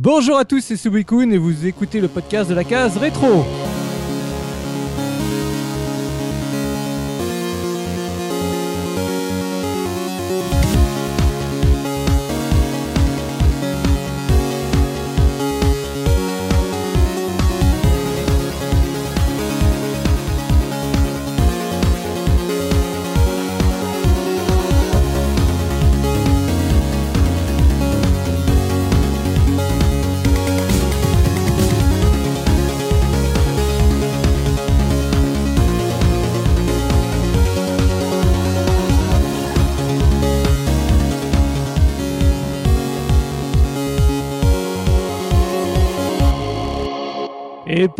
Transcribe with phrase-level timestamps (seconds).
[0.00, 3.44] Bonjour à tous, c'est Subikun et vous écoutez le podcast de la case rétro.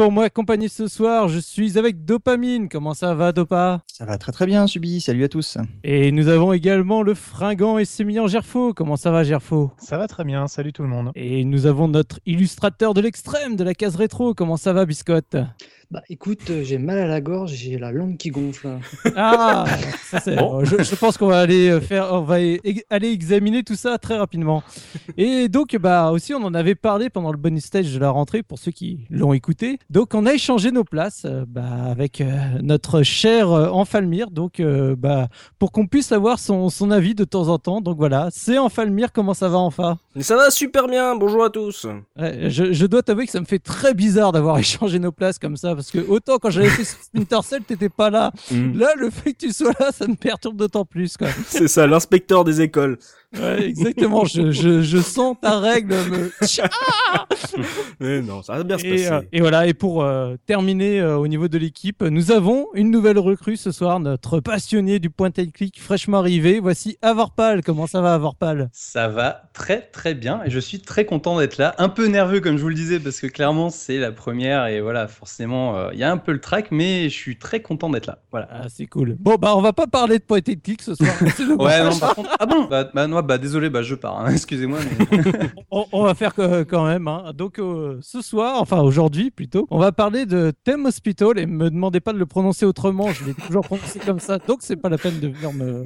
[0.09, 2.71] Pour m'accompagner ce soir, je suis avec Dopamine.
[2.71, 3.83] Comment ça va, Dopa?
[3.93, 5.03] Ça va très très bien, Subi.
[5.03, 5.59] Salut à tous.
[5.85, 8.73] Et nous avons également le fringant et sémillant Gerfo.
[8.73, 9.71] Comment ça va, Gerfo?
[9.77, 11.11] Ça va très bien, salut tout le monde.
[11.15, 14.33] Et nous avons notre illustrateur de l'extrême de la case rétro.
[14.33, 15.37] Comment ça va, Biscotte?
[15.91, 18.69] Bah écoute, euh, j'ai mal à la gorge, j'ai la langue qui gonfle.
[19.17, 19.65] Ah,
[20.11, 22.59] ça, c'est- je, je pense qu'on va aller euh, faire, on va e-
[22.91, 24.63] aller examiner tout ça très rapidement.
[25.17, 28.43] Et donc, bah aussi, on en avait parlé pendant le bonus stage de la rentrée
[28.43, 29.79] pour ceux qui l'ont écouté.
[29.89, 34.61] Donc, on a échangé nos places euh, bah, avec euh, notre cher euh, Enfalmir, donc
[34.61, 35.29] euh, bah
[35.59, 37.81] pour qu'on puisse avoir son, son avis de temps en temps.
[37.81, 39.11] Donc voilà, c'est Enfalmir.
[39.11, 41.87] Comment ça va, enfin Mais ça va super bien, bonjour à tous.
[42.19, 45.39] Ouais, je, je dois t'avouer que ça me fait très bizarre d'avoir échangé nos places
[45.39, 48.33] comme ça, parce que autant quand j'avais fait Splinter Cell, t'étais pas là.
[48.51, 51.15] Là, le fait que tu sois là, ça me perturbe d'autant plus.
[51.47, 52.99] C'est ça, l'inspecteur des écoles.
[53.37, 54.25] Ouais, exactement.
[54.25, 56.33] Je, je, je sens ta règle me.
[58.01, 59.09] Mais non, ça va bien se Et, passer.
[59.13, 59.67] euh, et voilà.
[59.67, 63.71] Et pour euh, terminer euh, au niveau de l'équipe, nous avons une nouvelle recrue ce
[63.71, 66.59] soir, notre passionné du point and click fraîchement arrivé.
[66.61, 67.63] Voici Avorpal.
[67.63, 71.59] Comment ça va, Avorpal Ça va très très bien et je suis très content d'être
[71.59, 71.75] là.
[71.79, 74.81] Un peu nerveux comme je vous le disais parce que clairement c'est la première et
[74.81, 77.91] voilà forcément euh, il y a un peu le track mais je suis très content
[77.91, 78.21] d'être là.
[78.31, 78.49] Voilà.
[78.51, 79.17] Ah, c'est cool.
[79.21, 81.11] Bon, bah, on va pas parler de point and click ce soir.
[81.59, 82.65] Ouais non par contre ah bon?
[82.65, 84.29] Bah, bah, non, bah désolé bah je pars hein.
[84.33, 85.23] excusez-moi mais
[85.71, 87.09] on, on va faire que- quand même.
[87.09, 87.33] hein.
[87.35, 91.71] Donc euh, ce soir, enfin aujourd'hui plutôt, on va parler de Theme Hospital et me
[91.71, 93.11] demandez pas de le prononcer autrement.
[93.13, 95.83] Je l'ai toujours prononcé comme ça, donc c'est pas la peine de venir me.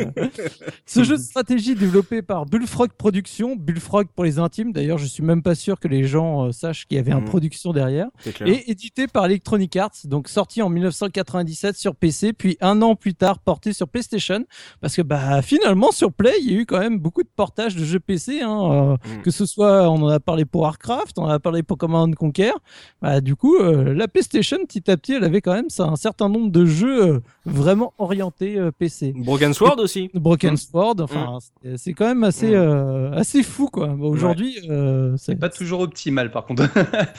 [0.87, 4.72] Ce jeu de stratégie développé par Bullfrog Productions, Bullfrog pour les intimes.
[4.72, 7.20] D'ailleurs, je suis même pas sûr que les gens euh, sachent qu'il y avait un
[7.20, 7.28] Mhm.
[7.28, 8.09] production derrière.
[8.44, 13.14] Et édité par Electronic Arts, donc sorti en 1997 sur PC, puis un an plus
[13.14, 14.44] tard porté sur PlayStation,
[14.81, 17.74] parce que bah finalement sur Play, il y a eu quand même beaucoup de portages
[17.76, 19.22] de jeux PC, hein, euh, Mm.
[19.22, 22.08] que ce soit, on en a parlé pour Warcraft, on en a parlé pour Command
[22.10, 22.52] and Conquer,
[23.00, 25.96] bah du coup euh, la PlayStation petit à petit, elle avait quand même ça, un
[25.96, 29.12] certain nombre de jeux euh, vraiment orientés euh, PC.
[29.16, 30.10] Broken Sword aussi.
[30.14, 30.56] Broken Mm.
[30.56, 32.54] Sword, enfin c'est- c'est quand même assez Mm.
[32.54, 33.88] euh, assez fou quoi.
[33.88, 36.64] Bon, Aujourd'hui, euh, c'est pas toujours optimal par contre.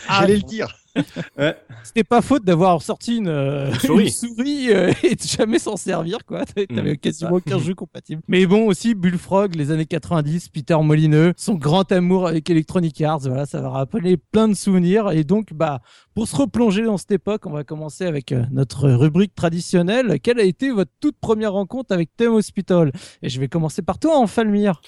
[0.09, 0.67] J'allais le dire.
[1.37, 1.55] ouais.
[1.83, 4.03] C'était pas faute d'avoir sorti une, euh, Une souris.
[4.05, 6.45] une souris, euh, et de jamais s'en servir, quoi.
[6.45, 8.21] T'avais t'avais quasiment aucun jeu compatible.
[8.27, 13.21] Mais bon, aussi Bullfrog, les années 90, Peter Molineux, son grand amour avec Electronic Arts,
[13.21, 15.11] voilà, ça va rappeler plein de souvenirs.
[15.11, 15.81] Et donc, bah,
[16.13, 20.19] pour se replonger dans cette époque, on va commencer avec euh, notre rubrique traditionnelle.
[20.21, 22.91] Quelle a été votre toute première rencontre avec Theme Hospital?
[23.21, 24.81] Et je vais commencer par toi, Enfalmir.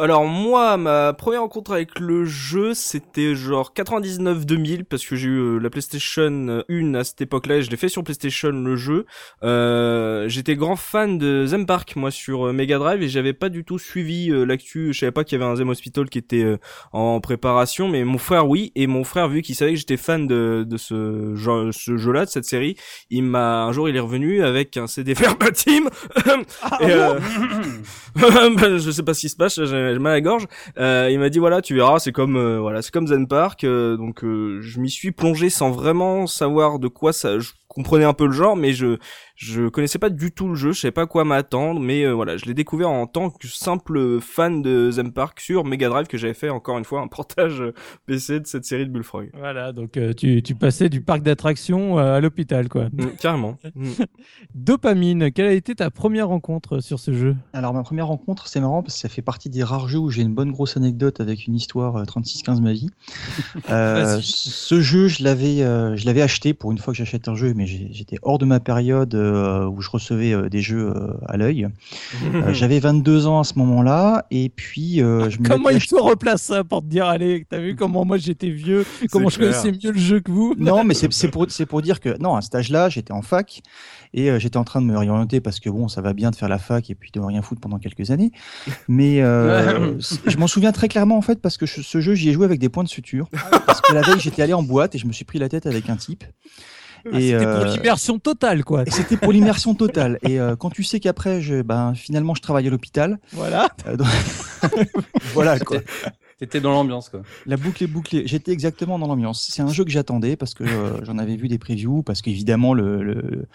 [0.00, 5.38] Alors moi, ma première rencontre avec le jeu, c'était genre 99-2000 parce que j'ai eu
[5.38, 9.04] euh, la PlayStation 1 à cette époque-là et je l'ai fait sur PlayStation le jeu.
[9.42, 13.48] Euh, J'étais grand fan de Zem Park moi sur euh, Mega Drive et j'avais pas
[13.50, 14.92] du tout suivi euh, l'actu.
[14.92, 16.56] Je savais pas qu'il y avait un Zem Hospital qui était euh,
[16.92, 20.26] en préparation, mais mon frère oui et mon frère vu qu'il savait que j'étais fan
[20.26, 22.76] de, de ce, jeu- ce jeu-là, de cette série,
[23.10, 25.88] il m'a un jour il est revenu avec un CD verbatim.
[26.80, 27.18] et, euh,
[28.16, 28.28] bah,
[28.78, 30.46] je sais pas ce qui se passe, j'ai j'ai mal gorge.
[30.78, 33.64] Euh, il m'a dit voilà, tu verras, c'est comme euh, voilà, c'est comme Zen Park.
[33.64, 37.38] euh, donc je m'y suis plongé sans vraiment savoir de quoi ça.
[37.70, 38.98] Comprenais un peu le genre, mais je
[39.36, 41.80] je connaissais pas du tout le jeu, je savais pas à quoi m'attendre.
[41.80, 45.64] Mais euh, voilà, je l'ai découvert en tant que simple fan de Zen Park sur
[45.64, 47.72] Mega Drive que j'avais fait encore une fois un portage euh,
[48.04, 49.30] PC de cette série de Bullfrog.
[49.38, 52.86] Voilà, donc euh, tu, tu passais du parc d'attractions à l'hôpital, quoi.
[52.92, 53.56] Mm, carrément.
[53.76, 53.92] Mm.
[54.54, 57.36] Dopamine, quelle a été ta première rencontre sur ce jeu?
[57.52, 60.10] Alors ma première rencontre, c'est marrant parce que ça fait partie des rares jeux où
[60.10, 62.90] j'ai une bonne grosse anecdote avec une histoire euh, 36-15 ma vie.
[63.68, 67.34] Euh, ce jeu, je l'avais, euh, je l'avais acheté pour une fois que j'achète un
[67.34, 71.12] jeu mais j'étais hors de ma période euh, où je recevais euh, des jeux euh,
[71.26, 71.68] à l'œil.
[72.34, 75.94] Euh, J'avais 22 ans à ce moment-là, et puis euh, je me Comment il te
[75.94, 79.50] replace ça pour te dire, allez, t'as vu comment moi j'étais vieux, comment je clair.
[79.50, 80.54] connaissais mieux le jeu que vous?
[80.58, 83.22] Non, mais c'est c'est pour, c'est pour dire que, non, à cet âge-là, j'étais en
[83.22, 83.60] fac
[84.14, 86.36] et euh, j'étais en train de me réorienter parce que, bon, ça va bien de
[86.36, 88.32] faire la fac et puis de rien foutre pendant quelques années.
[88.88, 89.94] Mais euh,
[90.26, 92.44] je m'en souviens très clairement, en fait, parce que je- ce jeu, j'y ai joué
[92.46, 93.28] avec des points de suture.
[93.66, 95.66] Parce que la veille, j'étais allé en boîte et je me suis pris la tête
[95.66, 96.24] avec un type.
[97.12, 98.82] Et, C'était pour euh, l'immersion totale, quoi.
[98.86, 100.18] et c'était pour l'immersion totale.
[100.22, 103.18] Et euh, quand tu sais qu'après, je, ben, finalement, je travaille à l'hôpital.
[103.32, 103.68] Voilà.
[103.86, 104.06] euh, donc-
[105.34, 105.78] voilà, quoi.
[106.40, 107.20] T'étais dans l'ambiance, quoi.
[107.46, 108.22] La boucle est bouclée.
[108.26, 109.46] J'étais exactement dans l'ambiance.
[109.52, 112.72] C'est un jeu que j'attendais parce que euh, j'en avais vu des previews, parce qu'évidemment
[112.72, 113.46] le, le,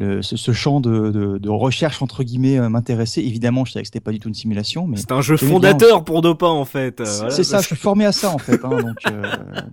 [0.00, 3.22] le- ce, ce champ de, de, de recherche entre guillemets euh, m'intéressait.
[3.24, 6.02] Évidemment, je savais que c'était pas du tout une simulation, mais C'est un jeu fondateur
[6.04, 7.00] pour Dopin en fait.
[7.00, 7.44] euh, c'est voilà.
[7.44, 7.60] ça.
[7.60, 8.64] Je suis formé à ça en fait.
[8.64, 9.22] hein, donc, euh,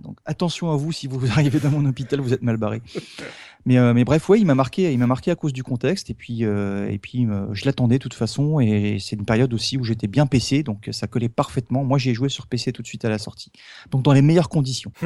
[0.04, 2.82] donc attention à vous si vous arrivez dans mon hôpital, vous êtes mal barré.
[3.66, 6.08] Mais, euh, mais bref, ouais, il m'a marqué, il m'a marqué à cause du contexte
[6.10, 9.52] et puis euh, et puis euh, je l'attendais de toute façon et c'est une période
[9.52, 11.84] aussi où j'étais bien PC, donc ça collait parfaitement.
[11.84, 13.52] Moi, j'ai joué sur PC tout de suite à la sortie,
[13.90, 14.92] donc dans les meilleures conditions.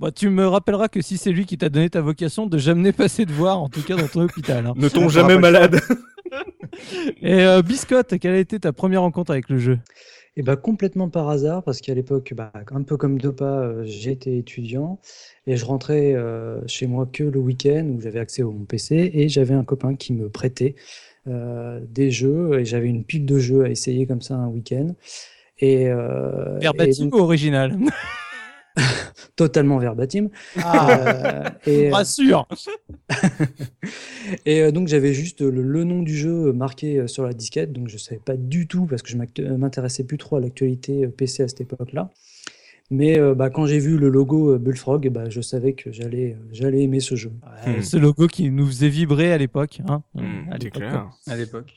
[0.00, 2.90] Bon, tu me rappelleras que si c'est lui qui t'a donné ta vocation, de jamais
[2.90, 4.64] passer de voir, en tout cas dans ton hôpital.
[4.64, 4.72] hein.
[4.74, 5.78] Ne tombe jamais malade.
[7.20, 9.78] Et euh, Biscotte, quelle a été ta première rencontre avec le jeu?
[10.40, 14.38] Et bah complètement par hasard, parce qu'à l'époque, bah, un peu comme Dopa, euh, j'étais
[14.38, 14.98] étudiant
[15.46, 19.10] et je rentrais euh, chez moi que le week-end où j'avais accès à mon PC
[19.12, 20.76] et j'avais un copain qui me prêtait
[21.28, 24.94] euh, des jeux et j'avais une pile de jeux à essayer comme ça un week-end.
[25.58, 25.94] Et, et
[26.58, 27.76] Verbatim donc, ou original?
[29.40, 30.28] totalement verbatim.
[30.58, 32.46] Ah, Euh, et, rassure
[34.46, 37.72] Et euh, donc j'avais juste le, le nom du jeu marqué euh, sur la disquette,
[37.72, 41.04] donc je savais pas du tout parce que je euh, m'intéressais plus trop à l'actualité
[41.04, 42.10] euh, PC à cette époque-là.
[42.92, 46.32] Mais euh, bah, quand j'ai vu le logo euh, Bullfrog, bah, je savais que j'allais
[46.32, 47.30] euh, j'allais aimer ce jeu.
[47.66, 49.80] Euh, Ce logo qui nous faisait vibrer à l'époque.
[49.88, 51.72] Hein, Hmm, à l'époque.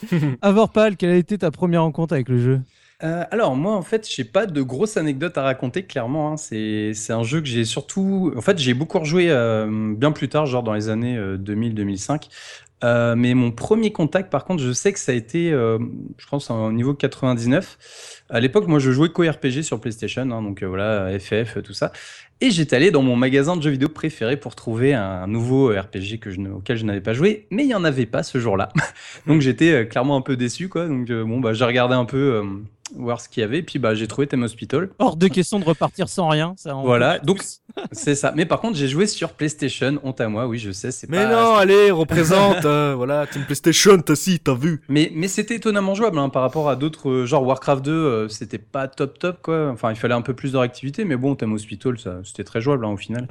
[0.40, 2.60] Avorpal, quelle a été ta première rencontre avec le jeu?
[3.04, 6.36] Euh, alors moi en fait j'ai pas de grosses anecdotes à raconter clairement hein.
[6.36, 10.28] c'est c'est un jeu que j'ai surtout en fait j'ai beaucoup rejoué euh, bien plus
[10.28, 12.28] tard genre dans les années 2000-2005
[12.84, 16.50] Euh, mais mon premier contact par contre je sais que ça a été je pense
[16.50, 21.16] au niveau 99 à l'époque moi je jouais qu'au RPG sur PlayStation hein, donc voilà
[21.18, 21.92] FF tout ça.
[22.40, 26.18] Et j'étais allé dans mon magasin de jeux vidéo préféré pour trouver un nouveau RPG
[26.20, 27.46] que je, auquel je n'avais pas joué.
[27.50, 28.70] Mais il y en avait pas ce jour-là.
[29.28, 30.88] Donc j'étais clairement un peu déçu quoi.
[30.88, 32.42] Donc bon bah j'ai regardé un peu
[32.96, 33.62] voir ce qu'il y avait.
[33.62, 34.90] Puis bah, j'ai trouvé Theme Hospital.
[34.98, 36.54] Hors de question de repartir sans rien.
[36.56, 37.42] Ça, on Voilà, donc
[37.92, 38.32] c'est ça.
[38.36, 39.98] Mais par contre, j'ai joué sur PlayStation.
[40.02, 41.30] Honte à moi, oui, je sais, c'est Mais pas.
[41.30, 44.82] non, allez, représente, euh, voilà, Team PlayStation, t'as si, t'as vu.
[44.88, 48.28] Mais, mais c'était étonnamment jouable hein, par rapport à d'autres, euh, genre Warcraft 2, euh,
[48.28, 49.70] c'était pas top top quoi.
[49.70, 52.60] Enfin, il fallait un peu plus de réactivité, mais bon, Theme Hospital, ça, c'était très
[52.60, 53.28] jouable hein, au final.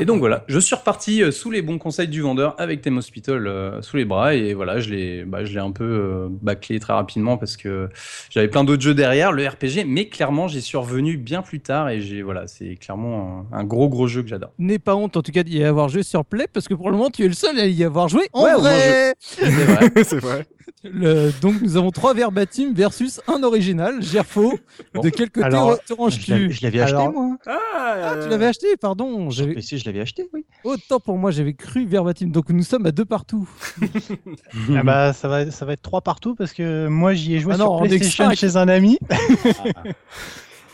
[0.00, 2.98] Et donc voilà, je suis reparti euh, sous les bons conseils du vendeur avec Theme
[2.98, 6.28] Hospital euh, sous les bras et voilà, je l'ai, bah, je l'ai un peu euh,
[6.30, 7.88] bâclé très rapidement parce que
[8.30, 11.88] j'avais plein d'autres jeux derrière, le RPG, mais clairement, j'y suis revenu bien plus tard
[11.88, 14.52] et j'ai, voilà, c'est clairement un, un gros gros jeu que j'adore.
[14.58, 16.96] N'aie pas honte en tout cas d'y avoir joué sur Play parce que pour le
[16.96, 19.14] moment tu es le seul à y avoir joué en Ouais, vrai.
[20.04, 20.46] c'est vrai.
[20.84, 24.02] Le- donc nous avons trois verbatim versus un original.
[24.02, 24.58] Gerfo,
[24.94, 25.00] Bon.
[25.00, 27.36] de quel côté Alors, te Je l'avais- ranges-tu je l'avais acheté Alors- moi.
[27.46, 29.30] Ah, tu l'avais acheté, pardon.
[29.30, 30.44] Sur J'avais- PC, je l'avais acheté, oui.
[30.64, 32.28] Autant pour moi, j'avais cru verbatim.
[32.28, 33.48] Donc nous sommes à deux partout.
[34.76, 37.54] Ah bah, ça, va, ça va être trois partout parce que moi j'y ai joué
[37.54, 38.98] Ah non, sur on est PlayStation chez un ami.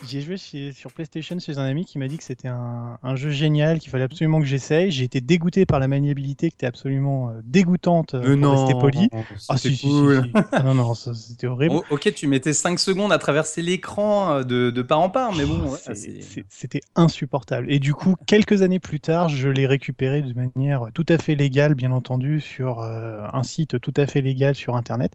[0.03, 2.97] J'y ai joué chez- sur PlayStation chez un ami qui m'a dit que c'était un,
[3.01, 4.91] un jeu génial, qu'il fallait absolument que j'essaye.
[4.91, 8.35] J'ai été dégoûté par la maniabilité qui était absolument euh, dégoûtante, euh,
[8.81, 9.09] poli.
[9.47, 10.23] Ah si, si, si, cool.
[10.23, 10.31] si.
[10.51, 11.75] Ah non, non, c'était horrible.
[11.75, 15.31] Oh, ok, tu mettais 5 secondes à traverser l'écran euh, de, de part en part,
[15.33, 17.71] mais bon, ouais, c'est- C'était insupportable.
[17.71, 21.35] Et du coup, quelques années plus tard, je l'ai récupéré de manière tout à fait
[21.35, 25.13] légale, bien entendu, sur euh, un site tout à fait légal sur Internet,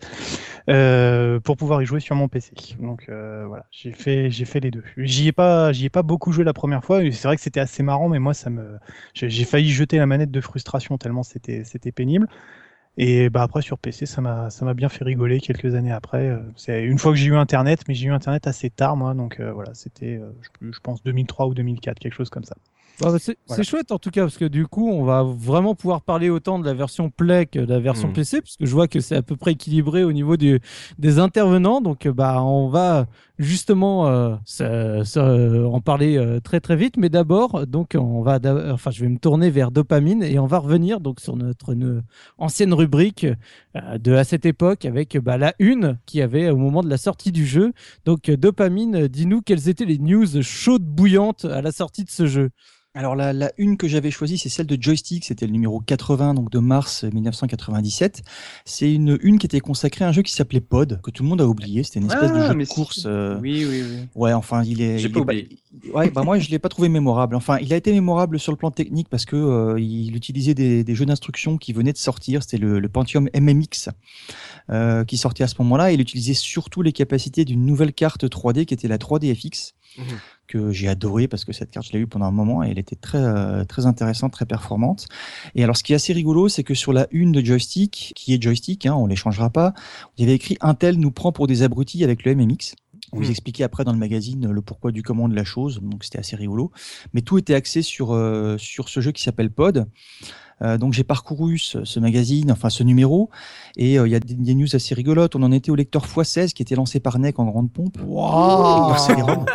[0.69, 2.53] euh, pour pouvoir y jouer sur mon PC.
[2.81, 4.78] Donc euh, voilà, j'ai fait, j'ai fait les deux.
[4.97, 7.01] J'y ai pas, j'y ai pas beaucoup joué la première fois.
[7.11, 8.79] C'est vrai que c'était assez marrant, mais moi, ça me,
[9.15, 12.29] j'ai failli jeter la manette de frustration tellement c'était, c'était pénible.
[12.97, 16.29] Et bah après sur PC, ça m'a ça m'a bien fait rigoler quelques années après.
[16.29, 19.15] Euh, C'est une fois que j'ai eu Internet, mais j'ai eu Internet assez tard moi,
[19.15, 22.57] donc euh, voilà, c'était euh, je, je pense 2003 ou 2004, quelque chose comme ça.
[23.01, 23.63] Bah, bah, c'est Voilà.
[23.63, 26.67] chouette en tout cas parce que du coup on va vraiment pouvoir parler autant de
[26.67, 28.13] la version Play que de la version Mm.
[28.13, 30.59] PC puisque je vois que c'est à peu près équilibré au niveau du,
[30.99, 33.07] des intervenants donc bah on va
[33.39, 38.23] justement euh, ça- ça, euh, en parler euh, très très vite mais d'abord donc on
[38.23, 38.39] va
[38.73, 42.03] enfin je vais me tourner vers dopamine et on va revenir donc sur notre une
[42.39, 43.27] ancienne rubrique
[43.77, 46.99] euh, de à cette époque avec bah, la une qui avait au moment de la
[46.99, 47.73] sortie du jeu
[48.05, 52.27] donc euh, dopamine dis-nous quelles étaient les news chaudes bouillantes à la sortie de ce
[52.27, 52.51] jeu?
[52.95, 56.35] Alors la, la une que j'avais choisie, c'est celle de Joystick, c'était le numéro 80
[56.35, 58.23] donc de mars 1997.
[58.65, 61.29] C'est une une qui était consacrée à un jeu qui s'appelait Pod, que tout le
[61.29, 61.85] monde a oublié.
[61.85, 62.75] C'était une espèce de Ah, jeu mais de si.
[62.75, 63.05] course.
[63.07, 63.97] euh, Oui, oui, oui.
[64.15, 64.99] Ouais, enfin, il est.
[64.99, 65.49] J'ai pas est oublié.
[65.93, 67.37] Ouais, bah moi je l'ai pas trouvé mémorable.
[67.37, 70.83] Enfin, il a été mémorable sur le plan technique parce que euh, il utilisait des,
[70.83, 72.43] des jeux d'instruction qui venaient de sortir.
[72.43, 73.91] C'était le, le Pentium MMX
[74.71, 75.93] euh, qui sortait à ce moment-là.
[75.93, 80.05] Il utilisait surtout les capacités d'une nouvelle carte 3D qui était la 3DFX Mhm.
[80.47, 82.79] que j'ai adoré parce que cette carte je l'ai eue pendant un moment et elle
[82.79, 85.07] était très euh, très intéressante, très performante.
[85.55, 88.35] Et alors ce qui est assez rigolo, c'est que sur la une de joystick, qui
[88.35, 89.75] est joystick, hein, on les changera pas,
[90.17, 92.75] il y avait écrit Intel nous prend pour des abrutis avec le MMX.
[93.13, 93.31] On vous Mhm.
[93.31, 96.37] expliquait après dans le magazine le pourquoi du comment de la chose, donc c'était assez
[96.37, 96.71] rigolo.
[97.15, 99.87] Mais tout était axé sur euh, sur ce jeu qui s'appelle Pod.
[100.61, 103.31] Euh, donc j'ai parcouru ce, ce magazine, enfin ce numéro,
[103.77, 105.37] et euh, il y a des, des news assez rigolotes.
[105.37, 107.97] On en était au lecteur x16 qui était lancé par NEC en grande pompe.
[108.99, 109.47] CD-ROM.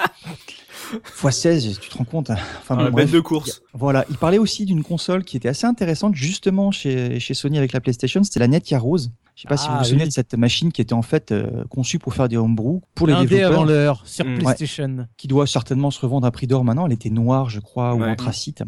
[1.21, 2.35] X16, tu te rends compte hein.
[2.59, 3.05] Enfin, bon, la bref.
[3.05, 3.61] bête de course.
[3.73, 7.73] Voilà, il parlait aussi d'une console qui était assez intéressante justement chez, chez Sony avec
[7.73, 9.11] la PlayStation, c'était la Netgear Rose.
[9.35, 10.09] Je sais pas si vous Ah, vous souvenez oui.
[10.09, 13.13] de cette machine qui était en fait euh, conçue pour faire des homebrew pour les
[13.13, 14.37] Un dé avant développeurs, l'heure sur Mm.
[14.37, 15.07] PlayStation.
[15.17, 16.85] qui doit certainement se revendre à prix d'or maintenant.
[16.85, 18.09] Elle était noire, je crois, ou Ouais.
[18.11, 18.61] anthracite.
[18.61, 18.65] Euh,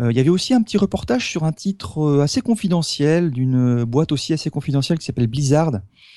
[0.00, 4.12] Il y avait aussi un petit reportage sur un titre euh, assez confidentiel d'une boîte
[4.12, 5.72] aussi assez confidentielle qui s'appelle Blizzard.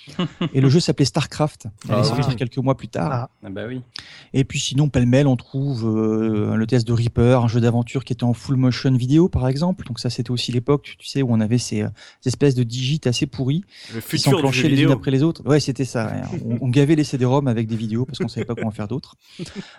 [0.53, 1.67] Et le jeu s'appelait Starcraft.
[1.85, 2.03] Il allait Ah.
[2.03, 3.09] sortir quelques mois plus tard.
[3.11, 3.29] Ah.
[3.45, 3.81] Ah bah oui.
[4.33, 8.13] Et puis sinon, pêle-mêle, on trouve euh, le test de Reaper, un jeu d'aventure qui
[8.13, 9.85] était en full motion vidéo, par exemple.
[9.85, 11.89] Donc ça, c'était aussi l'époque, tu sais, où on avait ces, euh,
[12.21, 15.43] ces espèces de digits assez pourris Le qui s'enclenchaient les unes après les autres.
[15.45, 16.07] Ouais, c'était ça.
[16.07, 16.39] ouais.
[16.61, 19.15] On, on gavait les CD-ROM avec des vidéos parce qu'on savait pas comment faire d'autres.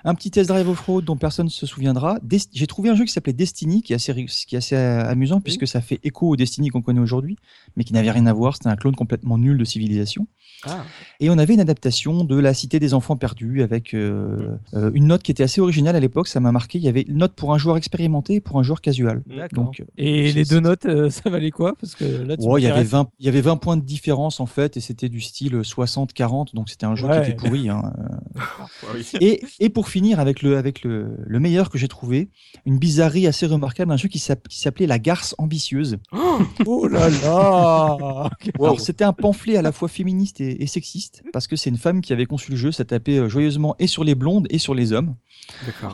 [0.04, 2.18] Un petit test drive off-road dont personne ne se souviendra.
[2.52, 5.04] J'ai trouvé un jeu qui s'appelait Destiny, qui est assez, ri- qui est assez euh,
[5.08, 7.36] amusant puisque ça fait écho au Destiny qu'on connaît aujourd'hui,
[7.76, 8.54] mais qui n'avait rien à voir.
[8.56, 10.26] C'était un clone complètement nul de civilisation.
[10.66, 10.84] Ah.
[11.20, 15.06] Et on avait une adaptation de La Cité des Enfants Perdus avec euh, euh, une
[15.06, 16.78] note qui était assez originale à l'époque, ça m'a marqué.
[16.78, 19.22] Il y avait une note pour un joueur expérimenté et pour un joueur casual.
[19.52, 21.74] Donc, euh, Et les deux notes, euh, ça valait quoi?
[21.80, 22.90] Parce que là, tu Ouais, il y avait m'intéresses.
[22.92, 26.54] 20, il y avait 20 points de différence en fait, et c'était du style 60-40,
[26.54, 27.22] donc c'était un jeu Ouais.
[27.24, 27.68] qui était pourri.
[27.68, 27.92] hein.
[29.20, 32.30] Et, et pour finir avec le, avec le, le meilleur que j'ai trouvé,
[32.66, 35.98] une bizarrerie assez remarquable, un jeu qui s'app- qui s'appelait La Garce Ambitieuse.
[36.66, 41.46] Oh là là Alors c'était un pamphlet à la fois féministe et, et sexiste, parce
[41.46, 44.04] que c'est une femme qui avait conçu le jeu, ça tapait euh, joyeusement et sur
[44.04, 45.14] les blondes et sur les hommes.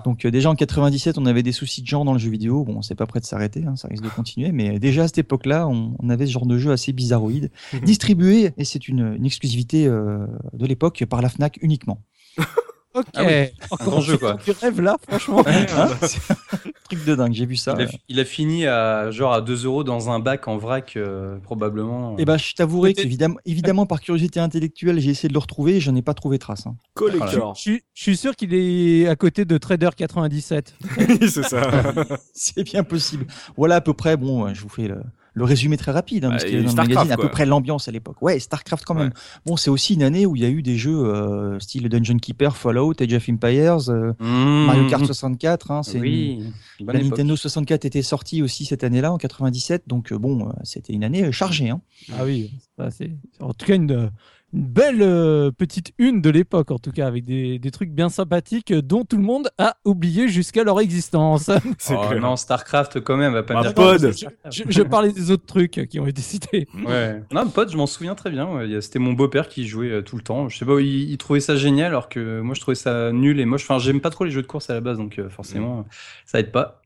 [0.04, 2.64] Donc euh, déjà en 97, on avait des soucis de genre dans le jeu vidéo.
[2.64, 4.52] Bon, c'est pas prêt de s'arrêter, hein, ça risque de continuer.
[4.52, 7.50] Mais déjà à cette époque-là, on, on avait ce genre de jeu assez bizarroïde,
[7.82, 12.02] distribué, et c'est une, une exclusivité euh, de l'époque par la Fnac uniquement.
[12.94, 13.04] Ok.
[13.14, 13.32] Ah oui,
[13.70, 14.36] Encore grand jeu, un quoi.
[14.44, 15.42] Tu rêves là, franchement.
[15.46, 17.74] Hein C'est un truc de dingue, j'ai vu ça.
[17.78, 20.94] Il a, il a fini à genre à 2 euros dans un bac en vrac,
[20.96, 22.16] euh, probablement.
[22.18, 25.80] Et ben, je t'avouerai qu'évidemment, évidemment, par curiosité intellectuelle, j'ai essayé de le retrouver et
[25.80, 26.66] je n'ai pas trouvé trace.
[26.66, 26.76] hein.
[26.94, 27.54] Collector.
[27.54, 30.74] Je, suis- je suis sûr qu'il est à côté de Trader 97.
[30.98, 31.70] Oui, c'est ça.
[32.32, 33.26] C'est bien possible.
[33.56, 34.96] Voilà à peu près, bon, je vous fais le,
[35.34, 37.12] le résumé très rapide, hein, Bah, parce qu'il et y a dans le Starcraft, magazine
[37.12, 38.20] à peu près l'ambiance à l'époque.
[38.22, 39.12] Ouais, Starcraft quand même.
[39.46, 42.18] Bon, c'est aussi une année où il y a eu des jeux euh, style Dungeon
[42.18, 44.66] Keeper, Fallout, Age of Empires, euh, Mmh.
[44.66, 45.70] Mario Kart 64.
[45.70, 46.40] Hein, c'est Oui.
[46.80, 47.10] une- bonne La époque.
[47.18, 51.04] Nintendo 64 était sortie aussi cette année-là, en 97, donc euh, bon, euh, c'était une
[51.04, 51.70] année chargée.
[51.70, 51.80] Hein.
[52.18, 54.10] Ah oui, ça, c'est en tout cas une, une
[54.52, 58.70] belle euh, petite une de l'époque, en tout cas, avec des, des trucs bien sympathiques
[58.70, 61.50] euh, dont tout le monde a oublié jusqu'à leur existence.
[61.78, 63.74] C'est Oh, non, Starcraft quand même, va pas me dire.
[63.74, 64.14] Pod.
[64.50, 66.66] je, je parlais des autres trucs qui ont été cités.
[66.86, 67.22] Ouais.
[67.32, 68.48] Non, Pod, je m'en souviens très bien.
[68.80, 70.48] C'était mon beau-père qui jouait euh, tout le temps.
[70.48, 73.40] Je sais pas, il, il trouvait ça génial, alors que moi je trouvais ça nul
[73.40, 73.64] et moche.
[73.64, 75.84] Enfin, j'aime pas trop les jeux de course à la base, donc euh, forcément,
[76.24, 76.80] ça aide pas.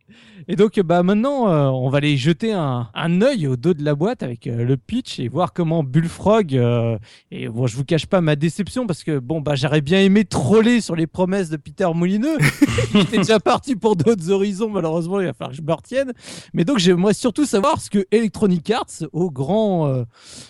[0.49, 3.85] Et donc, bah maintenant, euh, on va aller jeter un, un œil au dos de
[3.85, 6.57] la boîte avec euh, le pitch et voir comment Bullfrog.
[6.57, 6.99] euh,
[7.31, 10.25] et bon, je vous cache pas ma déception parce que bon, bah j'aurais bien aimé
[10.25, 12.39] troller sur les promesses de Peter Moulineux.
[12.95, 16.13] J'étais déjà parti pour d'autres horizons, malheureusement, il va falloir que je me retienne.
[16.55, 20.05] Mais donc, j'aimerais surtout savoir ce que Electronic Arts, au grand euh,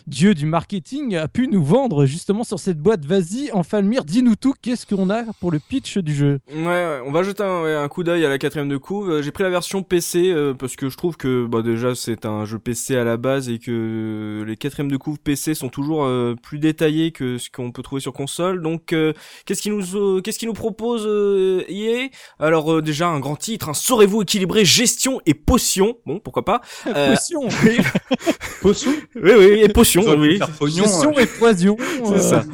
[0.06, 3.04] dieu du marketing, a pu nous vendre justement sur cette boîte.
[3.04, 4.54] Vas-y, Enfalmir, dis-nous tout.
[4.62, 6.40] Qu'est-ce qu'on a pour le pitch du jeu?
[6.50, 9.20] Ouais, ouais, on va jeter un, ouais, un coup d'œil à la quatrième de couve.
[9.20, 12.44] J'ai pris la version PC euh, parce que je trouve que bah déjà c'est un
[12.44, 16.34] jeu PC à la base et que les quatrièmes de couve PC sont toujours euh,
[16.42, 18.62] plus détaillés que ce qu'on peut trouver sur console.
[18.62, 19.12] Donc euh,
[19.44, 22.08] qu'est-ce qu'il nous euh, qu'est-ce qu'il nous propose euh, EA
[22.38, 26.60] Alors euh, déjà un grand titre, hein, saurez-vous équilibrer gestion et potion Bon, pourquoi pas
[26.86, 27.48] Euh, Potion,
[28.62, 30.38] Potion Oui oui, et potion, oui.
[30.58, 31.76] pognon, Gestion euh, et poison.
[32.04, 32.44] C'est euh, ça.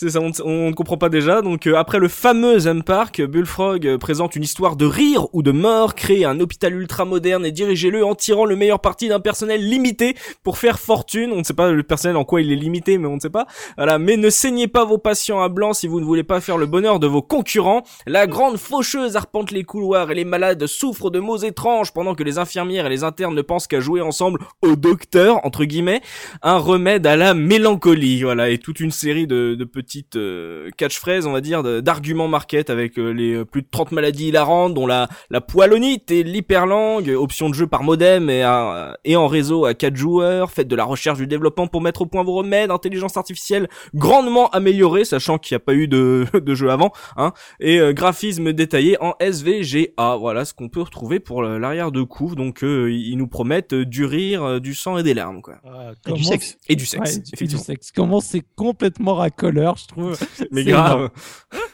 [0.00, 1.42] C'est ça, on, ne comprend pas déjà.
[1.42, 5.42] Donc euh, après le fameux M Park, Bullfrog euh, présente une histoire de rire ou
[5.42, 9.18] de mort, créer un hôpital ultra moderne et dirigez-le en tirant le meilleur parti d'un
[9.18, 10.14] personnel limité
[10.44, 11.32] pour faire fortune.
[11.32, 13.28] On ne sait pas le personnel en quoi il est limité, mais on ne sait
[13.28, 13.48] pas.
[13.76, 16.58] Voilà, mais ne saignez pas vos patients à blanc si vous ne voulez pas faire
[16.58, 17.82] le bonheur de vos concurrents.
[18.06, 22.22] La grande faucheuse arpente les couloirs et les malades souffrent de maux étranges pendant que
[22.22, 26.02] les infirmières et les internes ne pensent qu'à jouer ensemble au docteur entre guillemets
[26.42, 31.26] un remède à la mélancolie voilà et toute une série de, de petites euh, catchphrases
[31.26, 34.86] on va dire d'arguments market avec euh, les euh, plus de 30 maladies hilarantes dont
[34.86, 39.64] la la poilonite et l'hyperlangue option de jeu par modem et, à- et en réseau
[39.64, 42.70] à 4 joueurs faites de la recherche du développement pour mettre au point vos remèdes
[42.70, 47.32] intelligence artificielle grandement améliorée sachant qu'il n'y a pas eu de, de jeu avant hein
[47.60, 50.16] et euh, graphisme détaillé en SVGA.
[50.16, 52.34] Voilà ce qu'on peut retrouver pour l'arrière de couve.
[52.36, 55.54] Donc euh, ils nous promettent euh, du rire, du sang et des larmes quoi.
[55.64, 56.58] Ah, Et du sexe.
[56.68, 57.62] Et du sexe, Ouais, du effectivement.
[57.62, 57.92] sexe.
[57.94, 60.18] Comment c'est complètement racoleur, je trouve.
[60.50, 61.10] Mais grave.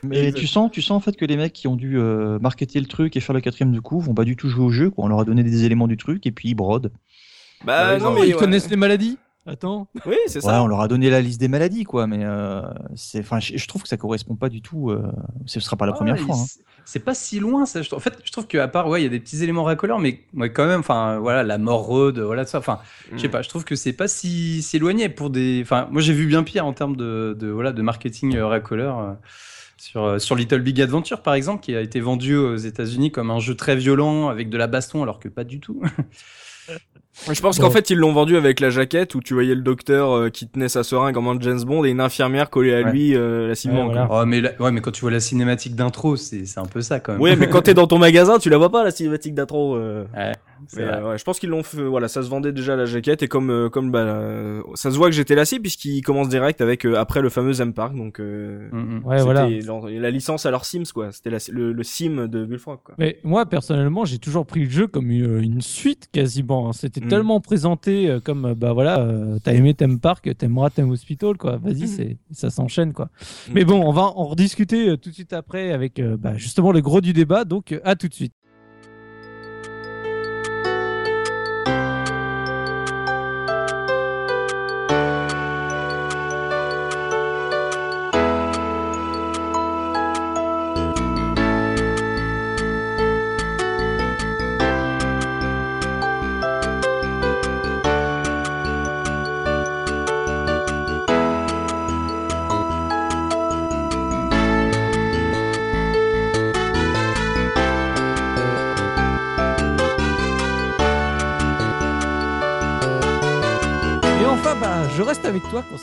[0.03, 2.79] Mais tu sens, tu sens en fait que les mecs qui ont dû euh, marketer
[2.81, 4.91] le truc et faire le quatrième de coup vont pas du tout jouer au jeu.
[4.91, 5.05] Quoi.
[5.05, 6.93] On leur a donné des éléments du truc et puis ils brodent.
[7.65, 8.39] Bah Ouais, non Non, mais ils ouais.
[8.39, 9.19] connaissent les maladies.
[9.47, 9.89] Attends.
[10.07, 10.63] Oui c'est Ouais, ça.
[10.63, 12.07] on leur a donné la liste des maladies, quoi.
[12.07, 12.63] Mais euh,
[12.95, 14.91] c'est, enfin, je, je trouve que ça correspond pas du tout.
[14.91, 15.03] Euh,
[15.45, 16.35] ce sera pas la Ah, première fois.
[16.37, 16.45] hein.
[16.87, 17.83] c'est- pas si loin, ça.
[17.83, 17.99] je trouve.
[17.99, 20.21] En fait, je trouve qu'à part, ouais, il y a des petits éléments racoleurs, mais
[20.35, 22.59] ouais, quand même, enfin, voilà, la mort road, voilà, ça.
[22.59, 22.79] Enfin,
[23.11, 23.19] je Mm.
[23.19, 25.61] sais pas, je trouve que c'est pas si, si éloigné pour des.
[25.63, 28.99] Enfin, moi, j'ai vu bien pire en termes de, de, voilà, de marketing euh, racoleur.
[28.99, 29.13] euh,
[29.77, 33.31] Sur, euh, sur Little Big Adventure, par exemple, qui a été vendu aux États-Unis comme
[33.31, 35.83] un jeu très violent avec de la baston, alors que pas du tout.
[37.33, 37.67] Je pense Bon.
[37.67, 40.49] qu'en fait ils l'ont vendu avec la jaquette où tu voyais le docteur euh, qui
[40.49, 42.91] tenait sa seringue en main de James Bond et une infirmière collée à Ouais.
[42.91, 43.87] lui euh, lassivement.
[43.87, 44.09] Ouais, voilà.
[44.11, 46.99] oh, mais, ouais, mais quand tu vois la cinématique d'intro, c'est c'est un peu ça
[47.01, 47.21] quand même.
[47.21, 49.77] Ouais mais quand t'es dans ton magasin tu la vois pas la cinématique d'intro.
[49.77, 50.05] euh.
[50.13, 50.33] Vrai.
[50.79, 51.83] Euh, ouais, je pense qu'ils l'ont fait.
[51.83, 54.97] Voilà, ça se vendait déjà la jaquette et comme euh, comme bah, euh, ça se
[54.97, 58.21] voit que j'étais lassé puisqu'ils commencent direct avec euh, après le fameux M Park donc.
[58.21, 59.05] Euh, Mm, mm.
[59.05, 59.49] Ouais, voilà.
[59.49, 61.13] leur- la licence à leur Sims quoi.
[61.13, 62.95] C'était la- le, le Sim de Bullfrog quoi.
[62.99, 66.69] Mais moi, personnellement, j'ai toujours pris le jeu comme une, une suite quasiment.
[66.69, 66.73] hein.
[66.73, 67.09] C'était Mm.
[67.09, 71.57] tellement présenté euh, comme, bah voilà, euh, t'as aimé Theme Park, t'aimeras Theme Hospital, quoi.
[71.59, 71.87] Vas-y, Mm.
[71.87, 73.07] c'est, ça s'enchaîne, quoi.
[73.49, 73.53] Mm.
[73.55, 76.73] Mais bon, on va en rediscuter euh, tout de suite après avec euh, bah, justement
[76.73, 77.45] le gros du débat.
[77.45, 78.33] Donc, euh, à tout de suite.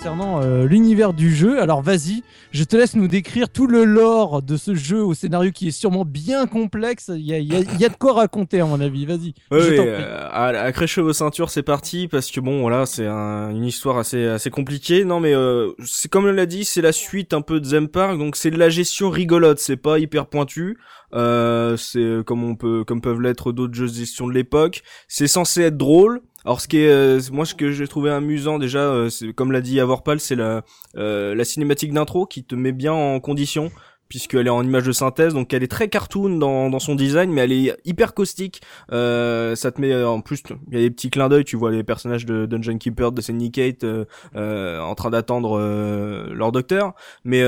[0.01, 1.61] Concernant euh, l'univers du jeu.
[1.61, 5.51] Alors vas-y, je te laisse nous décrire tout le lore de ce jeu au scénario
[5.51, 7.11] qui est sûrement bien complexe.
[7.13, 9.05] Il y a, y a- y a de quoi raconter à mon avis.
[9.05, 9.35] Vas-y.
[9.51, 9.77] Ouais, je prie.
[9.77, 13.63] euh, à, à accrocher vos ceintures, c'est parti parce que bon, voilà, c'est un- une
[13.65, 15.05] histoire assez assez compliquée.
[15.05, 17.87] Non, mais euh, c'est comme on l'a dit, c'est la suite un peu de Zem
[17.87, 19.59] Park, donc c'est de la gestion rigolote.
[19.59, 20.79] C'est pas hyper pointu.
[21.13, 24.81] Euh, c'est comme on peut, comme peuvent l'être d'autres jeux de gestion de l'époque.
[25.07, 26.21] C'est censé être drôle.
[26.43, 29.61] Alors ce qui est, euh, moi ce que j'ai trouvé amusant déjà, euh, comme l'a
[29.61, 33.71] dit Avorpal, c'est euh, la cinématique d'intro qui te met bien en condition
[34.11, 37.31] puisqu'elle est en image de synthèse, donc elle est très cartoon dans, dans son design,
[37.31, 38.61] mais elle est hyper caustique.
[38.91, 41.55] Euh, ça te met euh, en plus, il y a des petits clins d'œil, tu
[41.55, 44.03] vois les personnages de Dungeon Keeper, de Syndicate euh,
[44.35, 46.93] euh, en train d'attendre euh, leur docteur,
[47.23, 47.41] mais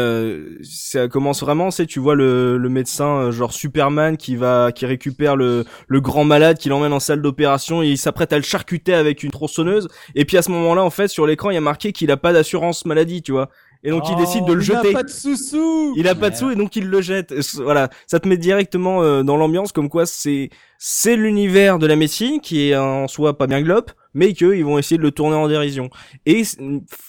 [0.62, 5.36] ça commence vraiment, c'est tu vois le, le médecin genre Superman qui va qui récupère
[5.36, 8.94] le, le grand malade, qui l'emmène en salle d'opération et il s'apprête à le charcuter
[8.94, 11.62] avec une tronçonneuse, et puis à ce moment-là en fait sur l'écran il y a
[11.62, 13.50] marqué qu'il a pas d'assurance maladie, tu vois.
[13.84, 14.90] Et donc il décide de le Oh, jeter.
[14.90, 15.94] Il a pas de sous-sous.
[15.98, 17.34] Il a pas de sous et donc il le jette.
[17.58, 21.96] Voilà, ça te met directement euh, dans l'ambiance comme quoi c'est c'est l'univers de la
[21.96, 25.36] médecine qui est en soi pas bien globe, mais qu'ils vont essayer de le tourner
[25.36, 25.90] en dérision.
[26.26, 26.44] Et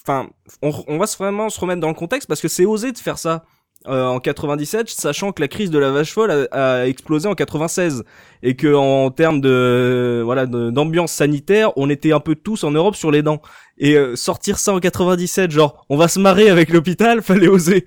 [0.04, 0.28] enfin,
[0.62, 3.18] on, on va vraiment se remettre dans le contexte parce que c'est osé de faire
[3.18, 3.44] ça.
[3.86, 8.02] Euh, en 97, sachant que la crise de la vache folle a, explosé en 96
[8.42, 12.96] et que en termes de voilà d'ambiance sanitaire, on était un peu tous en Europe
[12.96, 13.42] sur les dents.
[13.76, 17.84] Et euh, sortir ça en 97, genre on va se marrer avec l'hôpital, fallait oser.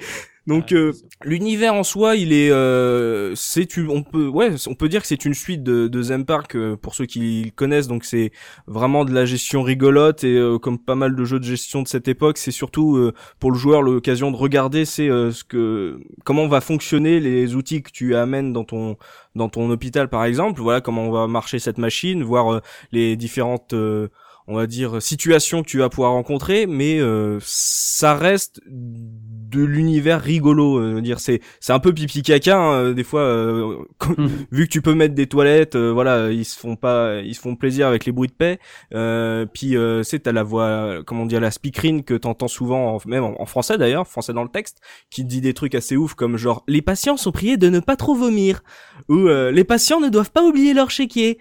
[0.48, 0.94] Donc euh,
[1.26, 5.26] l'univers en soi, il est, euh, c'est on peut, ouais, on peut dire que c'est
[5.26, 7.90] une suite de, de Zen Park euh, pour ceux qui le connaissent.
[7.90, 8.32] Donc c'est
[8.66, 11.88] vraiment de la gestion rigolote et euh, comme pas mal de jeux de gestion de
[11.90, 16.00] cette époque, c'est surtout euh, pour le joueur l'occasion de regarder, c'est euh, ce que,
[16.24, 18.96] comment va fonctionner les outils que tu amènes dans ton
[19.36, 20.62] dans ton hôpital par exemple.
[20.62, 22.62] Voilà comment va marcher cette machine, voir euh,
[22.94, 24.08] les différentes euh,
[24.48, 30.22] on va dire situations que tu vas pouvoir rencontrer mais euh, ça reste de l'univers
[30.22, 30.80] rigolo.
[30.80, 33.22] euh, dire c'est c'est un peu pipi caca hein, euh, des fois.
[33.22, 33.76] euh,
[34.18, 34.30] Mhm.
[34.52, 37.42] vu que tu peux mettre des toilettes, euh, voilà, ils se font pas, ils se
[37.42, 38.60] font plaisir avec les bruits de paix.
[38.94, 43.00] Euh, puis euh, c'est t'as la voix, comment dire, la speakerine que t'entends souvent, en-
[43.06, 44.78] même en, en français d'ailleurs, français dans le texte,
[45.10, 47.96] qui dit des trucs assez ouf comme genre les patients sont priés de ne pas
[47.96, 48.62] trop vomir
[49.10, 51.38] ou euh, les patients ne doivent pas oublier leur chéquier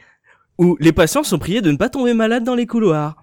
[0.58, 3.16] ou les patients sont priés de ne pas tomber malades dans les couloirs.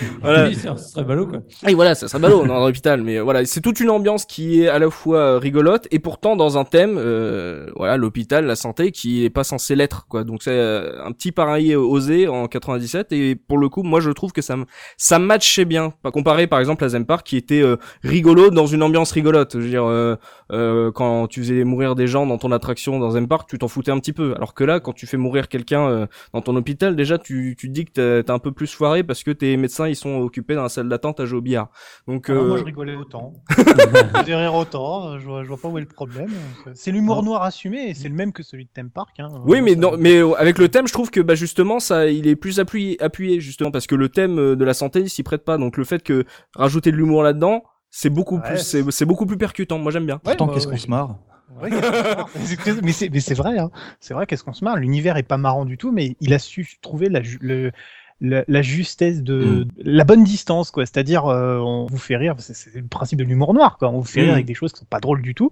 [0.20, 0.48] voilà.
[0.48, 1.40] Oui, ça serait ballot quoi.
[1.66, 4.62] Et voilà, ça serait ballot dans l'hôpital, mais euh, voilà, c'est toute une ambiance qui
[4.62, 8.56] est à la fois euh, rigolote et pourtant dans un thème, euh, voilà, l'hôpital, la
[8.56, 10.24] santé, qui est pas censé l'être, quoi.
[10.24, 14.10] Donc c'est euh, un petit pareil osé en 97 et pour le coup, moi je
[14.10, 14.64] trouve que ça me
[14.96, 18.82] ça matchait bien, pas comparé par exemple à Zempar qui était euh, rigolo dans une
[18.82, 19.52] ambiance rigolote.
[19.54, 20.16] Je veux dire, euh,
[20.52, 23.90] euh, quand tu faisais mourir des gens dans ton attraction dans Zempark, tu t'en foutais
[23.90, 26.94] un petit peu, alors que là, quand tu fais mourir quelqu'un euh, dans ton hôpital,
[26.96, 29.88] déjà tu tu te dis que t'es- un peu plus foiré parce que tes médecins
[29.88, 31.68] ils sont occupés dans la salle d'attente à jouer au billard.
[32.06, 33.32] Donc Ah, Moi, euh, je rigolais autant.
[33.58, 35.18] je rire autant.
[35.18, 36.30] Je vois, je vois pas où est le problème.
[36.74, 39.18] C'est l'humour noir assumé et c'est le même que celui de Theme Park.
[39.18, 39.28] Hein.
[39.46, 42.06] oui, mais Ça- non, mais euh, avec le thème, je trouve que bah justement ça,
[42.08, 45.10] il est plus appuyé, appuyé justement parce que le thème euh, de la santé il
[45.10, 45.58] s'y prête pas.
[45.58, 47.64] Donc le fait que rajouter de l'humour là-dedans,
[47.98, 49.78] c'est beaucoup Ouais, plus, c'est beaucoup plus percutant.
[49.78, 50.16] Moi j'aime bien.
[50.16, 50.72] Ouais, Pourtant, bah, qu'est-ce ouais.
[50.74, 51.16] qu'on se marre
[51.62, 52.28] Ouais, qu'est-ce qu'on se marre.
[52.64, 53.70] C'est- mais c'est mais c'est vrai, hein.
[54.00, 54.76] c'est vrai qu'est-ce qu'on se marre?
[54.76, 57.72] L'univers est pas marrant du tout, mais il a su trouver la, ju- le-
[58.20, 60.86] la, la justesse de la bonne distance, quoi.
[60.86, 63.90] C'est-à-dire, euh, on vous fait rire, c'est le principe de l'humour noir, quoi.
[63.90, 64.34] On vous fait rire Mm.
[64.34, 65.50] avec des choses qui sont pas drôles du tout.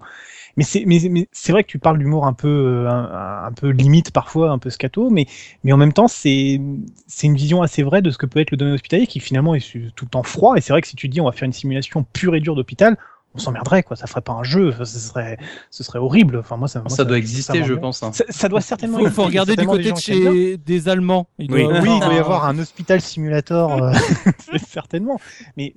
[0.57, 3.51] Mais c'est mais, mais c'est vrai que tu parles d'humour un peu euh, un, un
[3.51, 5.25] peu limite parfois, un peu scato, mais
[5.63, 6.59] mais en même temps c'est
[7.07, 9.55] c'est une vision assez vraie de ce que peut être le domaine hospitalier qui finalement
[9.55, 10.55] est tout le temps froid.
[10.57, 12.55] Et c'est vrai que si tu dis on va faire une simulation pure et dure
[12.55, 12.97] d'hôpital,
[13.35, 13.95] on s'emmerderait quoi.
[13.95, 15.37] Ça ferait pas un jeu, ce serait
[15.69, 16.37] ce serait horrible.
[16.37, 18.01] Enfin moi ça moi, Ça doit ça exister, me je pense.
[18.03, 18.11] hein.
[18.13, 18.97] Ça, ça doit certainement.
[18.99, 21.27] Faut, faut exister, regarder du côté des de chez des Allemands.
[21.39, 21.63] Il Oui.
[21.63, 23.91] doit Oui, il doit y avoir un hospital simulator, euh,
[24.67, 25.19] certainement.
[25.57, 25.73] Mais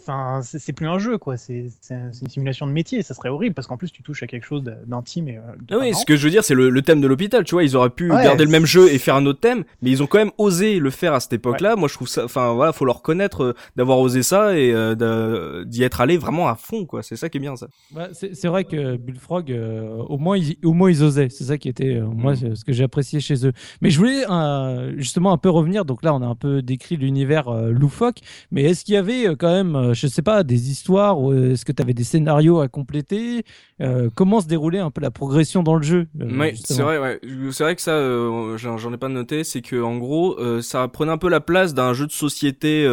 [0.00, 1.36] enfin, c'est plus un jeu, quoi.
[1.36, 3.02] C'est c'est un- c'est une simulation de métier.
[3.02, 5.36] Ça serait horrible parce qu'en plus, tu touches à quelque chose d'intime et.
[5.38, 7.44] euh, de Ah oui, ce que je veux dire, c'est le, le thème de l'hôpital.
[7.44, 9.64] Tu vois, ils auraient pu Ouais, garder le même jeu et faire un autre thème,
[9.82, 11.76] mais ils ont quand même osé le faire à cette époque-là.
[11.76, 15.64] Moi, je trouve ça, enfin voilà, faut leur reconnaître euh, d'avoir osé ça et euh,
[15.64, 16.99] d'y être allé vraiment à fond, quoi.
[17.02, 17.68] C'est ça qui est bien, ça.
[17.90, 21.28] Bah, c'est vrai que Bullfrog, euh, au moins ils, au moins ils osaient.
[21.30, 23.52] C'est ça qui était euh, moi c'est ce que j'ai apprécié chez eux.
[23.80, 25.84] Mais je voulais euh, justement un peu revenir.
[25.84, 28.18] Donc là, on a un peu décrit l'univers euh, loufoque.
[28.50, 31.72] Mais est-ce qu'il y avait quand même, je sais pas, des histoires ou est-ce que
[31.72, 33.44] tu avais des scénarios à compléter
[34.14, 37.18] Comment se déroulait un peu la progression dans le jeu Oui, c'est vrai, ouais.
[37.50, 37.98] C'est vrai que ça,
[38.56, 41.94] j'en ai pas noté, c'est que en gros, ça prenait un peu la place d'un
[41.94, 42.84] jeu de société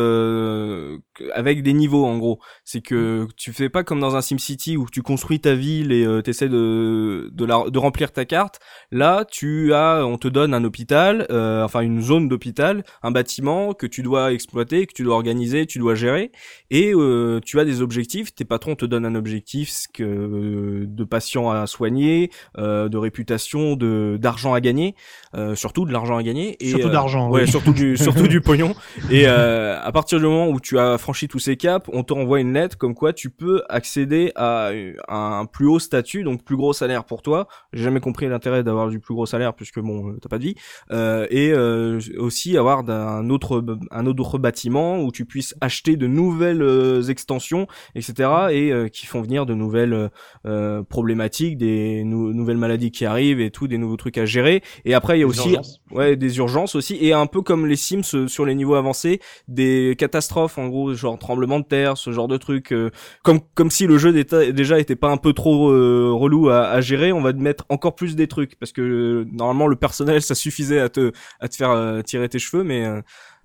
[1.33, 2.39] avec des niveaux, en gros.
[2.63, 6.05] C'est que tu fais pas comme dans un SimCity où tu construis ta ville et
[6.05, 8.60] euh, t'essaies de de, la, de remplir ta carte.
[8.91, 13.73] Là, tu as, on te donne un hôpital, euh, enfin une zone d'hôpital, un bâtiment
[13.73, 16.31] que tu dois exploiter, que tu dois organiser, tu dois gérer,
[16.69, 18.33] et euh, tu as des objectifs.
[18.33, 23.75] Tes patrons te donnent un objectif que euh, de patients à soigner, euh, de réputation,
[23.75, 24.95] de d'argent à gagner,
[25.36, 26.57] euh, surtout de l'argent à gagner.
[26.60, 27.29] Et, Surtout euh, d'argent.
[27.29, 27.47] Ouais, oui.
[27.47, 28.75] surtout du surtout du pognon.
[29.12, 32.13] Et euh, à partir du moment où tu as franchi tous ces caps, on te
[32.13, 33.87] renvoie une lettre comme quoi tu peux accéder
[34.36, 34.71] à
[35.10, 37.47] un plus haut statut, donc plus gros salaire pour toi.
[37.73, 40.43] J'ai jamais compris l'intérêt d'avoir du plus gros salaire puisque bon, euh, t'as pas de
[40.43, 40.56] vie.
[40.91, 46.08] Euh, et euh, aussi avoir d'un autre un autre bâtiment où tu puisses acheter de
[46.08, 48.30] nouvelles euh, extensions, etc.
[48.52, 50.10] Et euh, qui font venir de nouvelles
[50.45, 54.62] euh, problématiques, des nou- nouvelles maladies qui arrivent et tout, des nouveaux trucs à gérer.
[54.86, 55.82] Et après il y a Des aussi urgences.
[55.91, 59.95] ouais des urgences aussi et un peu comme les Sims sur les niveaux avancés, des
[59.97, 62.71] catastrophes en gros genre tremblement de terre, ce genre de trucs.
[62.73, 62.89] euh,
[63.23, 66.81] comme comme si le jeu déjà était pas un peu trop euh, relou à, à
[66.81, 68.57] gérer, on va te mettre encore plus des trucs.
[68.57, 72.27] Parce que euh, normalement le personnel ça suffisait à te à te faire euh, tirer
[72.27, 72.85] tes cheveux, mais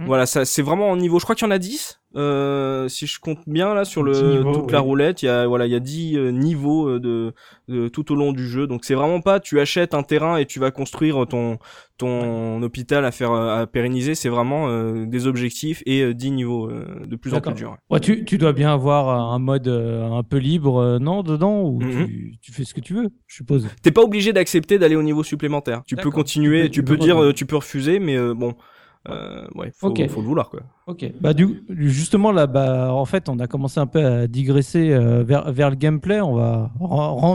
[0.03, 0.07] Mm.
[0.07, 1.19] voilà ça c'est vraiment en niveau.
[1.19, 4.13] Je crois qu'il y en a 10 euh, si je compte bien là sur le
[4.13, 6.87] 10 niveaux, toute la roulette, il y a voilà, il y a 10 euh, niveaux
[6.87, 7.33] euh, de,
[7.69, 8.67] de tout au long du jeu.
[8.67, 11.59] Donc c'est vraiment pas tu achètes un terrain et tu vas construire ton
[11.97, 16.31] ton hôpital à faire euh, à pérenniser, c'est vraiment euh, des objectifs et euh, 10
[16.33, 17.77] niveaux euh, de plus en plus durs.
[17.91, 21.81] Ouais, tu, tu dois bien avoir un mode euh, un peu libre, non, dedans, ou
[21.81, 22.07] Mhm.
[22.07, 23.69] tu, tu fais ce que tu veux, je suppose.
[23.83, 25.83] T'es pas obligé d'accepter d'aller au niveau supplémentaire.
[25.87, 28.55] Tu peux continuer, Tu peux- tu peux dire, euh, tu peux refuser, mais euh, bon,
[29.55, 30.61] ouais, faut, faut le vouloir quoi.
[30.89, 31.05] Ok.
[31.21, 35.23] Bah du justement là, bah en fait, on a commencé un peu à digresser euh,
[35.23, 36.21] vers vers le gameplay.
[36.21, 36.71] On va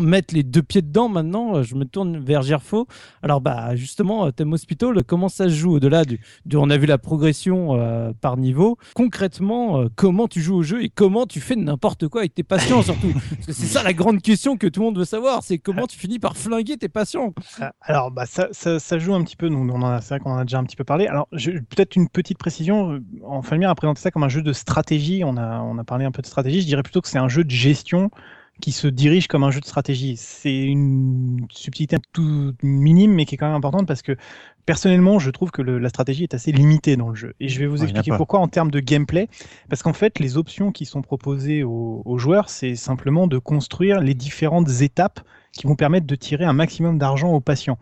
[0.02, 1.64] mettre les deux pieds dedans maintenant.
[1.64, 2.88] Je me tourne vers Gerfo.
[3.24, 6.78] Alors bah justement, euh, Thème Hospital, comment ça se joue au-delà du, du- on a
[6.78, 8.78] vu la progression euh, par niveau.
[8.96, 12.44] Concrètement, euh, comment tu joues au jeu et comment tu fais n'importe quoi avec tes
[12.44, 13.14] patients surtout?
[13.30, 15.88] Parce que c'est ça la grande question que tout le monde veut savoir, c'est comment
[15.88, 17.34] tu finis par flinguer tes patients?
[17.62, 19.48] Ah, Alors, bah, ça, ça, ça joue un petit peu.
[19.48, 21.08] Nous, on en a, c'est vrai qu'on en a déjà un petit peu parlé.
[21.08, 23.00] Alors, peut-être une petite précision.
[23.38, 25.24] En a présenté ça comme un jeu de stratégie.
[25.24, 26.62] On a, on a parlé un peu de stratégie.
[26.62, 28.10] Je dirais plutôt que c'est un jeu de gestion
[28.62, 30.18] qui se dirige comme un jeu de stratégie.
[30.18, 34.16] C'est une subtilité tout minime, mais qui est quand même importante parce que
[34.66, 37.34] personnellement, je trouve que le, la stratégie est assez limitée dans le jeu.
[37.40, 39.30] Et je vais vous Ouais, expliquer pourquoi en termes de gameplay.
[39.70, 44.00] Parce qu'en fait, les options qui sont proposées aux, aux joueurs, c'est simplement de construire
[44.00, 45.20] les différentes étapes
[45.54, 47.78] qui vont permettre de tirer un maximum d'argent aux patients.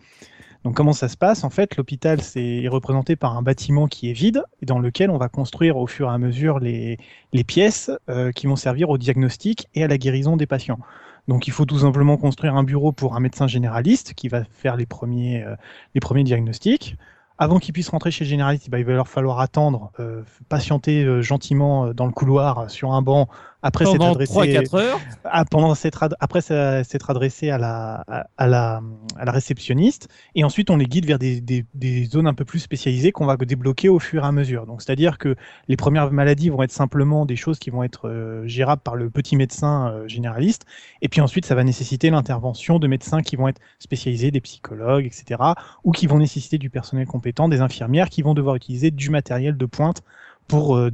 [0.65, 1.43] Donc comment ça se passe?
[1.43, 5.11] En fait, l'hôpital c'est est représenté par un bâtiment qui est vide et dans lequel
[5.11, 6.97] on va construire au fur et à mesure les,
[7.45, 10.79] pièces euh, qui vont servir au diagnostic et à la guérison des patients.
[11.27, 14.75] Donc il faut tout simplement construire un bureau pour un médecin généraliste qui va faire
[14.75, 16.95] les premiers, euh, diagnostics.
[17.37, 21.21] Avant qu'il puisse rentrer chez le généraliste, bah, il va leur falloir attendre, euh, patienter
[21.21, 23.27] gentiment dans le couloir sur un banc
[23.65, 24.99] après s'être Pendant adressé 3-4 heures.
[25.23, 25.73] ah, pendant
[26.19, 28.81] après s'être adressé à la, à, à la,
[29.17, 32.45] à la réceptionniste, et ensuite on les guide vers des, des, des zones un peu
[32.45, 34.67] plus spécialisées qu'on va débloquer au fur et à mesure.
[34.67, 35.35] Donc c'est-à-dire que
[35.67, 39.09] les premières maladies vont être simplement des choses qui vont être euh, gérables par le
[39.09, 40.65] petit médecin euh, généraliste,
[41.01, 45.05] et puis ensuite ça va nécessiter l'intervention de médecins qui vont être spécialisés, des psychologues,
[45.07, 45.41] etc.,
[45.83, 49.57] ou qui vont nécessiter du personnel compétent, des infirmières qui vont devoir utiliser du matériel
[49.57, 50.03] de pointe
[50.47, 50.89] pour, euh,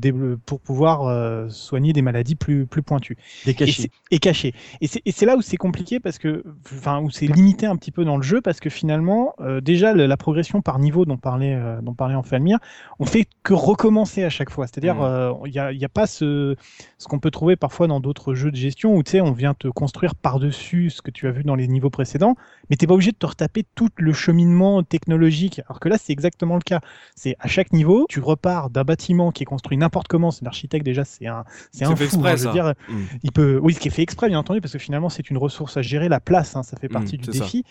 [0.46, 4.54] pour pouvoir euh, soigner des maladies plus, plus pointues Des c'est- et caché.
[4.82, 7.76] Et c'est et c'est là où c'est compliqué parce que, enfin, où c'est limité un
[7.76, 11.18] petit peu dans le jeu parce que finalement, euh, déjà la progression par niveau dont
[11.18, 12.60] parlait, euh, dont parlait Enfalmir,
[13.00, 14.68] on fait que recommencer à chaque fois.
[14.68, 16.56] C'est-à-dire, euh, il n'y a, il y a pas ce,
[16.98, 19.54] ce qu'on peut trouver parfois dans d'autres jeux de gestion où tu sais, on vient
[19.54, 22.36] te construire par-dessus ce que tu as vu dans les niveaux précédents,
[22.70, 25.62] mais t'es pas obligé de te retaper tout le cheminement technologique.
[25.68, 26.82] Alors que là, c'est exactement le cas.
[27.16, 30.32] C'est à chaque niveau, tu repars d'un bâtiment qui est construit n'importe comment.
[30.32, 32.04] C'est l'architecte déjà, c'est un, c'est un fou.
[32.04, 32.94] exprès, hein, je veux dire, Mm.
[33.24, 35.38] il peut, oui, ce qui est fait exprès, bien entendu, parce que finalement, c'est une
[35.38, 37.44] ressource à gérer, la place, hein, ça fait partie Mm, du c'est ça.
[37.46, 37.64] défi.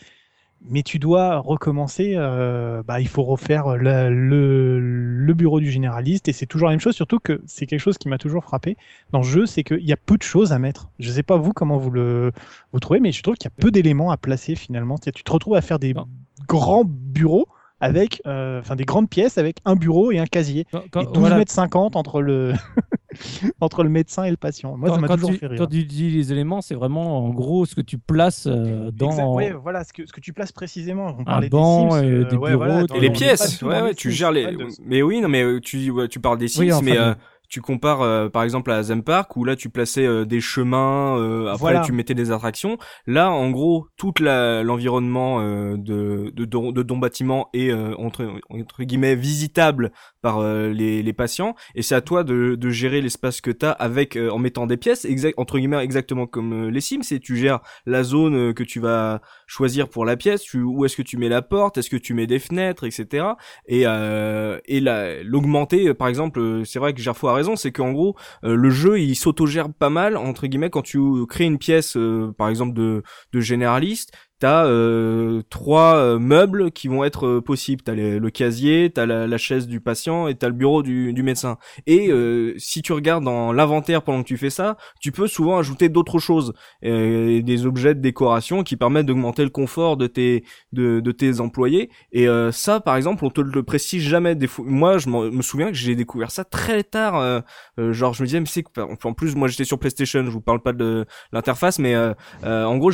[0.68, 6.28] Mais tu dois recommencer, euh, bah, il faut refaire la- le, le bureau du généraliste,
[6.28, 8.76] et c'est toujours la même chose, surtout que c'est quelque chose qui m'a toujours frappé
[9.10, 10.90] dans le jeu, c'est qu'il y a peu de choses à mettre.
[10.98, 12.32] Je sais pas vous comment vous le
[12.74, 14.98] vous trouvez, mais je trouve qu'il y a peu d'éléments à placer finalement.
[14.98, 16.06] Tu te retrouves à faire des Non.
[16.46, 17.46] grands bureaux
[17.80, 20.66] avec, euh, enfin des grandes pièces avec un bureau et un casier.
[20.70, 22.52] Quand, Et quand- 12 voilà, mètres 50 entre le
[23.60, 24.76] entre le médecin et le patient.
[24.76, 25.58] Moi, ça quand- m'a quand toujours tu, fait rire.
[25.58, 29.10] quand tu dis les éléments, c'est vraiment en gros ce que tu places euh, dans.
[29.10, 31.16] Exact, ouais, voilà ce que, ce que tu places précisément.
[31.18, 33.80] On Un banc des Sims, et euh, des ouais, bureaux, voilà, Et les pièces, ouais,
[33.82, 34.46] ouais, tu gères les.
[34.46, 36.98] de- Mais oui, non, mais euh, tu, ouais, tu parles des Sims, Oui, enfin, mais
[36.98, 37.16] euh, mais-
[37.50, 41.18] tu compares euh, par exemple à Zem Park où là tu plaçais euh, des chemins,
[41.18, 41.80] euh, après Voilà.
[41.80, 42.78] tu mettais des attractions.
[43.06, 48.26] Là, en gros, tout l'environnement euh, de, de, don- de ton bâtiment est euh, entre,
[48.50, 49.90] entre guillemets visitable
[50.22, 51.54] par euh, les, les patients.
[51.74, 54.76] Et c'est à toi de, de gérer l'espace que t'as avec euh, en mettant des
[54.76, 58.80] pièces exact entre guillemets exactement comme les Sims c'est tu gères la zone que tu
[58.80, 60.42] vas choisir pour la pièce.
[60.42, 61.78] Tu, où est-ce que tu mets la porte?
[61.78, 62.84] Est-ce que tu mets des fenêtres?
[62.84, 63.24] Etc
[63.66, 68.16] et euh, et la- l'augmenter par exemple c'est vrai que Gerfo a c'est qu'en gros
[68.44, 72.32] euh, le jeu il s'autogère pas mal entre guillemets quand tu crées une pièce euh,
[72.36, 77.82] par exemple de généraliste t'as euh, trois euh, meubles qui vont être euh, possibles.
[77.82, 81.12] T'as les- le casier t'as la, la chaise du patient et t'as le bureau du,
[81.12, 81.58] du médecin.
[81.86, 85.58] Et euh, si tu regardes dans l'inventaire pendant que tu fais ça tu peux souvent
[85.58, 90.44] ajouter d'autres choses euh, des objets de décoration qui permettent d'augmenter le confort de tes
[90.72, 91.90] de, de tes employés.
[92.12, 94.34] Et ça par exemple on te le précise jamais.
[94.34, 97.42] Des fois moi je me souviens que j'ai découvert ça très tard
[97.76, 100.40] genre je me disais mais c'est que- en plus moi j'étais sur PlayStation je vous
[100.40, 101.94] parle pas de l'interface mais
[102.44, 102.90] en gros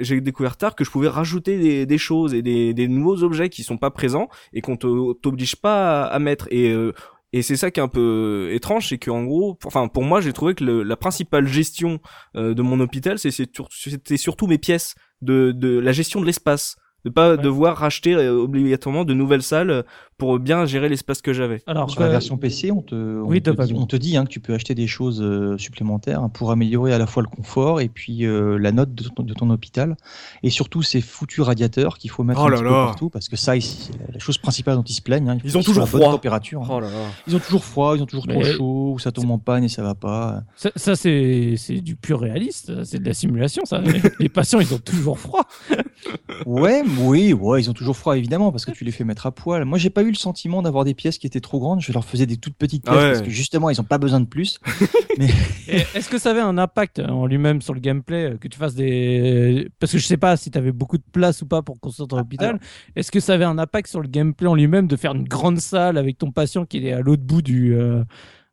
[0.00, 3.48] j'ai découvert tard que je pouvais rajouter des, des choses et des, des nouveaux objets
[3.48, 6.46] qui sont pas présents et qu'on t'oblige pas à, à mettre.
[6.50, 6.92] Et euh,
[7.32, 10.20] et c'est ça qui est un peu étrange, c'est qu'en gros, pour- enfin pour moi,
[10.20, 12.00] j'ai trouvé que le- la principale gestion
[12.36, 16.74] euh, de mon hôpital, c'était surtout mes pièces, de, de la gestion de l'espace,
[17.04, 19.82] de pas devoir racheter euh, obligatoirement de nouvelles salles euh,
[20.18, 21.62] pour bien gérer l'espace que j'avais.
[21.66, 23.78] Alors, Sur la euh, version PC, on te, on oui, te dit, vu.
[23.78, 25.24] on te dit, hein, que tu peux acheter des choses
[25.56, 29.08] supplémentaires hein, pour améliorer à la fois le confort et puis euh, la note de
[29.08, 29.96] ton, de ton hôpital.
[30.42, 32.84] Et surtout ces foutus radiateurs qu'il faut mettre Oh un là petit peu là.
[32.84, 35.30] partout parce que ça, c'est la- chose principale dont ils se plaignent.
[35.30, 35.38] hein.
[35.42, 36.10] Ils ont toujours froid.
[36.12, 36.62] température.
[36.62, 36.68] hein.
[36.70, 37.06] Oh là là.
[37.26, 39.68] Ils ont toujours froid, ils ont toujours trop chaud, ou ça tombe en panne et
[39.68, 40.42] ça va pas.
[40.54, 43.64] ça, ça, c'est c'est du pur réaliste, c'est de la simulation.
[43.64, 43.78] Ça.
[43.80, 45.46] Les, les patients, ils ont toujours froid.
[46.46, 49.32] Ouais, oui, ouais, ils ont toujours froid évidemment parce que tu les fais mettre à
[49.32, 49.64] poil.
[49.64, 51.80] Moi, j'ai pas eu le sentiment d'avoir des pièces qui étaient trop grandes.
[51.80, 53.10] Je leur faisais des toutes petites Ah pièces ouais.
[53.12, 54.58] parce que justement, ils ont pas besoin de plus.
[55.68, 58.74] Est-ce que ça avait un impact en lui-même sur le gameplay euh, que tu fasses
[58.74, 61.78] des parce que je sais pas si tu avais beaucoup de place ou pas pour
[61.80, 62.58] construire ton hôpital.
[62.96, 65.58] Est-ce que ça avait un impact sur le gameplay en lui-même de faire une grande
[65.60, 68.02] salle avec ton patient qui est à l'autre bout du euh,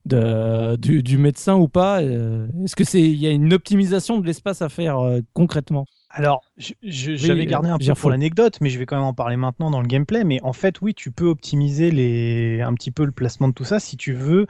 [0.05, 2.01] de- du, du médecin ou pas?
[2.01, 5.85] Euh, Est-ce que c'est il y a une optimisation de l'espace à faire euh, concrètement?
[6.09, 6.41] Alors,
[6.83, 9.69] j'avais euh, gardé un peu pour l'anecdote, mais je vais quand même en parler maintenant
[9.69, 10.23] dans le gameplay.
[10.23, 12.61] Mais en fait, oui, tu peux optimiser les...
[12.61, 14.47] un petit peu le placement de tout ça si tu veux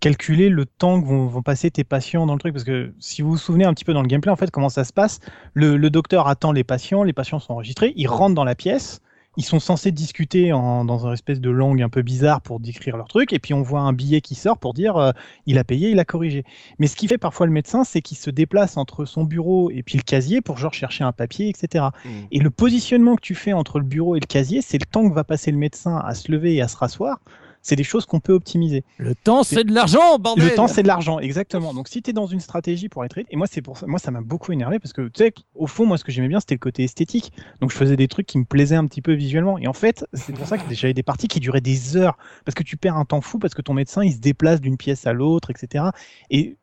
[0.00, 2.52] calculer le temps que vont, vont, passer tes patients dans le truc.
[2.52, 4.68] Parce que si vous vous souvenez un petit peu dans le gameplay, en fait, comment
[4.68, 5.20] ça se passe,
[5.54, 9.00] le, le docteur attend les patients, les patients sont enregistrés, ils rentrent dans la pièce,
[9.36, 12.96] ils sont censés discuter en, dans une espèce de langue un peu bizarre pour décrire
[12.96, 15.12] leur truc, et puis on voit un billet qui sort pour dire euh,
[15.46, 16.44] il a payé, il a corrigé.
[16.78, 19.82] Mais ce qui fait parfois le médecin, c'est qu'il se déplace entre son bureau et
[19.82, 21.86] puis le casier pour genre chercher un papier, etc.
[22.04, 22.08] Mmh.
[22.30, 25.08] Et le positionnement que tu fais entre le bureau et le casier, c'est le temps
[25.08, 27.20] que va passer le médecin à se lever et à se rasseoir
[27.66, 28.84] c'est des choses qu'on peut optimiser.
[28.96, 31.74] Le temps, c'est de l'argent, bordel Le temps, c'est de l'argent, exactement.
[31.74, 33.18] Donc, si tu es dans une stratégie pour être...
[33.18, 35.66] Et moi, c'est pour ça, moi, ça m'a beaucoup énervé parce que, tu sais, au
[35.66, 37.32] fond, moi, ce que j'aimais bien, c'était le côté esthétique.
[37.60, 39.58] Donc, je faisais des trucs qui me plaisaient un petit peu visuellement.
[39.58, 42.54] Et en fait, c'est pour ça que j'avais des parties qui duraient des heures parce
[42.54, 45.04] que tu perds un temps fou parce que ton médecin, il se déplace d'une pièce
[45.04, 45.86] à l'autre, etc.
[46.30, 46.56] Et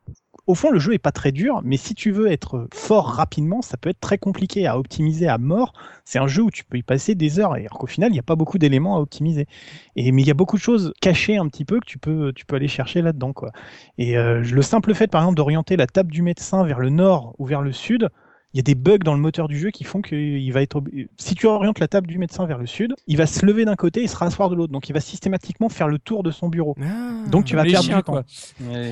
[0.46, 3.62] au fond, le jeu est pas très dur, mais si tu veux être fort rapidement,
[3.62, 5.72] ça peut être très compliqué à optimiser à mort.
[6.04, 8.18] C'est un jeu où tu peux y passer des heures, alors qu'au final, il n'y
[8.18, 9.46] a pas beaucoup d'éléments à optimiser.
[9.96, 12.32] Et mais il y a beaucoup de choses cachées un petit peu que tu peux,
[12.52, 13.32] aller chercher là-dedans.
[13.96, 17.34] Et euh, le simple fait, par exemple, d'orienter la table du médecin vers le nord
[17.38, 18.10] ou vers le sud,
[18.54, 20.80] il y a des bugs dans le moteur du jeu qui font qu'il va être.
[21.18, 23.74] Si tu orientes la table du médecin vers le sud, il va se lever d'un
[23.74, 24.72] côté et se rasseoir de l'autre.
[24.72, 26.76] Donc il va systématiquement faire le tour de son bureau.
[26.80, 28.22] Ah, donc tu vas perdre du temps.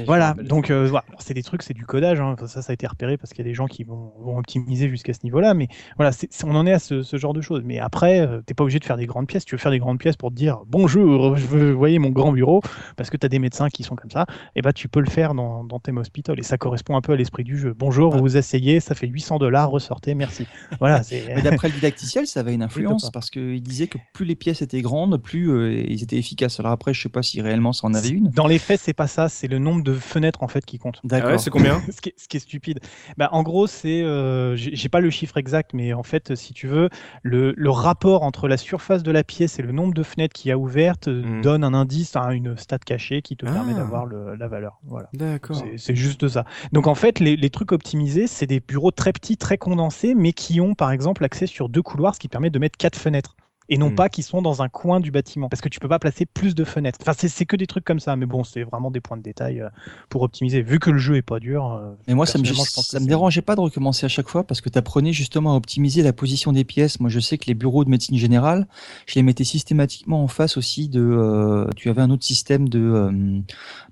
[0.04, 0.34] voilà.
[0.34, 1.04] Donc euh, voilà.
[1.20, 2.20] c'est des trucs, c'est du codage.
[2.20, 2.34] Hein.
[2.46, 4.88] Ça, ça a été repéré parce qu'il y a des gens qui vont, vont optimiser
[4.88, 5.54] jusqu'à ce niveau-là.
[5.54, 6.10] Mais voilà,
[6.44, 7.62] on en est à ce, ce genre de choses.
[7.64, 9.44] Mais après, euh, t'es pas obligé de faire des grandes pièces.
[9.44, 12.32] Tu veux faire des grandes pièces pour te dire bonjour, je veux voyez mon grand
[12.32, 12.62] bureau
[12.96, 14.26] parce que tu as des médecins qui sont comme ça.
[14.56, 17.12] Et bah tu peux le faire dans, dans Thème Hospital et ça correspond un peu
[17.12, 17.74] à l'esprit du jeu.
[17.78, 20.46] Bonjour, vous vous asseyez, ça fait 800 dollars, ressortez, merci.
[20.80, 21.02] Voilà.
[21.28, 24.62] Mais d'après le didacticiel, ça avait une influence parce qu'il disait que plus les pièces
[24.62, 26.58] étaient grandes, plus euh, ils étaient efficaces.
[26.60, 28.30] Alors après, je sais pas si réellement ça en avait une.
[28.30, 29.28] Dans les faits, c'est pas ça.
[29.28, 31.00] C'est le nombre de fenêtres en fait qui compte.
[31.04, 31.28] D'accord.
[31.28, 32.80] Ah ouais, c'est combien ce, qui est, ce, qui est, stupide.
[33.16, 36.66] Bah, en gros, c'est, euh, j'ai pas le chiffre exact, mais en fait, si tu
[36.66, 36.88] veux,
[37.22, 40.48] le, le, rapport entre la surface de la pièce et le nombre de fenêtres qu'il
[40.48, 41.42] y a ouvertes mmh.
[41.42, 43.52] donne un indice, hein, une stat cachée qui te ah.
[43.52, 44.78] permet d'avoir la valeur.
[44.84, 45.08] Voilà.
[45.12, 45.62] D'accord.
[45.76, 46.44] C'est juste ça.
[46.72, 50.32] Donc en fait, les, les trucs optimisés, c'est des bureaux très petits, très condensés, mais
[50.32, 53.36] qui ont par exemple accès sur deux couloirs, ce qui permet de mettre quatre fenêtres
[53.68, 53.94] et non hmm.
[53.94, 56.54] pas qui sont dans un coin du bâtiment parce que tu peux pas placer plus
[56.54, 56.98] de fenêtres.
[57.00, 59.60] Enfin, c'est que des trucs comme ça, mais bon, c'est vraiment des points de détail
[59.60, 59.68] euh,
[60.08, 60.62] pour optimiser.
[60.62, 61.72] Vu que le jeu est pas dur.
[61.72, 64.60] Euh, mais moi, ça me, ça me dérangeait pas de recommencer à chaque fois parce
[64.60, 67.00] que tu apprenais justement à optimiser la position des pièces.
[67.00, 68.66] Moi, je sais que les bureaux de médecine générale,
[69.06, 71.00] je les mettais systématiquement en face aussi de.
[71.00, 73.10] Euh, tu avais un autre système de,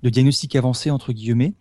[0.03, 1.55] de diagnostic avancé entre guillemets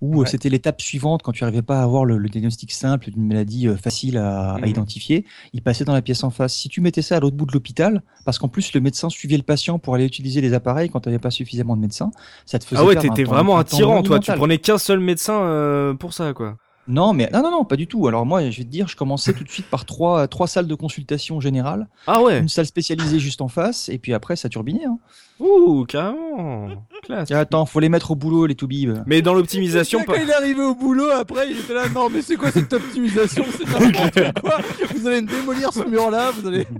[0.00, 3.26] où euh, c'était l'étape suivante quand tu n'arrivais pas à avoir le, diagnostic simple d'une
[3.26, 4.66] maladie euh, facile à, mmh.
[4.66, 6.54] identifier, il passait dans la pièce en face.
[6.54, 9.36] Si tu mettais ça à l'autre bout de l'hôpital, parce qu'en plus le médecin suivait
[9.36, 12.10] le patient pour aller utiliser les appareils quand tu n'avais pas suffisamment de médecins,
[12.46, 14.18] ça te faisait Ah ouais, t'étais vraiment un, tyran, toi.
[14.18, 16.56] Tu prenais qu'un seul médecin euh, pour ça, quoi.
[16.90, 18.06] Non, mais non, non, non, pas du tout.
[18.08, 20.66] Alors moi, je vais te dire, je commençais tout de suite par trois, trois salles
[20.66, 21.88] de consultation générale.
[22.06, 22.40] Ah ouais.
[22.40, 24.84] Une salle spécialisée juste en face, et puis après, ça turbinait.
[24.84, 24.98] Hein.
[25.40, 26.68] Ouh, carrément.
[27.02, 27.30] Classe.
[27.30, 29.02] Attends, faut les mettre au boulot, les toubibs.
[29.06, 30.00] Mais dans l'optimisation.
[30.06, 31.88] Quand il est arrivé au boulot, après, il était là.
[31.88, 33.44] Non, mais c'est quoi cette optimisation?
[33.56, 34.58] C'est n'importe quoi.
[34.94, 36.30] Vous allez me démolir ce mur-là.
[36.32, 36.66] Vous allez.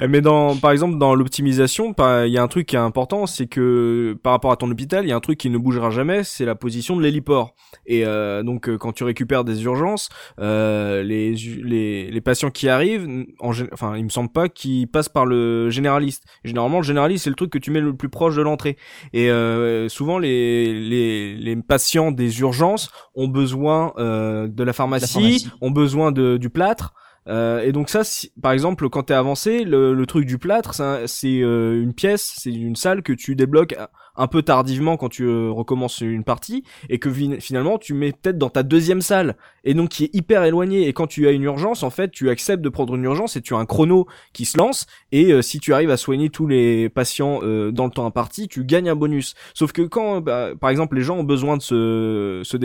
[0.00, 3.26] Eh, mais dans, par exemple, dans l'optimisation, il y a un truc qui est important,
[3.26, 5.90] c'est que par rapport à ton hôpital, il y a un truc qui ne bougera
[5.90, 7.54] jamais, c'est la position de l'héliport.
[7.86, 12.68] Et euh, donc, euh, quand tu récupères des urgences, euh, les, les, les patients qui
[12.68, 13.08] arrivent,
[13.40, 16.24] en, enfin, il me semble pas qu'ils passent par le généraliste.
[16.44, 18.76] Généralement, le généraliste, c'est le truc que tu mets le plus proche de l'entrée.
[19.12, 25.48] Et euh, souvent, les, les, les, patients des urgences ont besoin euh, de la pharmacie,
[25.60, 26.94] ont besoin de, du plâtre.
[27.26, 28.02] Euh, et donc ça,
[28.42, 30.74] par exemple, quand t'es avancé, le, le, truc du plâtre,
[31.06, 33.74] c'est euh, une pièce, c'est une salle que tu débloques
[34.16, 38.38] un peu tardivement quand tu euh, recommences une partie et que finalement tu mets peut-être
[38.38, 41.42] dans ta deuxième salle et donc qui est hyper éloigné et quand tu as une
[41.42, 44.44] urgence en fait tu acceptes de prendre une urgence et tu as un chrono qui
[44.44, 47.90] se lance et euh, si tu arrives à soigner tous les patients euh, dans le
[47.90, 49.34] temps imparti tu gagnes un bonus.
[49.54, 52.56] Sauf que quand bah, par exemple les gens ont besoin de se, se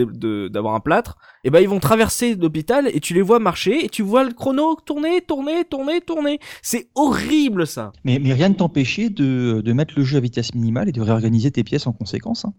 [0.48, 3.84] d'avoir un plâtre et eh ben ils vont traverser l'hôpital et tu les vois marcher
[3.84, 6.38] et tu vois le chrono tourner tourner tourner tourner.
[6.62, 7.92] C'est horrible ça.
[8.04, 11.00] Mais, mais rien ne t'empêchait de, de mettre le jeu à vitesse minimale et de
[11.00, 12.44] réorganiser tes pièces en conséquence.
[12.44, 12.52] Hein.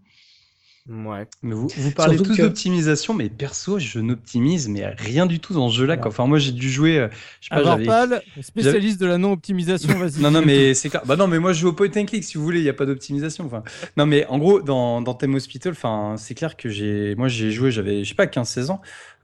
[0.88, 1.26] Ouais.
[1.42, 5.68] Mais vous, vous parlez tous d'optimisation, mais perso, je n'optimise mais rien du tout dans
[5.68, 5.96] ce jeu-là.
[6.04, 6.98] Enfin, moi, j'ai dû jouer.
[6.98, 7.08] Euh,
[7.40, 10.20] je sais pas, pas spécialiste de la non-optimisation, vas-y.
[10.20, 12.24] non, non, mais c'est Bah non, mais moi, je joue au point and click.
[12.24, 13.46] Si vous voulez, il n'y a pas d'optimisation.
[13.46, 13.62] Enfin,
[13.96, 17.52] non, mais en gros, dans, dans Theme Hospital, enfin, c'est clair que j'ai, moi, j'ai
[17.52, 18.80] joué, j'avais, je sais pas, 15-16 ans.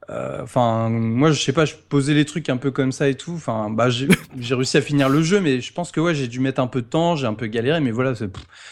[0.09, 3.15] Euh, enfin, moi, je sais pas, je posais les trucs un peu comme ça et
[3.15, 3.33] tout.
[3.33, 3.89] Enfin, bah,
[4.39, 6.67] j'ai réussi à finir le jeu, mais je pense que ouais, j'ai dû mettre un
[6.67, 8.13] peu de temps, j'ai un peu galéré, mais voilà.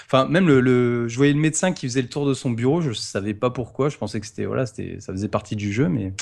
[0.06, 2.82] Enfin, même le, le, je voyais le médecin qui faisait le tour de son bureau,
[2.82, 3.89] je savais pas pourquoi.
[3.89, 6.13] Je pensais que c'était voilà, c'était, ça faisait partie du jeu, mais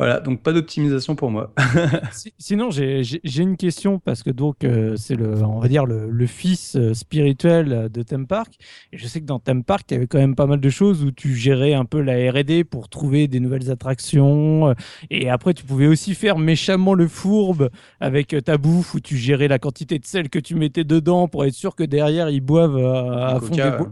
[0.00, 1.52] Voilà, donc pas d'optimisation pour moi.
[2.10, 6.08] Si- Sinon, j'ai une question parce que donc euh, c'est le, on va dire le,
[6.10, 8.54] le fils euh, spirituel euh, de Theme Park.
[8.94, 10.70] Et je sais que dans Theme Park, il y avait quand même pas mal de
[10.70, 14.70] choses où tu gérais un peu la R&D pour trouver des nouvelles attractions.
[14.70, 14.74] euh,
[15.10, 17.68] Et après, tu pouvais aussi faire méchamment le fourbe
[18.00, 21.44] avec ta bouffe où tu gérais la quantité de sel que tu mettais dedans pour
[21.44, 23.88] être sûr que derrière ils boivent à, fond des bo-.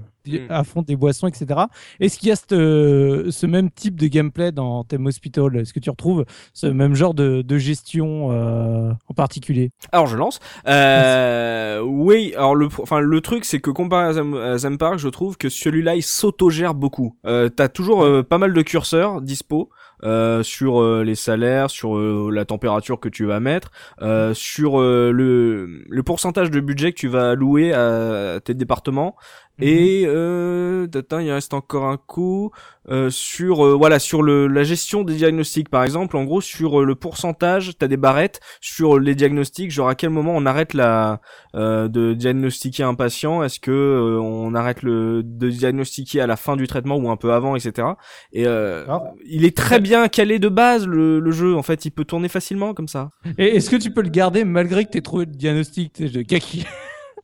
[0.49, 1.61] À fond des boissons, etc.
[2.01, 5.57] Est-ce qu'il y a cette, euh, ce même type de gameplay dans Theme Hospital?
[5.57, 9.71] Est-ce que tu retrouves ce même genre de, de gestion euh, en particulier?
[9.93, 10.41] Alors je lance.
[10.67, 14.99] Euh, oui, alors le, enfin le truc c'est que comparé à Zam, à Zam Park,
[14.99, 17.17] je trouve que celui-là il s'autogère beaucoup.
[17.27, 19.71] Euh, T'as toujours euh, pas mal de curseurs dispo.
[20.05, 23.71] euh, sur euh, les salaires, sur euh, la température que tu vas mettre,
[24.01, 29.17] euh, sur euh, le, le pourcentage de budget que tu vas allouer à tes départements.
[29.61, 32.53] Et euh, attends, il reste encore un coup
[32.89, 36.17] euh, sur euh, voilà sur le la gestion des diagnostics par exemple.
[36.17, 39.71] En gros sur euh, le pourcentage, t'as des barrettes sur les diagnostics.
[39.71, 41.21] Genre à quel moment on arrête la
[41.57, 43.43] euh, de diagnostiquer un patient?
[43.43, 47.17] Est-ce que euh, on arrête le de diagnostiquer à la fin du traitement ou un
[47.17, 47.89] peu avant, etc.
[48.33, 48.87] Et euh,
[49.27, 51.57] il est très bien calé de base le, le jeu.
[51.57, 53.11] En fait, il peut tourner facilement comme ça.
[53.39, 56.23] Et est-ce que tu peux le garder malgré que tu aies trouvé le diagnostic de
[56.23, 56.65] kaki?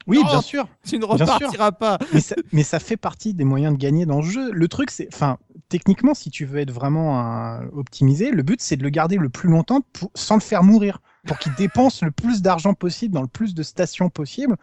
[0.07, 0.69] Oui, Oh bien sûr.
[0.87, 1.99] Tu ne repartiras pas.
[2.13, 4.51] mais, ça, mais ça fait partie des moyens de gagner dans le jeu.
[4.53, 5.39] Le truc, c'est, enfin,
[5.69, 9.29] techniquement, si tu veux être vraiment un- optimisé, le but, c'est de le garder le
[9.29, 13.23] plus longtemps pour- sans le faire mourir, pour qu'il dépense le plus d'argent possible dans
[13.23, 14.57] le plus de stations possible,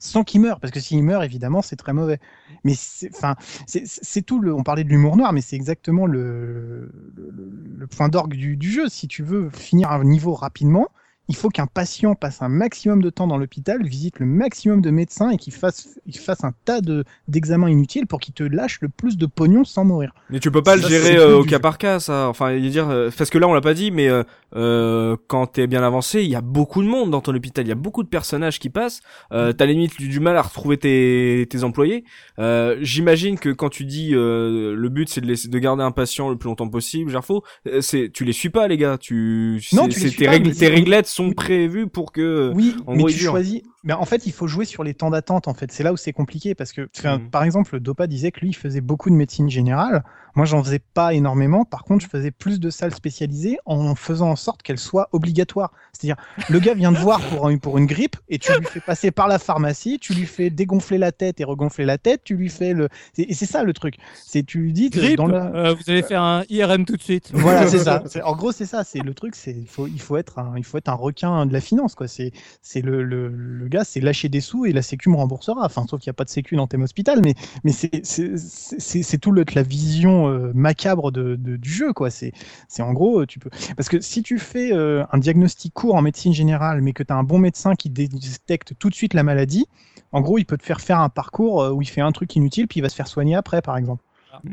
[0.00, 0.58] sans qu'il meure.
[0.58, 2.18] Parce que s'il meurt, évidemment, c'est très mauvais.
[2.64, 3.36] Mais c'est, enfin,
[3.66, 4.40] c'est- c'est tout.
[4.40, 8.56] Le, on parlait de l'humour noir, mais c'est exactement le, le, le point d'orgue du,
[8.56, 8.88] du jeu.
[8.88, 10.88] Si tu veux finir un niveau rapidement.
[11.28, 14.90] Il faut qu'un patient passe un maximum de temps dans l'hôpital, visite le maximum de
[14.90, 18.78] médecins et qu'il fasse, il fasse un tas de, d'examens inutiles pour qu'il te lâche
[18.80, 20.14] le plus de pognon sans mourir.
[20.30, 21.58] Mais tu peux pas le Ça, gérer euh, au cas jeu.
[21.60, 22.28] par cas, ça.
[22.28, 24.22] Enfin, il veut dire euh, parce que là on l'a pas dit, mais euh,
[24.56, 27.64] euh, quand t'es bien avancé, il y a beaucoup de monde dans ton hôpital.
[27.64, 29.00] Il y a beaucoup de personnages qui passent.
[29.32, 32.04] Euh, T'as limite du, du mal à retrouver tes, tes employés.
[32.38, 35.90] Euh, J'imagine que quand tu dis euh, le but c'est de, laisser- de garder un
[35.90, 37.44] patient le plus longtemps possible, Gerfo,
[37.80, 38.96] c'est tu les suis pas les gars.
[38.98, 41.34] Tu Non, c'est- tu les c'est- suis tes pas, règles, tes réglettes sont Oui.
[41.34, 42.52] prévues pour que.
[42.54, 43.62] Oui, en mais gros, tu choisis.
[43.84, 45.48] Mais en fait, il faut jouer sur les temps d'attente.
[45.48, 47.30] En fait, c'est là où c'est compliqué parce que, Mhm.
[47.30, 50.04] par exemple, Dopa disait que lui, il faisait beaucoup de médecine générale.
[50.38, 51.64] Moi, j'en faisais pas énormément.
[51.64, 55.72] Par contre, je faisais plus de salles spécialisées en faisant en sorte qu'elles soient obligatoires.
[55.92, 56.14] C'est-à-dire,
[56.48, 59.10] le gars vient te voir pour, un- pour une grippe et tu lui fais passer
[59.10, 62.50] par la pharmacie, tu lui fais dégonfler la tête et regonfler la tête, tu lui
[62.50, 62.88] fais le.
[63.16, 63.96] Et c'est ça le truc.
[64.14, 65.46] C'est tu lui dis Grippe, dans la...
[65.46, 67.30] euh, vous allez faire un IRM tout de suite.
[67.34, 68.04] Voilà, c'est ça.
[68.24, 68.84] En gros, c'est ça.
[68.84, 69.34] C'est le truc.
[69.34, 71.96] C'est il faut il faut être un il faut être un requin de la finance
[71.96, 72.06] quoi.
[72.06, 72.30] C'est
[72.62, 75.64] c'est le, le le gars, c'est lâcher des sous et la Sécu me remboursera.
[75.64, 77.34] Enfin, sauf qu'il n'y a pas de Sécu dans Thème Hospital, mais
[77.64, 81.92] mais c'est c'est c'est c'est tout le, la vision euh, macabre de, de- du jeu
[81.92, 82.10] quoi.
[82.10, 82.32] C'est
[82.68, 85.94] c'est en gros euh, tu peux parce que si tu fais euh, un diagnostic court
[85.94, 89.14] en médecine générale, mais que tu as un bon médecin qui détecte tout de suite
[89.14, 89.66] la maladie,
[90.12, 92.66] en gros, il peut te faire faire un parcours où il fait un truc inutile
[92.68, 94.02] puis il va se faire soigner après, par exemple.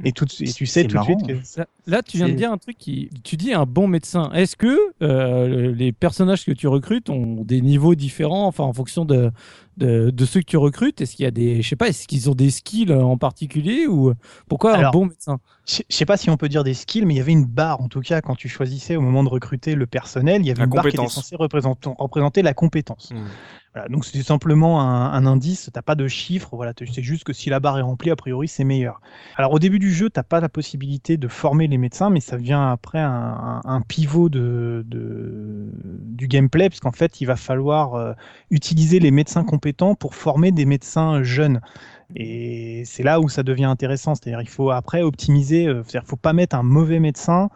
[0.03, 2.51] Et, tout, et tu sais tout de suite que Là, là, tu viens de dire
[2.51, 3.09] un truc qui.
[3.23, 4.31] Tu dis un bon médecin.
[4.33, 9.05] Est-ce que euh, les personnages que tu recrutes ont des niveaux différents, enfin en fonction
[9.05, 9.31] de,
[9.77, 11.61] de, de ceux que tu recrutes Est-ce qu'il y a des.
[11.61, 14.13] Je sais pas, est-ce qu'ils ont des skills en particulier ou
[14.47, 15.39] pourquoi un bon médecin?
[15.67, 17.81] Je sais pas si on peut dire des skills, mais il y avait une barre,
[17.81, 20.59] en tout cas, quand tu choisissais au moment de recruter le personnel, il y avait
[20.59, 21.15] La une barre qui était compétence.
[21.15, 23.11] censée représenter, représenter la compétence.
[23.11, 23.29] Hmm.
[23.73, 27.25] Voilà, donc c'est simplement un, un indice, t'as pas de chiffre, voilà, tu sais juste
[27.25, 29.01] que si la barre est remplie, a priori c'est meilleur.
[29.35, 32.37] Alors au début du jeu, t'as pas la possibilité de former les médecins, mais ça
[32.37, 37.95] vient après un, un- un pivot de, de- du gameplay, puisqu'en fait il va falloir
[37.95, 38.13] euh,
[38.49, 41.61] utiliser les médecins compétents pour former des médecins jeunes.
[42.15, 46.15] Et c'est là où ça devient intéressant, c'est-à-dire il faut après optimiser, euh, c'est-à-dire faut
[46.17, 47.49] pas mettre un mauvais médecin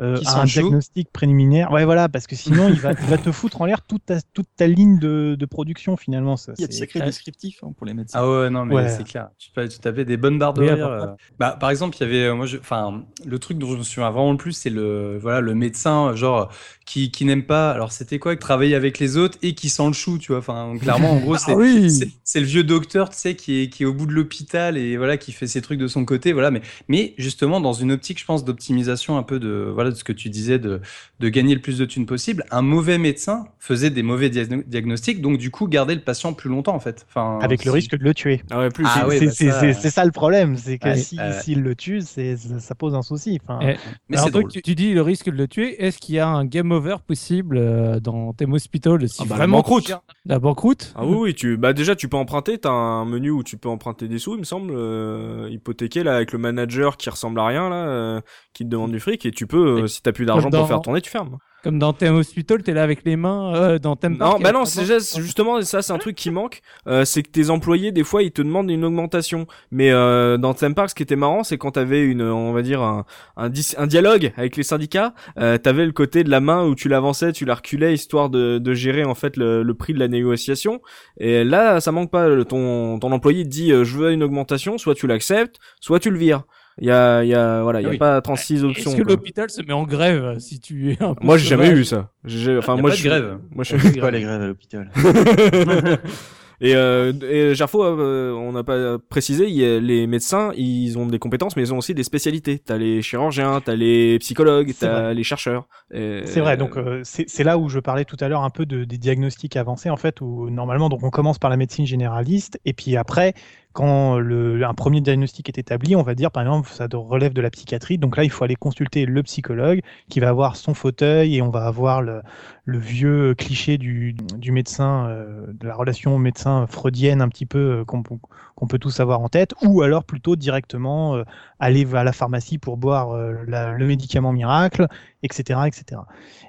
[0.00, 0.60] euh, à un joue.
[0.62, 1.70] diagnostic préliminaire.
[1.70, 4.20] Ouais, voilà, parce que sinon il va, il va te foutre en l'air toute ta,
[4.34, 6.36] toute ta ligne de, de production finalement.
[6.36, 8.18] Ça, Il y a de c'est- sacrés descriptifs hein, pour les médecins.
[8.20, 8.88] Ah ouais, non, mais Ouais.
[8.88, 9.28] c'est clair.
[9.38, 10.84] Tu, peux- tu tapais des bonnes barres de rire.
[10.84, 11.06] euh.
[11.38, 14.10] Bah, par exemple, il y avait, moi, je, enfin, le truc dont je me souviens
[14.10, 16.50] vraiment le plus, c'est le, voilà, le médecin, genre,
[16.84, 17.70] qui, qui n'aime pas.
[17.72, 20.38] Alors, c'était quoi, travailler avec les autres et qui sent le chou, tu vois.
[20.38, 23.62] Enfin, clairement, en gros, c'est, Ah oui c'est, c'est le vieux docteur, tu sais, qui
[23.62, 26.04] est, qui est au bout de l'hôpital et voilà, qui fait ses trucs de son
[26.04, 26.50] côté, voilà.
[26.50, 30.04] Mais, mais justement, dans une optique, je pense, d'optimisation un peu de, voilà, de ce
[30.04, 30.80] que tu disais, de,
[31.20, 32.44] de gagner le plus de thunes possible.
[32.50, 36.50] Un mauvais médecin faisait des mauvais diagno- diagnostics, donc du coup, garder le patient plus
[36.50, 37.06] longtemps, en fait.
[37.08, 38.42] Enfin, avec le risque de le tuer.
[38.50, 38.84] Ah ouais, plus.
[38.86, 39.78] Ah C'est- ouais, c'est bah c'est- ça, c'est- euh.
[39.80, 43.02] c'est ça le problème, c'est que Ouais, si- s'il le tue, c'est- ça, pose un
[43.02, 43.38] souci.
[43.42, 43.76] Enfin, Eh,
[44.10, 44.48] Mais Alors, drôle.
[44.50, 45.82] tu, tu dis le risque de le tuer.
[45.82, 49.38] Est-ce qu'il y a un game over possible euh, dans Thème Hospital si Ah bah,
[49.38, 49.92] la banqueroute.
[50.26, 53.42] La banqueroute Ah oui, oui, tu, bah déjà tu peux emprunter, t'as un menu où
[53.42, 57.08] tu peux emprunter des sous, il me semble, euh, hypothéqué là avec le manager qui
[57.10, 58.20] ressemble à rien là, euh,
[58.52, 60.80] qui te demande du fric et tu peux euh, si t'as plus d'argent pour faire
[60.80, 61.38] tourner, tu fermes.
[61.64, 63.54] Comme dans Thème Hospital, t'es là avec les mains.
[63.54, 66.14] euh, dans Thème Non, Park, bah a non, c'est c'est justement ça, c'est un truc
[66.14, 66.60] qui manque.
[66.86, 69.46] Euh, c'est que tes employés, des fois, ils te demandent une augmentation.
[69.70, 72.60] Mais euh, dans Theme Park, ce qui était marrant, c'est quand t'avais une, on va
[72.60, 73.06] dire un,
[73.38, 73.48] un,
[73.86, 77.46] dialogue avec les syndicats, euh, t'avais le côté de la main où tu l'avançais, tu
[77.46, 80.82] la reculais, histoire de, de gérer en fait le, le prix de la négociation.
[81.18, 82.44] Et là, ça manque pas.
[82.44, 86.10] Ton, ton employé te dit, euh, je veux une augmentation, soit tu l'acceptes, soit tu
[86.10, 86.44] le vires.
[86.80, 87.98] Il y a, il y a, voilà, il y a Oui.
[87.98, 88.90] pas 36 options.
[88.90, 89.12] Est-ce que quoi.
[89.14, 92.10] l'hôpital se met en grève si tu es un peu Moi, j'ai jamais eu ça.
[92.24, 93.38] J'ai, enfin, moi, pas je de grève.
[93.52, 94.90] Moi, je fait pas les grèves à l'hôpital.
[96.60, 100.96] et, euh, et Gerfo, euh, on n'a pas précisé, il y a- les médecins, ils
[100.98, 102.58] ont des compétences, mais ils ont aussi des spécialités.
[102.58, 105.14] T'as les chirurgiens, t'as les psychologues, C'est t'as vrai.
[105.14, 105.68] les chercheurs.
[105.92, 108.50] Et- C'est vrai, donc euh, c'est c'est là où je parlais tout à l'heure un
[108.50, 111.86] peu de, des diagnostics avancés, en fait, où normalement, donc on commence par la médecine
[111.86, 113.34] généraliste, et puis après,
[113.74, 117.50] quand un premier diagnostic est établi, on va dire, par exemple, ça relève de la
[117.50, 121.42] psychiatrie, donc là, il faut aller consulter le psychologue, qui va avoir son fauteuil, et
[121.42, 122.22] on va avoir le,
[122.66, 124.14] vieux cliché du,
[124.52, 129.20] médecin, euh, de la relation médecin freudienne un petit peu, euh, qu'on peut tous avoir
[129.20, 131.24] en tête, ou alors plutôt directement euh,
[131.58, 134.86] aller à la pharmacie pour boire le médicament miracle,
[135.24, 136.00] etc., etc.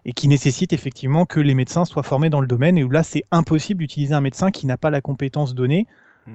[0.06, 3.02] Et qui nécessite effectivement que les médecins soient formés dans le domaine, et où là,
[3.02, 5.88] c'est impossible d'utiliser un médecin qui n'a pas la compétence donnée.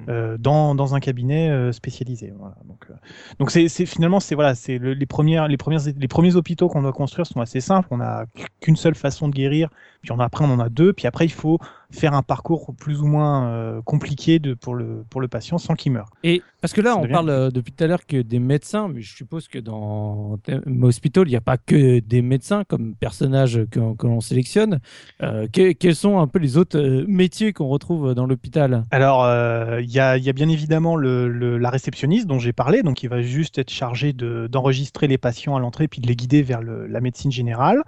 [0.09, 2.33] Euh, dans, dans un cabinet euh, spécialisé.
[2.37, 2.55] Voilà.
[2.65, 2.93] Donc, euh,
[3.39, 6.69] donc c'est c'est- finalement, c'est voilà, c'est le- les premières, les premières, les premiers hôpitaux
[6.69, 7.87] qu'on doit construire sont assez simples.
[7.91, 8.25] On n'a
[8.61, 9.69] qu'une seule façon de guérir,
[10.01, 11.59] puis on a- après on en a deux, puis après il faut
[11.91, 15.75] faire un parcours plus ou moins euh, compliqué de, pour le pour le patient sans
[15.75, 16.09] qu'il meure.
[16.23, 18.39] Et parce que là, Ça on devient parle euh, depuis tout à l'heure que des
[18.39, 20.37] médecins, mais je suppose que dans
[20.81, 24.79] Hospital, il n'y a pas que des médecins comme personnages que, que l'on sélectionne.
[25.23, 28.83] Euh, que- quels sont un peu les autres métiers qu'on retrouve dans l'hôpital?
[28.91, 29.25] Alors,
[29.79, 32.83] il y, a, il y a bien évidemment le, le- la réceptionniste dont j'ai parlé,
[32.83, 36.15] donc il va juste être chargé de- d'enregistrer les patients à l'entrée puis de les
[36.15, 37.81] guider vers le- la médecine générale.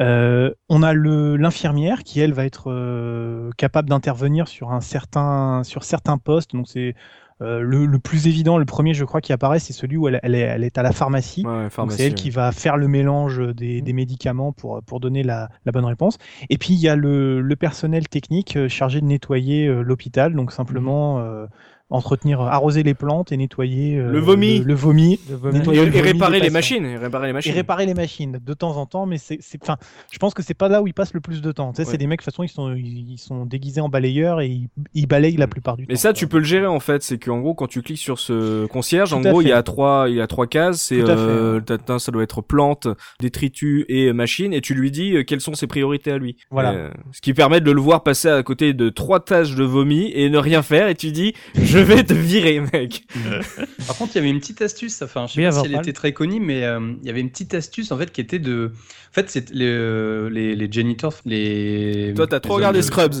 [0.00, 5.62] Euh, on a le- l'infirmière qui, elle, va être euh, capable d'intervenir sur, un certain,
[5.64, 6.52] sur certains postes.
[6.54, 6.94] Donc, c'est
[7.40, 10.18] euh, le, le plus évident, le premier, je crois, qui apparaît, c'est celui où elle,
[10.22, 11.44] elle est, elle est à la pharmacie.
[11.46, 12.14] Ouais, Donc pharmacie, c'est elle ouais.
[12.14, 16.18] qui va faire le mélange des, des médicaments pour, pour donner la, la bonne réponse.
[16.50, 20.34] Et puis il y a le, le personnel technique euh, chargé de nettoyer euh, l'hôpital,
[20.34, 21.46] donc simplement euh,
[21.90, 24.58] entretenir, arroser les plantes et nettoyer euh, Le vomi.
[24.58, 25.18] le, le vomi.
[25.30, 25.58] Le vomi.
[25.58, 27.52] Et, le et réparer les machines, et réparer les Et machines.
[27.54, 29.76] réparer les machines de temps en temps, mais c'est, enfin,
[30.10, 31.72] je pense que c'est pas là où ils passent le plus de temps.
[31.72, 31.92] Tu sais, Ouais.
[31.92, 34.68] c'est des mecs de toute façon ils sont, ils sont déguisés en balayeurs et ils,
[34.94, 35.50] ils balayent la Mm.
[35.50, 35.88] plupart du temps.
[35.90, 36.14] Mais ça, quoi.
[36.14, 37.02] tu peux le gérer en fait.
[37.02, 39.62] C'est qu'en gros, quand tu cliques sur ce concierge, en Tout gros, il y a
[39.62, 40.82] trois, il y a trois cases.
[40.82, 42.86] C'est Tout à fait, euh, ça doit être plante,
[43.20, 44.52] détritus et machine.
[44.52, 46.36] Et tu lui dis euh, quelles sont ses priorités à lui.
[46.50, 46.72] Voilà.
[46.72, 50.10] Euh, ce qui permet de le voir passer à côté de trois tâches de vomi
[50.14, 50.88] et ne rien faire.
[50.88, 53.04] Et tu dis, je vais te virer, mec.
[53.86, 55.74] Par contre, il y avait une petite astuce, enfin, je sais Oui, pas si elle
[55.80, 58.38] était très connue, mais euh, il y avait une petite astuce en fait qui était
[58.38, 58.72] de.
[59.10, 62.12] En fait, c'est les, euh, les, les janitors, les.
[62.14, 63.14] Toi, t'as trop regardé de- Scrubs.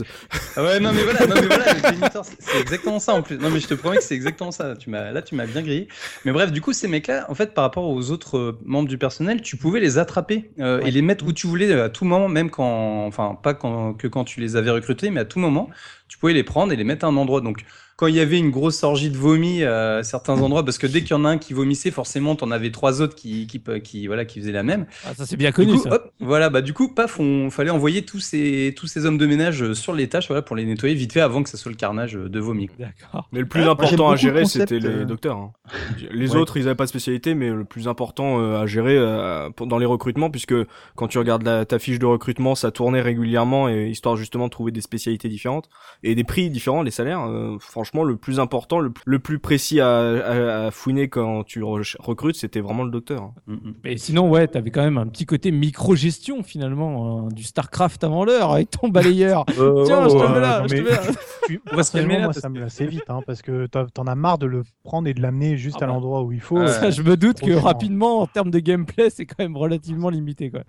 [0.56, 3.38] Ah ouais, non mais voilà, non mais voilà, les janitors, c'est- exactement ça en plus.
[3.38, 4.74] Non mais je te promets que c'est exactement ça.
[4.76, 5.88] Tu là, tu m'as bien grillé.
[6.24, 8.98] Mais bref, du coup, ces mecs-là, en fait, par rapport aux autres euh, membres du
[8.98, 12.28] personnel, tu pouvais les attraper euh, et les mettre où tu voulais à tout moment,
[12.28, 15.70] même quand, enfin, pas quand, que quand tu les avais recrutés, mais à tout moment,
[16.08, 17.40] tu pouvais les prendre et les mettre à un endroit.
[17.40, 17.64] Donc
[17.98, 21.00] quand il y avait une grosse orgie de vomi à certains endroits, parce que dès
[21.00, 24.06] qu'il y en a un qui vomissait, forcément, t'en avais trois autres qui, qui, qui,
[24.06, 24.86] voilà, qui faisaient la même.
[25.04, 25.94] Ah, ça c'est bien Du connu coup, ça.
[25.94, 29.26] hop, voilà, bah du coup, paf, on fallait envoyer tous ces, tous ces hommes de
[29.26, 31.72] ménage euh, sur les tâches, voilà, pour les nettoyer vite fait avant que ça soit
[31.72, 32.70] le carnage euh, de vomi.
[32.78, 33.28] D'accord.
[33.32, 35.36] Mais le plus important à gérer, c'était les euh, docteurs.
[35.36, 35.50] hein.
[36.12, 36.36] Les Ouais.
[36.36, 39.66] autres, ils avaient pas de spécialité, mais le plus important euh, à gérer euh, pour-
[39.66, 40.54] dans les recrutements, puisque
[40.94, 44.50] quand tu regardes la, ta fiche de recrutement, ça tournait régulièrement, et histoire justement de
[44.50, 45.68] trouver des spécialités différentes
[46.04, 47.24] et des prix différents, les salaires.
[47.26, 51.62] euh, franchement, le plus important, le, le plus précis à, à- à fouiner quand tu
[51.62, 53.22] re- recrutes, c'était vraiment le docteur.
[53.22, 53.32] hein.
[53.46, 53.74] Mm, mm.
[53.84, 58.24] Mais sinon, ouais, t'avais quand même un petit côté micro-gestion finalement, hein, du StarCraft avant
[58.24, 59.44] l'heure avec ton balayeur.
[59.46, 61.00] Tiens, je te mets là, je te mais- mets là.
[61.46, 63.40] Puis, On va se calmer personnellement, là, moi, parce ça me lasse vite, hein, parce
[63.42, 65.94] que t'en as marre de le prendre et de l'amener juste Ah à bah.
[65.94, 66.58] l'endroit où il faut.
[66.58, 70.10] Euh, Ça, je me doute que rapidement, en termes de gameplay, c'est quand même relativement
[70.10, 70.50] limité.
[70.50, 70.60] Quoi.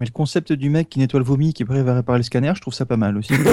[0.00, 2.22] Mais le concept du mec qui nettoie le vomi, qui est prêt à réparer le
[2.24, 3.32] scanner, je trouve ça pas mal aussi.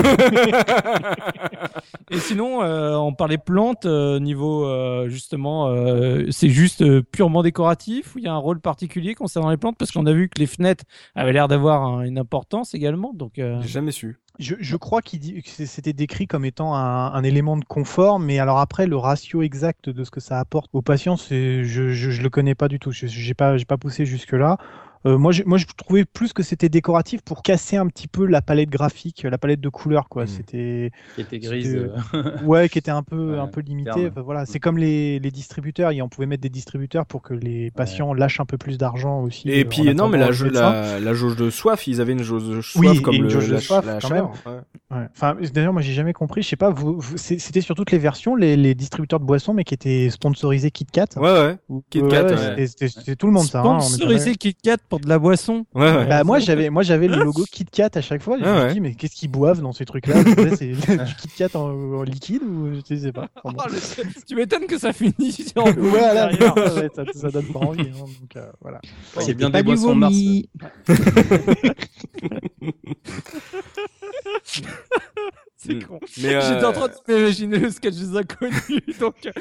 [2.11, 7.43] Et sinon, euh, on parlait plantes, euh, niveau euh, justement, euh, c'est juste euh, purement
[7.43, 9.78] décoratif ou il y a un rôle particulier concernant les plantes?
[9.78, 10.84] Parce qu'on a vu que les fenêtres
[11.16, 13.13] avaient l'air d'avoir un- une importance également.
[13.13, 14.18] Donc, euh, J'ai jamais su.
[14.38, 18.20] Je, je crois qu'il dit que c'était décrit comme étant un, un élément de confort,
[18.20, 21.91] mais alors après le ratio exact de ce que ça apporte aux patients, c'est je,
[21.91, 22.91] je, je le connais pas du tout.
[22.91, 24.57] Je j'ai pas j'ai pas poussé jusque là.
[25.05, 28.25] Euh, moi, je, moi, je trouvais plus que c'était décoratif pour casser un petit peu
[28.25, 30.23] la palette graphique, la palette de couleurs, quoi.
[30.23, 30.27] Mm.
[30.27, 31.75] C'était, Qui était grise.
[32.13, 33.91] Euh, ouais, qui était un peu, Ouais, un peu limité.
[33.91, 34.07] ferme.
[34.07, 35.91] Enfin, voilà, c'est comme les, les distributeurs.
[35.91, 39.21] et On pouvait mettre des distributeurs pour que les patients lâchent un peu plus d'argent
[39.21, 39.49] aussi.
[39.49, 42.47] Et euh, puis non, mais la, la, la jauge de soif, ils avaient une jauge
[42.49, 44.31] de soif Oui, comme et une le, jauge de la, soif, la quand chaleur.
[44.45, 44.51] ouais.
[44.91, 45.07] Ouais.
[45.15, 46.41] Enfin, d'ailleurs, moi, j'ai jamais compris.
[46.41, 49.63] Je sais pas, vous, c'était sur toutes les versions, les, les distributeurs de boissons, mais
[49.63, 51.05] qui étaient sponsorisés KitKat.
[51.17, 51.57] Ouais, ouais.
[51.69, 52.67] Ou- Kit ouais, Kat, ouais, ouais.
[52.67, 53.61] c'était- tout le monde ça.
[53.61, 55.65] hein, Sponsorisé KitKat pour de la boisson.
[55.75, 56.05] Ouais, ouais.
[56.05, 58.37] Bah, moi j'avais moi j'avais le logo KitKat à chaque fois.
[58.39, 58.65] Je Ah me ouais.
[58.69, 60.15] suis dit mais qu'est-ce qu'ils boivent dans ces trucs-là?
[60.57, 63.27] C'est du KitKat en, en liquide ou je sais pas.
[63.43, 63.63] Enfin, bon.
[63.63, 67.59] Ah, le- tu m'étonnes que ça finisse en Ouais, voilà, ouais, ça, ça donne pas
[67.59, 67.81] envie.
[67.81, 68.79] hein, donc, euh, voilà.
[69.19, 70.15] C'est bien des boissons de Mars.
[75.66, 75.84] C'est Mm.
[75.84, 75.99] con.
[76.22, 78.53] Mais, euh, J'étais en train de m'imaginer le sketch des inconnus,
[78.99, 79.32] donc euh,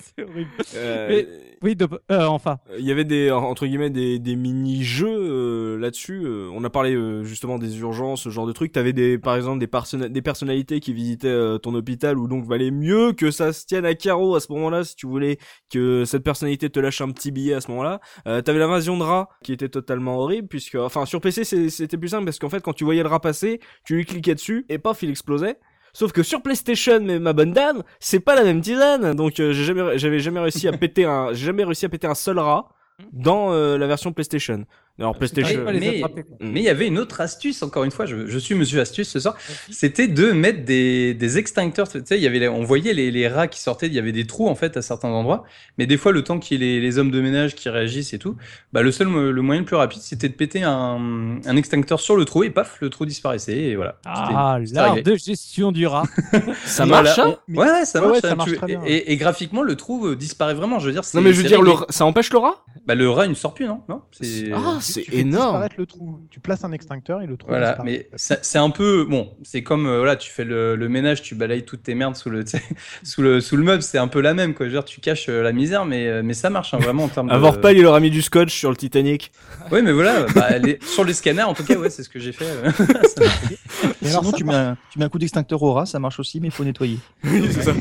[0.00, 0.50] c'est horrible.
[0.74, 1.28] euh, Mais-
[1.62, 1.88] Oui, de...
[2.12, 2.58] euh, enfin.
[2.78, 6.22] Il y avait des entre guillemets des, des mini-jeux euh, là-dessus.
[6.52, 8.72] on a parlé euh, justement des urgences, ce genre de trucs.
[8.72, 12.44] T'avais des par exemple des, personna- des personnalités qui visitaient euh, ton hôpital ou donc
[12.46, 15.38] valait mieux que ça se tienne à carreau à ce moment-là si tu voulais
[15.70, 18.00] que cette personnalité te lâche un petit billet à ce moment-là.
[18.26, 22.08] Euh, T'avais l'invasion de rats qui était totalement horrible puisque enfin sur PC c'était plus
[22.08, 24.78] simple parce qu'en fait quand tu voyais le rat passer, tu lui cliquais dessus et
[24.78, 25.55] paf il explosait.
[25.96, 29.14] Sauf que sur PlayStation, mais ma bonne dame, c'est pas la même tisane.
[29.14, 32.06] Donc euh, j'ai jamais, j'avais jamais réussi à péter un, j'ai jamais réussi à péter
[32.06, 32.68] un seul rat
[33.14, 34.66] dans euh, la version PlayStation.
[34.98, 35.62] Alors PlayStation.
[35.64, 36.02] pas les mais-.
[36.40, 39.08] Mais il y avait une autre astuce, encore une fois, je, je suis monsieur astuce
[39.10, 39.36] ce soir,
[39.70, 41.86] c'était de mettre des, des extincteurs.
[41.88, 44.12] Tu sais, il y avait, on voyait les, les rats qui sortaient, il y avait
[44.12, 45.44] des trous en fait à certains endroits,
[45.76, 48.14] mais des fois, le temps qu'il y ait les, les hommes de ménage qui réagissent
[48.14, 48.36] et tout,
[48.72, 52.16] bah, le seul le moyen le plus rapide, c'était de péter un, un extincteur sur
[52.16, 53.98] le trou et paf, le trou disparaissait et voilà.
[54.06, 56.04] Ah, l'art de gestion du rat.
[56.64, 57.18] Ça marche.
[57.18, 58.12] hein Ouais, ouais, ça marche.
[58.14, 58.80] ouais, ça marche tu- très bien.
[58.86, 60.78] et, et graphiquement, le trou euh, disparaît vraiment.
[60.78, 62.64] Je veux dire, c'est- non mais je veux dire, le, ça empêche le rat?
[62.86, 63.82] Bah, le rat, il ne sort plus, non?
[63.88, 64.02] Non
[64.92, 65.46] C'est- énorme.
[65.46, 66.18] disparaître le trou.
[66.30, 67.48] Tu places un extincteur et le trou.
[67.48, 69.32] Voilà, mais c'est un peu bon.
[69.42, 72.30] C'est comme euh, voilà, tu fais le, le ménage, tu balayes toutes tes merdes sous
[72.30, 72.44] le
[73.02, 73.82] sous le sous le meuble.
[73.82, 74.66] C'est un peu la même quoi.
[74.68, 77.28] Dire, tu caches euh, la misère, mais euh, mais ça marche hein, vraiment en termes
[77.28, 77.32] de.
[77.32, 79.32] Avoir pas, il leur a mis du scotch sur le Titanic.
[79.70, 82.18] Oui, mais voilà, bah, les- sur les scanners en tout cas, ouais, c'est ce que
[82.18, 82.46] j'ai fait.
[84.06, 86.18] Et alors, Sinon, tu mets, un, tu mets un coup d'extincteur au rat, ça marche
[86.20, 86.98] aussi, mais il faut nettoyer.
[87.24, 87.72] c'est ça.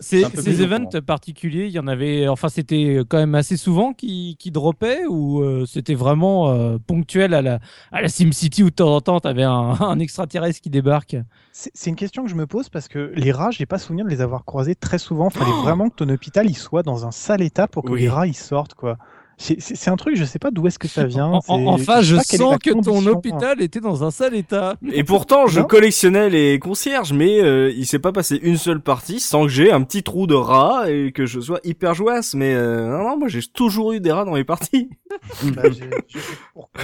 [0.00, 2.28] Ces, ces events particuliers, il y en avait.
[2.28, 7.34] Enfin, c'était quand même assez souvent qui, qui droppaient ou euh, c'était vraiment euh, ponctuel
[7.34, 7.58] à la,
[7.90, 11.16] à la SimCity où de temps en temps t'avais un, un extraterrestre qui débarque?
[11.52, 14.10] C'est une question que je me pose parce que les rats, j'ai pas souvenir de
[14.10, 15.28] les avoir croisés très souvent.
[15.30, 18.00] Fallait Oh vraiment que ton hôpital il soit dans un sale état pour que Oui.
[18.02, 18.96] les rats ils sortent quoi.
[19.38, 21.26] C'est- C'est c'est un truc, je sais pas d'où est-ce que ça vient.
[21.26, 24.76] En- en- c'est- enfin, je est sens que ton hôpital était dans un sale état.
[24.92, 25.66] Et pourtant, je Non.
[25.66, 29.72] collectionnais les concierges, mais euh, il s'est pas passé une seule partie sans que j'ai
[29.72, 32.34] un petit trou de rat et que je sois hyper jouasse.
[32.34, 34.90] Mais euh, non, non, moi j'ai toujours eu des rats dans mes parties.
[35.56, 35.74] Bah, je
[36.18, 36.20] sais
[36.54, 36.82] pourquoi.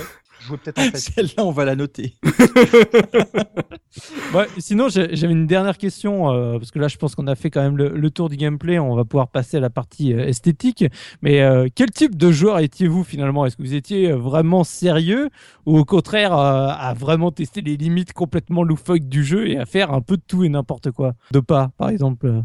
[0.48, 0.96] Je jouais peut-être en fait.
[1.14, 2.14] Celle-là, on va la noter.
[4.34, 7.34] Ouais, sinon, j'ai- j'avais une dernière question, euh, parce que là, je pense qu'on a
[7.34, 8.78] fait quand même le, le tour du gameplay.
[8.78, 10.84] On va pouvoir passer à la partie euh, esthétique.
[11.22, 13.46] Mais euh, quel type de joueur étiez-vous finalement?
[13.46, 15.30] Est-ce que vous étiez vraiment sérieux?
[15.66, 19.66] Ou au contraire euh, à vraiment tester les limites complètement loufoques du jeu et à
[19.66, 21.14] faire un peu de tout et n'importe quoi?
[21.32, 22.26] De pas, par exemple.
[22.26, 22.40] euh.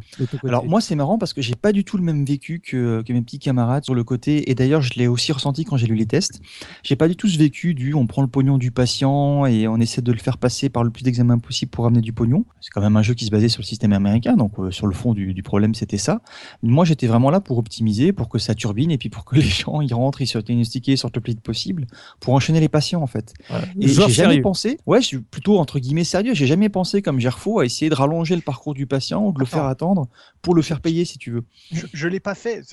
[0.47, 3.13] Alors moi c'est marrant parce que j'ai pas du tout le même vécu que, que
[3.13, 5.95] mes petits camarades sur le côté et d'ailleurs je l'ai aussi ressenti quand j'ai lu
[5.95, 6.41] les tests.
[6.83, 9.77] J'ai pas du tout ce vécu du on prend le pognon du patient et on
[9.77, 12.45] essaie de le faire passer par le plus d'examens possible pour amener du pognon.
[12.61, 14.87] C'est quand même un jeu qui se basait sur le système américain donc euh, sur
[14.87, 16.21] le fond du, du problème c'était ça.
[16.61, 19.41] Moi j'étais vraiment là pour optimiser, pour que ça turbine et puis pour que les
[19.41, 21.87] gens ils rentrent, ils soient diagnostiqués, sortent le plus vite possible
[22.19, 23.33] pour enchaîner les patients en fait.
[23.49, 23.65] Voilà.
[23.79, 26.33] Et j'ai jamais pensé, ouais, je suis plutôt entre guillemets sérieux.
[26.33, 29.39] J'ai jamais pensé comme Gerfo à essayer de rallonger le parcours du patient ou de
[29.39, 29.57] le Attends.
[29.57, 30.07] faire attendre
[30.41, 31.43] pour le faire payer si tu veux.
[31.71, 32.63] Je, je l'ai pas fait.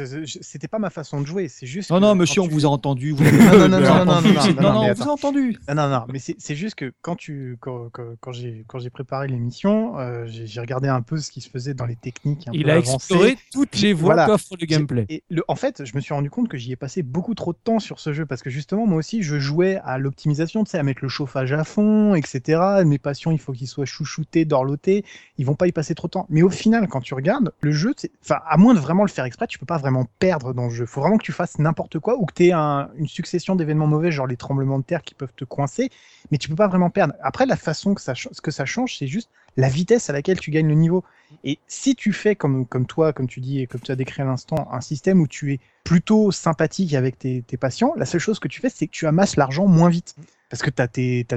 [0.41, 1.49] C'était pas ma façon de jouer.
[1.49, 1.91] C'est juste.
[1.91, 3.13] Non, non, monsieur, on tu- vous a entendu.
[3.13, 4.29] Vous non, non, non, vous non, a non, entendu.
[4.29, 5.59] non, non, non, non, non, mais on vous a entendu.
[5.67, 7.89] Ah non, non, mais c'est juste que quand tu quand,
[8.21, 11.97] quand, j'ai préparé l'émission, euh, j'ai regardé un peu ce qui se faisait dans les
[11.97, 12.95] techniques un Il peu a avancées.
[12.95, 14.27] exploré toutes les voies Voilà.
[14.27, 15.07] qu'offre le gameplay.
[15.09, 17.53] Et le, en fait, je me suis rendu compte que j'y ai passé beaucoup trop
[17.53, 20.71] de temps sur ce jeu parce que justement, moi aussi, je jouais à l'optimisation, tu
[20.71, 22.83] sais, à mettre le chauffage à fond, etc.
[22.85, 25.05] Mes patients, il faut qu'ils soient chouchoutés, dorlotés.
[25.39, 26.27] Ils vont pas y passer trop de temps.
[26.29, 29.25] Mais au final, quand tu regardes, le jeu, enfin, à moins de vraiment le faire
[29.25, 30.87] exprès, tu peux pas vraiment perdre dans le jeu.
[30.87, 34.11] Faut vraiment que tu fasses n'importe quoi ou que tu aies une succession d'événements mauvais,
[34.11, 35.91] genre les tremblements de qui peuvent te coincer,
[36.31, 37.15] mais tu peux pas vraiment perdre.
[37.23, 40.51] Après, la façon que ça, que ça change, c'est juste la vitesse à laquelle tu
[40.51, 41.05] gagnes le niveau.
[41.45, 44.23] Et si tu fais comme, comme toi, comme tu dis et comme tu as décrit
[44.23, 48.39] à l'instant, un système où tu es plutôt sympathique avec tes, patients, la seule chose
[48.39, 50.15] que tu fais, c'est que tu amasses l'argent moins vite.
[50.49, 50.89] Parce que tu as,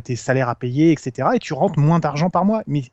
[0.02, 1.30] tes salaires à payer, etc.
[1.36, 2.64] Et tu rentres moins d'argent par mois.
[2.66, 2.84] Mais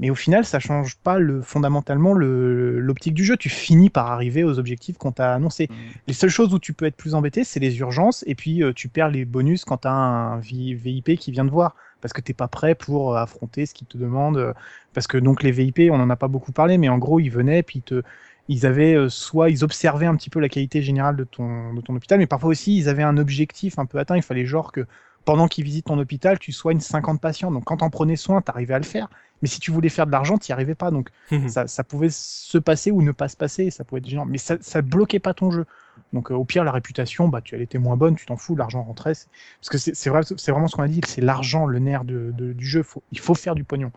[0.00, 3.36] Mais au final, ça change pas le, fondamentalement le- l'optique du jeu.
[3.36, 5.68] Tu finis par arriver aux objectifs qu'on t'a annoncé.
[5.70, 5.76] Mhm.
[6.08, 8.72] Les seules choses où tu peux être plus embêté, c'est les urgences, et puis euh,
[8.72, 12.12] tu perds les bonus quand tu as un vi- VIP qui vient te voir, parce
[12.12, 14.36] que t'es pas prêt pour euh, affronter ce qu'ils te demandent.
[14.38, 14.52] euh,
[14.92, 17.30] Parce que donc les VIP, on en a pas beaucoup parlé, mais en gros, ils
[17.30, 18.02] venaient, puis ils te,
[18.48, 21.80] ils avaient euh, soit ils observaient un petit peu la qualité générale de ton, de
[21.80, 24.16] ton hôpital, mais parfois aussi ils avaient un objectif un peu atteint.
[24.16, 24.86] Il fallait genre que
[25.24, 27.50] pendant qu'ils visitent ton hôpital, tu soignes 50 patients.
[27.50, 29.08] Donc quand t'en prenais soin, t'arrivais à le faire.
[29.42, 30.90] Mais si tu voulais faire de l'argent, t'y arrivais pas.
[30.90, 31.10] Donc
[31.48, 34.26] ça, ça pouvait se passer ou ne pas se passer, ça pouvait être gênant.
[34.26, 35.66] Mais ça, ça bloquait pas ton jeu.
[36.14, 38.56] Donc euh, au pire, la réputation, bah, tu, elle était moins bonne, tu t'en fous,
[38.56, 39.12] l'argent rentrait.
[39.60, 42.52] Parce que c'est vrai, vraiment ce qu'on a dit, c'est l'argent, le nerf de, de-
[42.52, 42.82] du jeu.
[42.82, 43.90] Faut, il faut faire du pognon.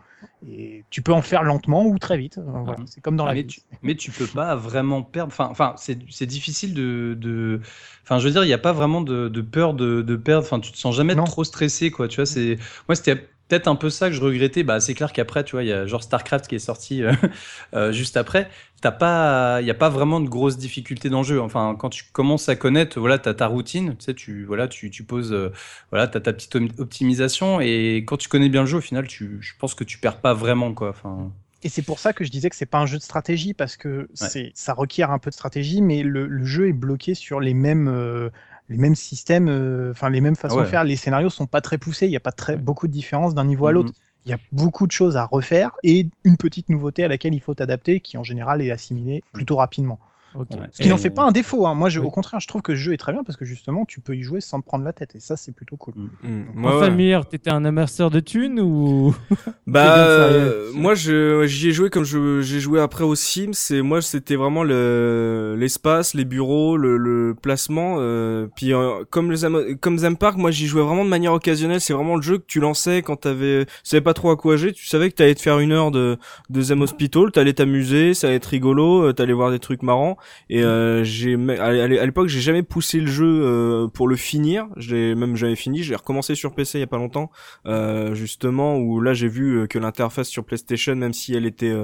[0.46, 2.38] Et tu peux en faire lentement ou très vite.
[2.38, 2.80] Euh, voilà.
[2.80, 2.86] Mhm.
[2.86, 3.46] C'est comme dans la mais, vie.
[3.46, 5.32] tu, mais tu peux pas vraiment perdre.
[5.38, 7.60] Enfin, c'est difficile de.
[8.02, 10.44] Enfin, je veux dire, il n'y a pas vraiment de, de peur de, de perdre.
[10.44, 11.24] Enfin, tu te sens jamais Non.
[11.24, 12.08] trop stressé, quoi.
[12.08, 12.56] Tu vois, c'est.
[12.88, 14.62] Moi, c'était peut-être un peu ça que je regrettais.
[14.62, 17.12] Bah, c'est clair qu'après, tu vois, il y a genre Starcraft qui est sorti euh,
[17.74, 18.48] euh, juste après.
[18.80, 21.40] T'as pas, il y a pas vraiment de grosses difficultés dans le jeu.
[21.40, 23.96] Enfin, quand tu commences à connaître, voilà, t'as ta routine.
[23.96, 25.50] Tu sais, tu, voilà, tu, tu poses, euh,
[25.90, 27.60] voilà, t'as ta petite optimisation.
[27.60, 30.20] Et quand tu connais bien le jeu, au final, tu, je pense que tu perds
[30.20, 30.90] pas vraiment, quoi.
[30.90, 31.32] Enfin.
[31.64, 33.76] Et c'est pour ça que je disais que c'est pas un jeu de stratégie parce
[33.76, 37.40] que c'est ça requiert un peu de stratégie, mais le, le jeu est bloqué sur
[37.40, 38.30] les mêmes
[38.68, 40.64] les mêmes systèmes, euh, enfin les mêmes façons Ah ouais.
[40.64, 40.84] de faire.
[40.84, 43.44] Les scénarios sont pas très poussés, il n'y a pas très beaucoup de différence d'un
[43.44, 43.74] niveau à Mhm.
[43.74, 43.92] l'autre.
[44.26, 47.40] Il y a beaucoup de choses à refaire et une petite nouveauté à laquelle il
[47.40, 49.98] faut t'adapter, qui en général est assimilée plutôt rapidement.
[50.34, 50.48] Ok.
[50.52, 50.66] Ouais.
[50.72, 51.66] Ce qui n'en fait pas un défaut.
[51.66, 51.74] Hein.
[51.74, 52.06] Moi, je, Oui.
[52.06, 54.14] au contraire, je trouve que le jeu est très bien parce que justement, tu peux
[54.16, 55.94] y jouer sans te prendre la tête et ça, c'est plutôt cool.
[56.22, 56.42] Mm.
[56.58, 56.80] En Ouais, ouais.
[56.80, 59.14] famille, t'étais un amasseur de thunes ou?
[59.66, 63.52] Bah, euh, moi, je, j'y ai joué comme je, j'ai joué après au Sims.
[63.70, 67.96] Et moi, c'était vraiment le, l'espace, les bureaux, le, le placement.
[67.98, 71.32] Euh, puis, euh, comme les Am- comme Zem Park, moi, j'y jouais vraiment de manière
[71.32, 71.80] occasionnelle.
[71.80, 74.56] C'est vraiment le jeu que tu lançais quand t'avais, tu savais pas trop à quoi
[74.56, 74.72] jouer.
[74.72, 76.16] Tu savais que t'allais te faire une heure de,
[76.50, 77.30] de Zem Hospital.
[77.32, 79.04] T'allais t'amuser, ça allait être rigolo.
[79.04, 80.16] euh, T'allais voir des trucs marrants.
[80.50, 84.66] Et euh, j'ai, à l'époque, j'ai jamais poussé le jeu euh, pour le finir.
[84.76, 85.82] J'ai même jamais fini.
[85.82, 87.30] J'ai recommencé sur PC il y a pas longtemps
[87.66, 91.74] euh, justement où là j'ai vu euh, que l'interface sur PlayStation même si elle était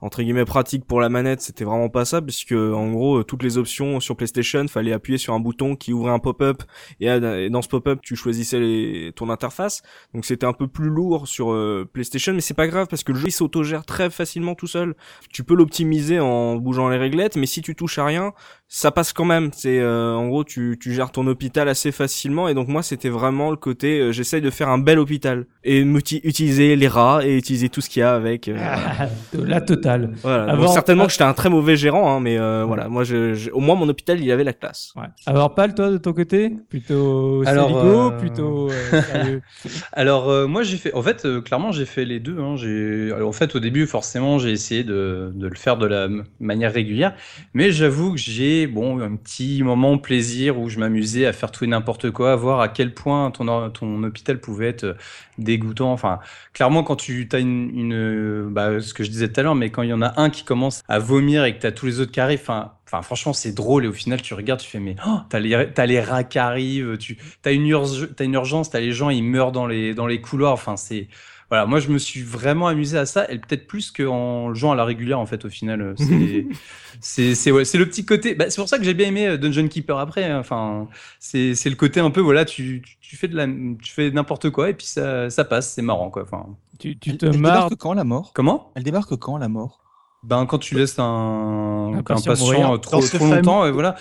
[0.00, 3.58] entre guillemets pratique pour la manette c'était vraiment pas ça puisque en gros toutes les
[3.58, 6.62] options sur PlayStation fallait appuyer sur un bouton qui ouvrait un pop-up
[7.00, 7.06] et,
[7.50, 9.82] dans ce pop-up tu choisissais les- ton interface
[10.14, 11.56] donc c'était un peu plus lourd sur
[11.92, 14.94] PlayStation mais c'est pas grave parce que le jeu s'autogère très facilement tout seul
[15.30, 18.32] tu peux l'optimiser en bougeant les réglettes mais si tu touches à rien
[18.74, 19.50] ça passe quand même.
[19.54, 22.48] C'est euh, en gros tu, tu gères ton hôpital assez facilement.
[22.48, 25.80] Et donc moi c'était vraiment le côté euh, j'essaye de faire un bel hôpital et
[25.80, 28.56] utiliser les rats et utiliser tout ce qu'il y a avec euh,
[29.34, 30.12] la totale.
[30.22, 30.44] Voilà.
[30.44, 32.88] Avant- Donc, certainement que j'étais un très mauvais gérant hein, mais euh, voilà.
[32.88, 34.94] Moi je, je- au moins mon hôpital il avait la classe.
[34.96, 35.02] Ouais.
[35.26, 39.38] Alors, Pal, toi, de ton côté Plutôt Alors, euh, plutôt euh,
[39.92, 42.38] Alors euh, moi j'ai fait, en fait euh, clairement j'ai fait les deux.
[42.38, 42.56] Hein.
[42.56, 46.08] J'ai, en fait au début forcément j'ai essayé de, de le faire de la
[46.40, 47.14] manière régulière,
[47.52, 51.64] mais j'avoue que j'ai bon un petit moment plaisir où je m'amusais à faire tout
[51.64, 54.94] et n'importe quoi, à voir à quel point ton ton hôpital pouvait être euh,
[55.38, 55.92] dégoûtant.
[55.92, 56.18] Enfin
[56.52, 59.70] clairement quand tu as une, euh, bah, ce que je disais tout à l'heure, mais
[59.70, 61.86] quand il y en a un qui commence à vomir et que tu as tous
[61.86, 64.68] les autres qui arrivent, enfin Enfin, franchement, c'est drôle et au final, tu regardes, tu
[64.68, 68.34] fais, mais oh, t'as les, les rats qui arrivent, tu as une, urge- t'as une
[68.34, 70.52] urgence, t'as les gens, ils meurent dans les, dans les couloirs.
[70.52, 71.08] Enfin, c'est.
[71.52, 74.74] Voilà, moi, je me suis vraiment amusé à ça et peut-être plus qu'en jouant à
[74.74, 75.94] la régulière, en fait, au final.
[77.00, 78.34] C'est, c'est, ouais, le petit côté.
[78.34, 80.24] Bah, c'est pour ça que j'ai bien aimé euh, Dungeon Keeper après.
[80.24, 80.38] hein.
[80.38, 80.88] Enfin,
[81.18, 84.10] c'est, c'est le côté un peu, voilà, tu, tu- tu fais de la, tu fais
[84.10, 86.22] n'importe quoi et puis ça, ça passe, c'est marrant, quoi.
[86.22, 86.46] Enfin,
[86.78, 87.66] tu, tu Elle, te elle marres.
[87.66, 88.32] débarque quand la mort?
[88.34, 88.70] Comment?
[88.74, 89.80] Elle débarque quand la mort?
[90.22, 92.70] Ben, quand tu laisses un, Un un patient mourir.
[92.74, 93.96] euh, trop, trop longtemps, et voilà.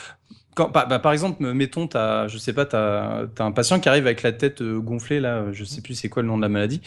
[0.58, 1.88] Bah, par exemple, mettons,
[2.28, 5.46] je sais pas, t'as, t'as un patient qui arrive avec la tête euh, gonflée, là,
[5.54, 6.82] je sais plus c'est quoi le nom de la maladie.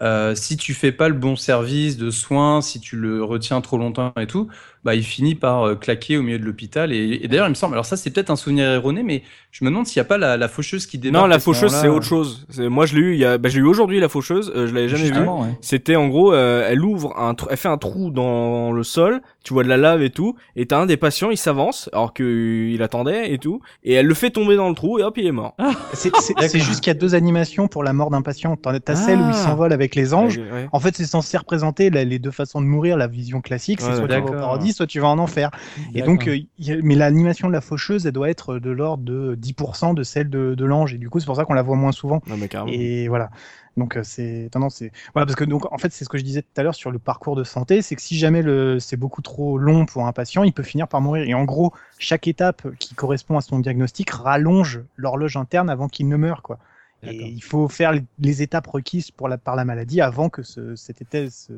[0.00, 3.76] Euh, si tu fais pas le bon service de soins, si tu le retiens trop
[3.76, 4.48] longtemps et tout,
[4.84, 6.92] bah, il finit par euh, claquer au milieu de l'hôpital.
[6.92, 9.64] Et, et d'ailleurs, il me semble, alors ça, c'est peut-être un souvenir erroné, mais je
[9.64, 11.22] me demande s'il y a pas la, la faucheuse qui débarque.
[11.24, 13.36] non la ce faucheuse c'est autre chose C'est- moi je l'ai eu il y a
[13.36, 15.48] bah, je l'ai eu aujourd'hui la faucheuse euh, je l'avais jamais vu Justement, ouais.
[15.60, 19.20] C'était en gros, euh, elle ouvre un, trou- elle fait un trou dans le sol,
[19.42, 22.14] tu vois de la lave et tout, et t'as un des patients, il s'avance alors
[22.14, 25.02] que euh, il attendait et tout, et elle le fait tomber dans le trou et
[25.02, 25.56] hop il est mort.
[25.94, 28.56] C'est c'est- c'est juste qu'il y a deux animations pour la mort d'un patient.
[28.56, 29.32] T'as celle où il Ah.
[29.32, 30.38] s'envole avec les anges.
[30.38, 30.68] Ouais, ouais.
[30.72, 33.88] En fait, c'est censé représenter la- les deux façons de mourir, la vision classique, c'est
[33.88, 34.40] Ouais, soit tu vas au d'accord.
[34.70, 35.50] Paradis, soit tu vas en enfer.
[35.94, 38.70] Et donc, euh, il y a- mais l'animation de la faucheuse, elle doit être de
[38.70, 40.94] l'ordre de 10% de celle de, de l'ange.
[40.94, 42.22] Et du coup, c'est pour ça qu'on la voit moins souvent.
[42.26, 42.72] Non mais carrément.
[42.72, 43.30] Et voilà.
[43.76, 46.18] Donc euh, c'est non, non, c'est voilà parce que donc en fait c'est ce que
[46.18, 48.80] je disais tout à l'heure sur le parcours de santé, c'est que si jamais le
[48.80, 51.24] c'est beaucoup trop long pour un patient, il peut finir par mourir.
[51.24, 56.08] Et en gros, chaque étape qui correspond à son diagnostic rallonge l'horloge interne avant qu'il
[56.08, 56.58] ne meure quoi.
[57.02, 60.76] Et il faut faire les, étapes requises pour la, par la maladie avant que ce,
[60.76, 61.54] cet état, ce,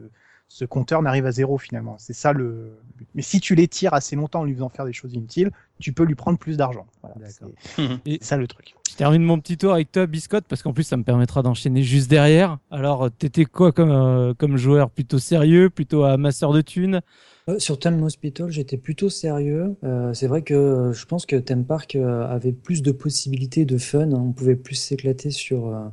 [0.55, 1.96] ce compteur n'arrive à zéro finalement.
[1.98, 2.78] C'est ça le.
[3.14, 5.50] Mais si tu les tires assez longtemps en lui faisant faire des choses inutiles,
[5.80, 6.86] tu peux lui prendre plus d'argent.
[7.03, 7.42] Voilà, c'est
[8.05, 8.74] c'est ça le truc.
[8.90, 11.82] Je termine mon petit tour avec toi, Biscotte, parce qu'en plus, ça me permettra d'enchaîner
[11.82, 12.59] juste derrière.
[12.70, 14.90] Alors, t'étais quoi comme, euh, comme joueur?
[14.90, 17.00] Plutôt sérieux, plutôt amasseur de thunes?
[17.48, 19.74] Euh, Sur Theme Hospital, j'étais plutôt sérieux.
[19.84, 24.12] Euh, c'est vrai que je pense que Theme Park avait plus de possibilités de fun.
[24.12, 24.22] hein.
[24.28, 25.88] On pouvait plus s'éclater sur, euh,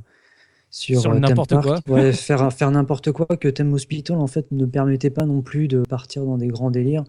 [0.72, 1.80] sur, Sur euh, n'importe quoi.
[1.88, 5.67] Ouais, faire, faire n'importe quoi que Theme Hospital, en fait, ne permettait pas non plus
[5.67, 7.03] de partir dans des grands délires,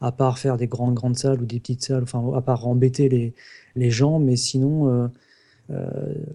[0.00, 3.08] à part faire des grandes, grandes salles ou des petites salles, enfin, à part embêter
[3.08, 3.34] les,
[3.74, 4.18] les gens.
[4.18, 5.08] Mais sinon, euh,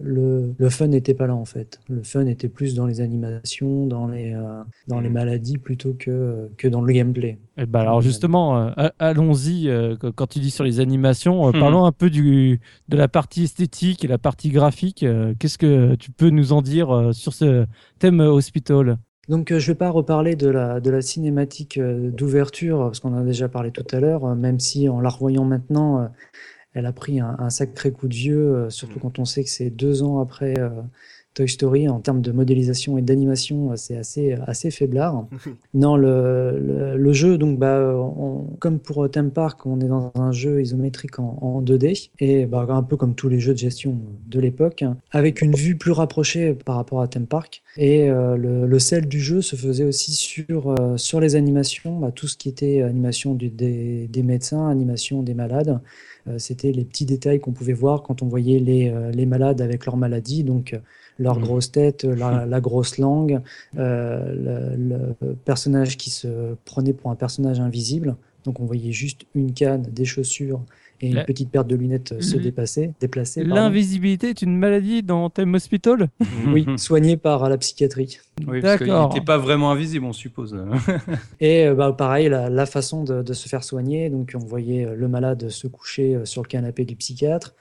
[0.00, 1.80] le, le fun n'était pas là, en fait.
[1.88, 6.48] Le fun était plus dans les animations, dans les, euh, dans les maladies, plutôt que,
[6.56, 7.38] que dans le gameplay.
[7.56, 9.68] Ben alors justement, euh, allons-y.
[9.68, 11.60] euh, quand- tu dis sur les animations, euh, Mhm.
[11.60, 15.02] parlons un peu du, de la partie esthétique et la partie graphique.
[15.02, 17.66] Euh, Qu'est-ce que tu peux nous en dire euh, sur ce
[17.98, 18.98] thème euh, Hospital?
[19.28, 23.00] Donc, euh, je ne vais pas reparler de la, de la cinématique euh, d'ouverture, parce
[23.00, 26.00] qu'on en a déjà parlé tout à l'heure, euh, même si en la revoyant maintenant,
[26.00, 26.06] euh,
[26.76, 29.50] elle a pris un, un sacré coup de vieux, euh, surtout quand on sait que
[29.50, 30.68] c'est deux ans après euh,
[31.34, 31.88] Toy Story.
[31.88, 35.26] En termes de modélisation et d'animation, euh, c'est assez, assez faiblard.
[35.74, 40.12] non, le, le, le jeu, donc, bah, on- comme pour Theme Park, on est dans
[40.14, 43.58] un jeu isométrique en, en 2D, et bah, un peu comme tous les jeux de
[43.58, 43.98] gestion
[44.28, 47.62] de l'époque, avec une vue plus rapprochée par rapport à Theme Park.
[47.76, 51.98] Et euh, le, le sel du jeu se faisait aussi sur, euh, sur les animations,
[52.00, 55.80] bah, tout ce qui était animation du- des, des médecins, animation des malades.
[56.28, 59.60] Euh, C'était les petits détails qu'on pouvait voir quand on voyait les, euh, les malades
[59.60, 60.78] avec leur maladie, donc euh,
[61.18, 61.40] leur Mhm.
[61.40, 63.40] grosse tête, la, la grosse langue,
[63.78, 68.16] euh, le, le personnage qui se prenait pour un personnage invisible.
[68.44, 70.64] Donc on voyait juste une canne, des chaussures
[71.00, 73.44] et une La- petite paire de lunettes euh, se dépasser, déplacer.
[73.44, 76.08] L'invisibilité est une maladie dans thème Hospital?
[76.46, 76.78] Oui, Mhm.
[76.78, 78.18] soigné par la psychiatrie.
[78.46, 79.08] Oui, parce qu'il D'accord.
[79.12, 80.56] n'était pas vraiment invisible, on suppose.
[81.40, 84.84] Et euh, bah, pareil, la, la façon de, de se faire soigner, donc on voyait
[84.86, 87.54] euh, le malade se coucher euh, sur le canapé du psychiatre,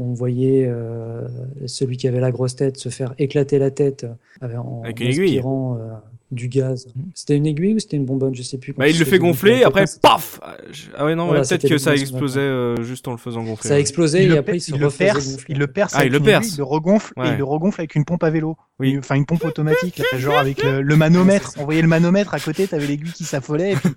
[0.00, 1.26] on voyait euh,
[1.66, 4.06] celui qui avait la grosse tête se faire éclater la tête
[4.42, 5.24] euh, en, Avec en une aiguille.
[5.24, 5.92] aspirant euh,
[6.30, 6.86] du gaz.
[7.14, 8.72] C'était une aiguille ou c'était une bonbonne Je sais plus.
[8.74, 10.56] Bah, il le fait gonfler, après, paf Ah,
[10.96, 13.68] Ah ouais, non, Voilà, peut-être que ça explosait euh, juste en le faisant gonfler.
[13.68, 15.44] Ça a explosé il et le, après il se il le perce, gonfler.
[15.54, 16.44] il le perce Ah, il le perce.
[16.46, 18.56] aiguille, il le regonfle et il le regonfle avec une pompe à vélo.
[18.78, 18.96] Oui.
[18.98, 21.52] Enfin, une pompe automatique, là, genre avec le, le manomètre.
[21.58, 23.90] On voyait le manomètre à côté, t'avais l'aiguille qui s'affolait et puis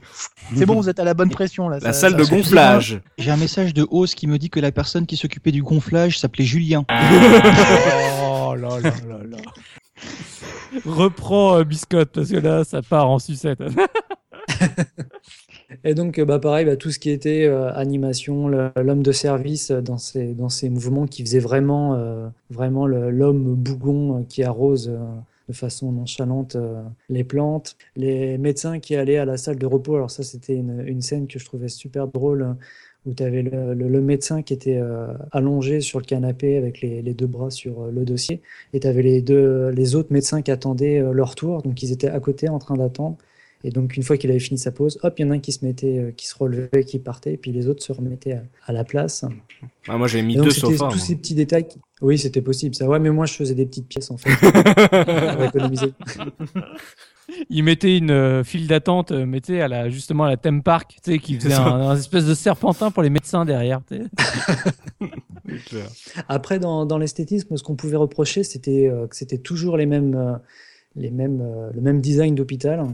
[0.55, 1.79] c'est bon, vous êtes à la bonne pression là.
[1.81, 3.01] La ça- salle ça- de ça- gonflage.
[3.17, 6.17] J'ai un message de Hauss qui me dit que la personne qui s'occupait du gonflage
[6.17, 6.85] s'appelait Julien.
[8.23, 9.37] Oh là là là là.
[10.85, 13.61] Reprends euh, Biscotte, parce que là, ça part en sucette.
[15.83, 19.71] Et donc, euh, bah, pareil, bah, tout ce qui était euh, animation, l'homme de service
[19.71, 24.91] euh, dans ses, dans ses mouvements qui faisait vraiment, vraiment l'homme bougon qui arrose
[25.47, 26.57] de façon nonchalante
[27.09, 27.75] les plantes.
[27.95, 31.39] Les médecins qui allaient à la salle de repos, alors ça, c'était une, scène que
[31.39, 32.55] je trouvais super drôle,
[33.05, 36.81] où tu avais le, le- le médecin qui était euh, allongé sur le canapé avec
[36.81, 38.41] les, les deux bras sur euh, le dossier,
[38.73, 41.91] et tu avais les, deux, les autres médecins qui attendaient euh, leur tour, donc ils
[41.91, 43.17] étaient à côté en train d'attendre.
[43.63, 45.39] Et donc, une fois qu'il avait fini sa pause, hop, il y en a un
[45.39, 48.41] qui se mettait, qui se relevait, qui partait, et puis les autres se remettaient à,
[48.65, 49.23] à la place.
[49.87, 50.89] Ah, moi, j'avais mis donc, deux c'était sofas.
[50.89, 51.05] tous moi.
[51.05, 51.67] ces petits détails.
[51.67, 52.87] qui- Oui, c'était possible, ça.
[52.87, 54.31] Ouais, mais moi, je faisais des petites pièces, en fait,
[55.35, 55.93] pour économiser.
[57.49, 60.97] Il mettait une euh, file d'attente, euh, sais, à la, justement à la theme park,
[61.03, 63.81] tu sais, qui faisait un, un espèce de serpentin pour les médecins derrière.
[63.87, 64.03] tu sais.
[65.49, 65.87] C'est clair.
[66.27, 70.39] Après, dans, dans l'esthétisme, ce qu'on pouvait reprocher, c'était euh, que c'était toujours les mêmes,
[70.95, 72.85] les mêmes, euh, le même design d'hôpital.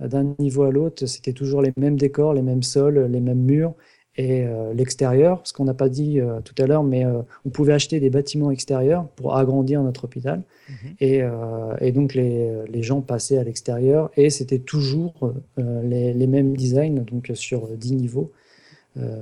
[0.00, 3.42] Euh, D'un niveau à l'autre, c'était toujours les mêmes décors, les mêmes sols, les mêmes
[3.42, 3.74] murs
[4.18, 5.40] et euh, l'extérieur.
[5.44, 8.10] Ce qu'on n'a pas dit euh, tout à l'heure, mais euh, on pouvait acheter des
[8.10, 10.42] bâtiments extérieurs pour agrandir notre hôpital.
[11.00, 16.26] Et, euh, et donc, les, les gens passaient à l'extérieur et c'était toujours les, les
[16.26, 18.30] mêmes designs, donc sur 10 niveaux.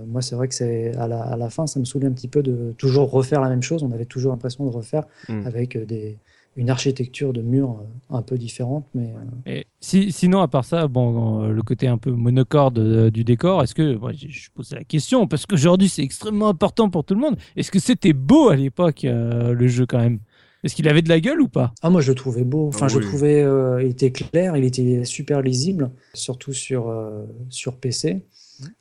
[0.06, 2.28] Moi, c'est vrai que c'est à la, à la fin, ça me saoulait un petit
[2.28, 3.82] peu de toujours refaire la même chose.
[3.82, 5.46] On avait toujours l'impression de refaire Mm.
[5.46, 6.16] avec des,
[6.56, 7.78] une architecture de murs
[8.10, 8.86] euh, un peu différente.
[8.94, 13.10] Mais euh, Et si, sinon, à part ça, bon, euh, le côté un peu monocorde
[13.10, 17.04] du décor, est-ce que, je, je pose la question, parce qu'aujourd'hui c'est extrêmement important pour
[17.04, 20.18] tout le monde, est-ce que c'était beau à l'époque, euh, le jeu quand même?
[20.64, 21.72] Est-ce qu'il avait de la gueule ou pas?
[21.82, 22.68] Ah, moi, je le trouvais beau.
[22.68, 23.04] Enfin, Ah je oui.
[23.04, 28.24] trouvais, euh, il était clair, il était super lisible, surtout sur, euh, sur PC.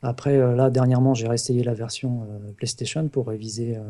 [0.01, 3.81] Après, euh, là, dernièrement, j'ai réessayé la version euh, PlayStation pour réviser euh,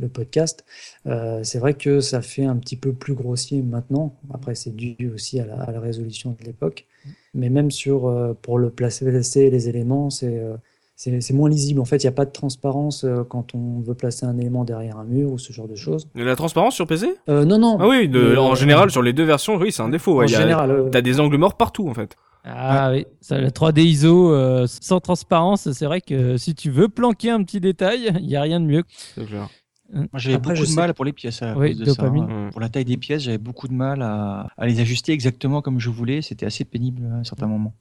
[0.00, 0.64] le podcast.
[1.06, 4.14] Euh, c'est vrai que ça fait un petit peu plus grossier maintenant.
[4.34, 6.86] Après, c'est dû aussi à la, à la résolution de l'époque.
[7.34, 10.56] Mais même sur, euh, pour le placer les éléments, c'est euh,
[10.96, 11.80] c'est c'est moins lisible.
[11.80, 14.98] En fait, il n'y a pas de transparence quand on veut placer un élément derrière
[14.98, 16.08] un mur ou ce genre de choses.
[16.14, 17.78] La transparence sur PC Euh, non, non.
[17.80, 20.16] Ah oui, de- Euh, en général, sur les deux versions, oui, c'est un défaut.
[20.16, 22.16] ouais, en général, euh, T'as des angles morts partout, en fait.
[22.44, 26.88] Ah oui, ça, la 3D ISO euh, sans transparence, c'est vrai que si tu veux
[26.88, 28.82] planquer un petit détail, il n'y a rien de mieux.
[29.14, 29.48] C'est clair.
[29.92, 32.02] Moi, j'avais beaucoup je de sais- mal pour les pièces à Oui, cause de ça,
[32.02, 32.24] dopamine.
[32.30, 32.46] hein.
[32.46, 32.50] Mm.
[32.52, 35.78] Pour la taille des pièces, j'avais beaucoup de mal à, à les ajuster exactement comme
[35.80, 36.22] je voulais.
[36.22, 37.74] C'était assez pénible à un certain moment.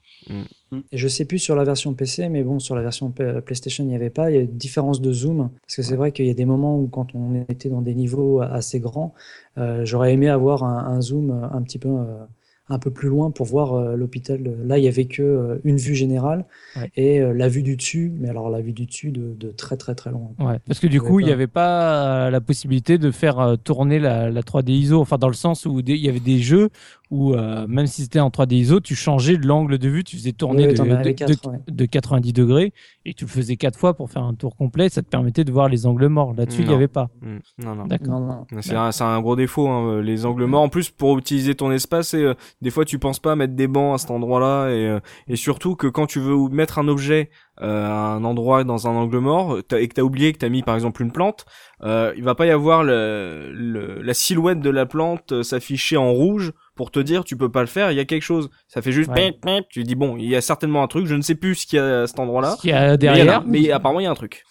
[0.92, 3.84] Et je sais plus sur la version PC, mais bon, sur la version P- PlayStation,
[3.84, 4.30] il n'y avait pas.
[4.30, 5.50] Il y a une différence de zoom.
[5.66, 7.96] Parce que c'est vrai qu'il y a des moments où, quand on était dans des
[7.96, 9.14] niveaux assez grands,
[9.58, 12.24] euh, j'aurais aimé avoir un, un zoom un petit peu, euh,
[12.70, 14.40] un peu plus loin pour voir euh, l'hôpital.
[14.66, 16.46] Là, il y avait que euh, une vue générale
[16.76, 16.92] Ouais.
[16.96, 18.12] et euh, la vue du dessus.
[18.20, 20.32] Mais alors, la vue du dessus de, de très, très, très loin.
[20.40, 23.56] Ouais, parce que du coup, il n'y avait pas euh, la possibilité de faire euh,
[23.56, 26.70] tourner la, la 3D ISO, enfin dans le sens où il y avait des jeux
[27.12, 30.16] où euh, même si c'était en 3D ISO, tu changeais de l'angle de vue, tu
[30.18, 31.58] faisais tourner de, t'en avais de- quatre, de- ouais.
[31.68, 32.72] de 90 degrés
[33.06, 35.52] et tu le faisais quatre fois pour faire un tour complet, ça te permettait de
[35.52, 36.34] voir les angles morts.
[36.36, 37.10] Là-dessus, il n'y avait pas.
[37.22, 37.38] Mm.
[37.66, 37.86] Non, non.
[37.88, 38.46] D'accord.
[38.62, 40.62] C'est un, gros défaut, hein, les angles morts.
[40.62, 43.68] En plus, pour utiliser ton espace, et, euh, des fois, tu penses pas mettre des
[43.68, 47.30] bancs à cet endroit-là, et, euh, et surtout que quand tu veux mettre un objet
[47.62, 50.62] euh, à un endroit dans un angle mort, et que t'as oublié que t'as mis
[50.64, 51.46] par exemple une plante,
[51.84, 55.98] euh, il va pas y avoir le, le- la silhouette de la plante euh, s'afficher
[55.98, 57.92] en rouge pour te dire tu peux pas le faire.
[57.92, 58.50] Il y a quelque chose.
[58.70, 59.34] Ça fait juste Ouais.
[59.34, 59.66] pip.
[59.70, 61.08] Tu dis bon, il y a certainement un truc.
[61.08, 62.56] Je ne sais plus ce qu'il y a à cet endroit-là.
[62.56, 63.44] Ce qu'il y a Mais, derrière.
[63.46, 64.46] mais apparemment il y a un truc.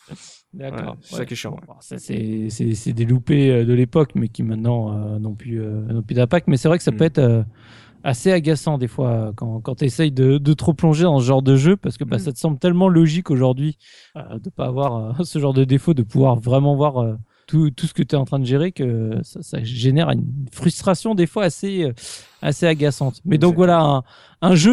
[0.53, 0.91] D'accord.
[0.91, 1.61] Ouais, c'est ça qui est chiant, ouais.
[1.67, 5.81] Bon, ça, c'est, des loupés euh, de l'époque, mais qui maintenant euh, n'ont plus, euh,
[5.93, 6.49] n'ont plus d'impact.
[6.49, 6.97] Mais c'est vrai que ça Mm.
[6.99, 7.43] peut être euh,
[8.05, 11.43] assez agaçant des fois quand, quand tu essayes de, de trop plonger dans ce genre
[11.43, 12.21] de jeu, parce que bah, Mm.
[12.21, 13.79] ça te semble tellement logique aujourd'hui
[14.17, 17.17] euh, de pas avoir ce genre de défaut, de pouvoir vraiment voir
[17.49, 20.47] tout, tout ce que tu es en train de gérer, que ça, ça génère une
[20.53, 21.93] frustration des fois assez, euh,
[22.43, 23.21] assez agaçante.
[23.25, 24.03] Mais donc voilà, un,
[24.43, 24.73] un jeu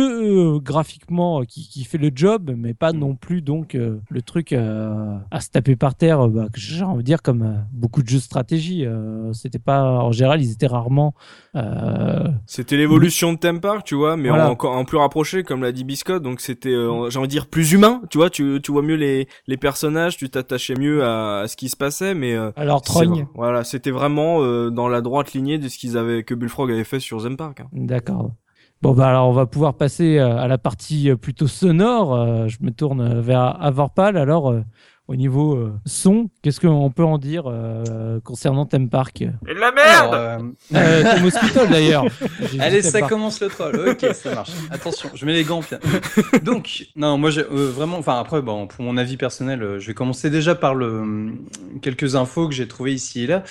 [0.55, 2.97] euh, graphiquement euh, qui, qui fait le job, mais pas Mm.
[2.99, 6.59] non plus donc euh, le truc euh, à se taper par terre, euh, bah, que
[6.59, 8.85] j'ai envie de dire comme euh, beaucoup de jeux de stratégie.
[8.85, 11.13] euh, C'était pas en général, ils étaient rarement.
[11.55, 14.47] euh, C'était l'évolution de Theme Park, tu vois, mais Voilà.
[14.49, 16.23] en, encore en plus rapproché, comme l'a dit Biscotte.
[16.23, 18.01] Donc c'était, euh, j'ai envie de dire, plus humain.
[18.09, 21.55] Tu vois, tu, tu vois mieux les, les personnages, tu t'attachais mieux à, à ce
[21.57, 23.27] qui se passait, mais euh, alors trogne.
[23.35, 26.83] Voilà, c'était vraiment euh, dans la droite lignée de ce qu'ils avaient, que Bullfrog avait
[26.83, 27.54] fait sur Theme Park.
[27.61, 27.67] Hein.
[27.73, 28.31] D'accord.
[28.81, 32.13] Bon bah alors on va pouvoir passer euh, à la partie euh, plutôt sonore.
[32.13, 34.17] Euh, je me tourne vers Avorpal.
[34.17, 34.53] Alors
[35.07, 37.43] au niveau son, qu'est-ce qu'on peut en dire
[38.23, 39.21] concernant Theme Park?
[39.21, 40.39] Et de la Alors, euh,
[40.73, 42.05] euh, Tom Hospital d'ailleurs.
[42.59, 43.11] Allez, ça Park.
[43.11, 43.89] commence le troll.
[43.89, 44.51] Ok, ça marche.
[44.71, 45.61] Attention, je mets les gants.
[46.43, 49.93] Donc, non, moi, j'ai euh, vraiment, enfin, après, bon, pour mon avis personnel, je vais
[49.93, 51.45] commencer déjà par le, hum,
[51.83, 53.43] quelques infos que j'ai trouvées ici et là.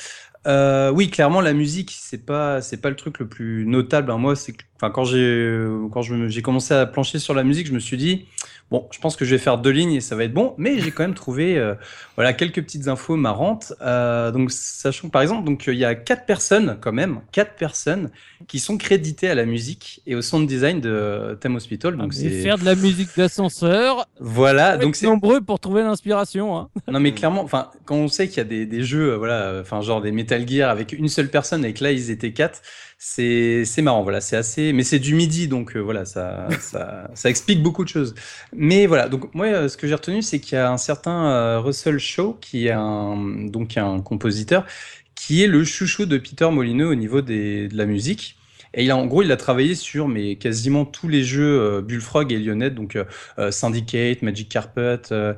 [0.46, 4.10] Euh, oui, clairement, la musique, c'est pas, c'est pas le truc le plus notable.
[4.10, 4.18] hein.
[4.18, 7.78] Moi, c'est, enfin, quand j'ai, quand j'ai commencé à plancher sur la musique, je me
[7.78, 8.26] suis dit,
[8.70, 10.54] bon, je pense que je vais faire deux lignes et ça va être bon.
[10.58, 11.74] Mais j'ai quand même trouvé, euh,
[12.16, 13.72] voilà, quelques petites infos marrantes.
[13.82, 17.54] Euh, donc, sachant que, par exemple, donc, il y a quatre personnes, quand même, quatre
[17.54, 18.10] personnes
[18.46, 21.94] qui sont créditées à la musique et au sound design de Theme Hospital.
[21.96, 24.06] Ah, Donc, mais c'est, faire de la musique d'ascenseur.
[24.20, 24.76] voilà.
[24.76, 26.56] Donc, c'est, nombreux pour trouver l'inspiration.
[26.56, 26.68] Hein.
[26.88, 29.58] non mais clairement, enfin quand on sait qu'il y a des, des jeux, euh, voilà,
[29.60, 32.62] enfin genre des Metal Gear avec une seule personne et que là ils étaient quatre,
[33.06, 37.10] c'est c'est marrant, voilà, c'est assez, mais c'est du midi donc euh, voilà, ça, ça
[37.14, 38.14] ça explique beaucoup de choses.
[38.54, 41.26] Mais voilà, donc moi euh, ce que j'ai retenu c'est qu'il y a un certain
[41.26, 43.16] euh, Russell Shaw qui est un
[43.48, 44.66] donc un compositeur
[45.14, 48.36] qui est le chouchou de Peter Molineux au niveau des, de la musique.
[48.76, 51.80] Et il a, en gros, il a travaillé sur mais quasiment tous les jeux euh,
[51.80, 55.34] Bullfrog et Lionnet, donc euh, Syndicate, Magic Carpet, euh,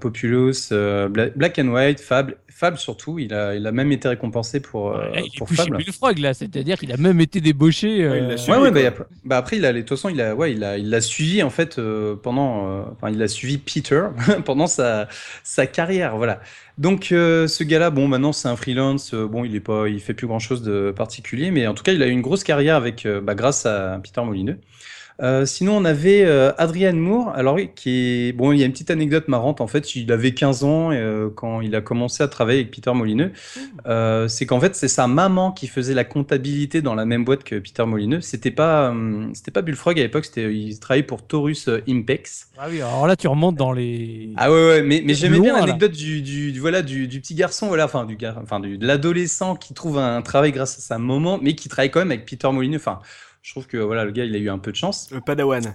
[0.00, 3.20] Populous, Bla- Black and White, Fable, Fable surtout.
[3.20, 5.56] Il a, il a même été récompensé pour, euh, il est pour plus.
[5.70, 7.86] Bullfrog là, c'est-à-dire qu'il a même été débauché.
[7.86, 8.58] Ouais, il euh, l'a suivi.
[8.58, 10.34] Ouais, ouais, bah, il a plein- bah, après, il a, de toute façon, il a,
[10.34, 13.58] ouais, il a, il l'a suivi en fait euh, pendant, euh, enfin, il a suivi
[13.58, 14.02] Peter
[14.44, 15.06] pendant sa,
[15.44, 16.40] sa carrière, voilà.
[16.78, 20.00] Donc, euh, ce gars-là, bon, maintenant c'est un freelance, euh, bon, il est pas, il
[20.00, 22.74] fait plus grand-chose de particulier, mais en tout cas, il a eu une grosse carrière
[22.74, 24.58] avec, euh, bah, grâce à Peter Molineux.
[25.20, 28.52] Euh, sinon, on avait euh, Adrian Moore, alors oui, qui est bon.
[28.52, 29.60] Il y a une petite anecdote marrante.
[29.60, 32.92] En fait, il avait 15 ans euh, quand il a commencé à travailler avec Peter
[32.94, 33.32] Molineux.
[33.86, 37.42] Euh, c'est qu'en fait, c'est sa maman qui faisait la comptabilité dans la même boîte
[37.44, 38.20] que Peter Molineux.
[38.20, 38.94] C'était pas,
[39.34, 40.24] c'était pas Bullfrog à l'époque.
[40.24, 42.48] C'était, il travaillait pour Taurus Impex.
[42.58, 44.30] Ah oui, alors là tu remontes dans les.
[44.36, 47.34] Ah ouais, ouais, mais, mais j'aimais bien l'anecdote du, du, du- voilà, du, du petit
[47.34, 50.80] garçon, voilà, enfin, du gar, enfin, du, de l'adolescent qui trouve un travail grâce à
[50.80, 52.76] sa maman, mais qui travaille quand même avec Peter Molineux.
[52.78, 53.00] Enfin,
[53.42, 55.10] je trouve que voilà, le gars, il a eu un peu de chance.
[55.10, 55.74] Le Padawan.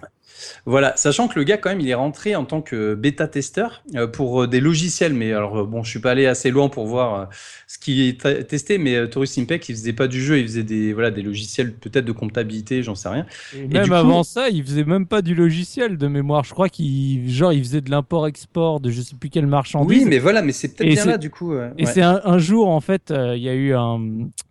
[0.65, 3.84] Voilà, sachant que le gars quand même il est rentré en tant que bêta testeur
[3.95, 6.69] euh, pour euh, des logiciels, mais alors euh, bon, je suis pas allé assez loin
[6.69, 7.29] pour voir
[7.67, 10.93] ce qui est testé, mais Taurus Impact il faisait pas du jeu, il faisait des
[10.93, 13.25] voilà des logiciels peut-être de comptabilité, j'en sais rien.
[13.55, 16.43] Et même coup- avant ça, il faisait même pas du logiciel de mémoire.
[16.43, 19.97] Je crois qu'il genre il faisait de l'import-export de je sais plus quelle marchandise.
[19.99, 21.53] Oui, mais voilà, mais c'est peut-être bien là du coup.
[21.53, 21.86] Et ouais.
[21.86, 23.99] c'est un, un jour en fait, euh, il y a eu un,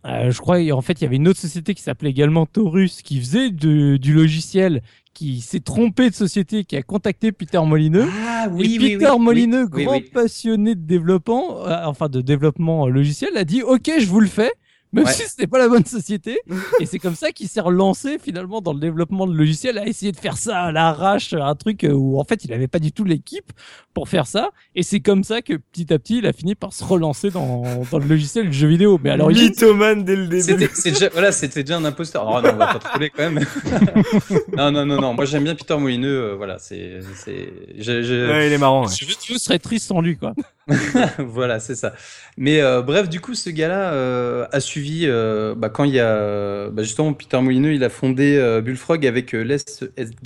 [0.06, 3.02] euh, je crois en fait il y avait une autre société qui s'appelait également Taurus
[3.02, 4.82] qui faisait de- du logiciel
[5.14, 8.08] qui s'est trompé de société, qui a contacté Peter Molineux.
[8.26, 13.62] Ah et Peter Molineux, grand passionné de développement, euh, enfin de développement logiciel, a dit
[13.62, 14.52] OK, je vous le fais.
[14.93, 15.12] Même Ouais.
[15.12, 16.38] si c'était pas la bonne société.
[16.80, 20.12] et c'est comme ça qu'il s'est relancé finalement dans le développement de logiciel, à essayer
[20.12, 22.93] de faire ça à l'arrache, un truc euh, où en fait il avait pas du
[22.93, 23.53] tout l'équipe
[23.95, 24.51] pour faire ça.
[24.74, 27.62] Et c'est comme ça que petit à petit il a fini par se relancer dans,
[27.90, 29.01] dans le logiciel du jeu vidéo.
[29.03, 30.43] Mais l'origine, Mythomane dès le début.
[30.43, 32.24] C'était déjà, voilà, c'était déjà un imposteur.
[32.26, 33.45] Oh non, on va pas troller quand même.
[34.57, 35.14] non, non, non, non.
[35.14, 36.32] Moi, j'aime bien Peter Molineux.
[36.32, 38.86] euh, voilà, c'est, c'est, j'ai- j'ai- Ouais, il est marrant.
[38.86, 38.93] ouais.
[38.99, 40.34] je, je serais triste sans lui quoi.
[41.18, 41.92] voilà, c'est ça.
[42.36, 45.98] Mais euh, bref, du coup, ce gars-là euh, a suivi euh, bah, quand il y
[46.00, 49.56] a bah, justement Peter Molineux, il a fondé Bullfrog avec Les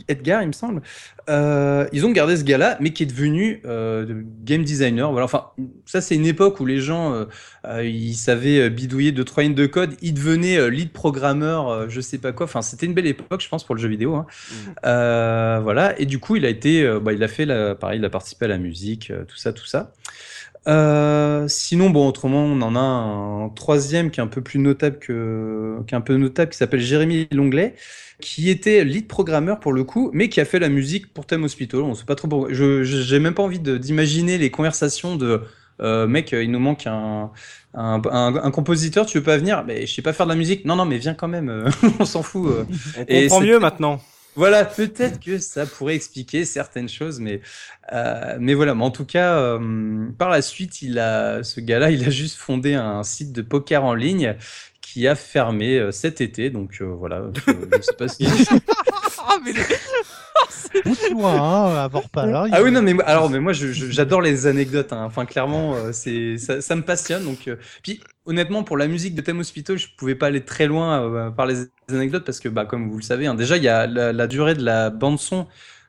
[0.09, 0.83] Edgar, il me semble.
[1.29, 5.11] Ils ont gardé ce gars-là, mais qui est devenu de- game designer.
[5.11, 5.25] Voilà.
[5.25, 5.47] Enfin,
[5.87, 7.27] ça, c'est une époque où les gens,
[7.83, 9.95] ils savaient bidouiller deux trois lignes de code.
[10.03, 12.45] Ils devenaient lead programmeur, je sais pas quoi.
[12.45, 14.15] Enfin, c'était une belle époque, je pense, pour le jeu vidéo.
[14.17, 14.27] hein.
[14.85, 15.99] Euh, voilà.
[15.99, 18.45] Et du coup, il a été, bah, il a fait, la, pareil, il a participé
[18.45, 19.93] à la musique, tout ça, tout ça.
[20.69, 24.99] Euh, sinon, bon, autrement, on en a un troisième qui est un peu plus notable
[24.99, 27.77] que, qui est un peu notable, qui s'appelle Jérémy Longlet,
[28.21, 31.45] qui était lead programmeur pour le coup, mais qui a fait la musique pour Thème
[31.45, 31.81] Hospital.
[31.83, 32.53] On sait pas trop pourquoi.
[32.53, 35.43] Je, j'ai même pas envie de- d'imaginer les conversations de,
[35.81, 37.31] euh, mec, il nous manque un,
[37.75, 39.63] un, un- un compositeur, tu veux pas venir?
[39.65, 40.65] Mais je sais pas faire de la musique.
[40.65, 41.49] Non, non, mais viens quand même.
[41.49, 42.49] euh, on s'en fout.
[42.95, 44.01] On Et comprend mieux maintenant.
[44.37, 47.41] Voilà, peut-être que ça pourrait expliquer certaines choses, mais,
[47.93, 48.75] euh, mais voilà.
[48.75, 52.37] Mais en tout cas, euh, par la suite, il a, ce gars-là, il a juste
[52.37, 54.37] fondé un site de poker en ligne
[54.83, 56.51] qui a fermé euh, cet été.
[56.51, 58.27] Donc euh, voilà, je, je sais pas si.
[59.29, 59.53] Ah, mais
[60.83, 62.35] Pousse-toi, hein, à Vorpal.
[62.35, 64.93] hein, Ah oui, non, mais moi- alors, mais moi, j'adore les anecdotes.
[64.93, 65.05] hein.
[65.07, 67.25] Enfin, clairement, euh, c'est, ça, ça me passionne.
[67.25, 70.67] Donc, euh, puis, honnêtement, pour la musique de Thème Hospital, je pouvais pas aller très
[70.67, 73.63] loin euh, par les anecdotes parce que, bah, comme vous le savez, hein, déjà, il
[73.63, 75.47] y a la, la durée de la bande son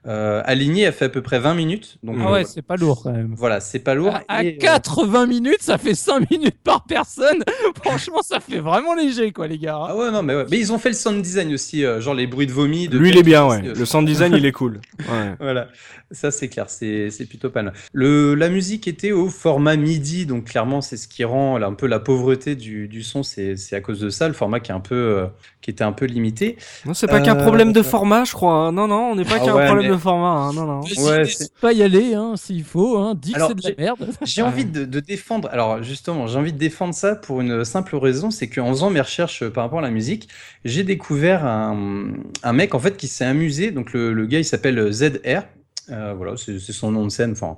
[0.08, 1.98] euh, alignée, elle fait à peu près 20 minutes.
[2.04, 3.34] Donc, Ah euh, ouais, c'est pas lourd quand même.
[3.36, 4.16] voilà, c'est pas lourd.
[4.16, 7.44] À, à Et, euh, 80 minutes, ça fait 5 minutes par personne.
[7.84, 9.78] Franchement, ça fait vraiment léger, quoi, les gars.
[9.90, 10.46] Ah ouais, non, mais ouais.
[10.50, 12.88] Mais ils ont fait le sound design aussi, euh, genre les bruits de vomi.
[12.88, 13.62] De Lui, il est bien, ouais.
[13.62, 14.80] Le sound design, il est cool.
[15.10, 15.36] Ouais.
[15.40, 15.68] Voilà,
[16.12, 17.74] ça c'est clair, c'est plutôt pas mal.
[17.94, 21.74] Le, la musique était au format MIDI, donc clairement c'est ce qui rend là, un
[21.74, 24.76] peu la pauvreté du, du son, c'est à cause de ça, le format qui est
[24.76, 25.26] un peu euh,
[25.62, 26.58] qui était un peu limité.
[26.86, 28.54] Non, c'est pas qu'un Euh, problème de format, je crois.
[28.54, 28.72] hein.
[28.72, 30.28] Non, non, on n'est pas Ah qu'un ouais, problème mais- de format.
[30.30, 30.54] hein.
[30.54, 30.80] Non, non.
[30.82, 32.98] Ouais, c'est- pas y aller, hein, s'il faut.
[32.98, 33.16] Hein.
[33.16, 34.08] Dis que Alors, c'est de la merde.
[34.24, 37.96] J'ai envie de, de défendre, alors justement, j'ai envie de défendre ça pour une simple
[37.96, 40.28] raison, c'est qu'en faisant mes recherches euh, par rapport à la musique,
[40.66, 42.08] j'ai découvert un,
[42.44, 45.44] un mec en fait qui s'est amusé, donc le, le gars il s'appelle ZR.
[45.90, 47.32] Euh, voilà, c'est c'est son nom de scène.
[47.32, 47.56] Enfin,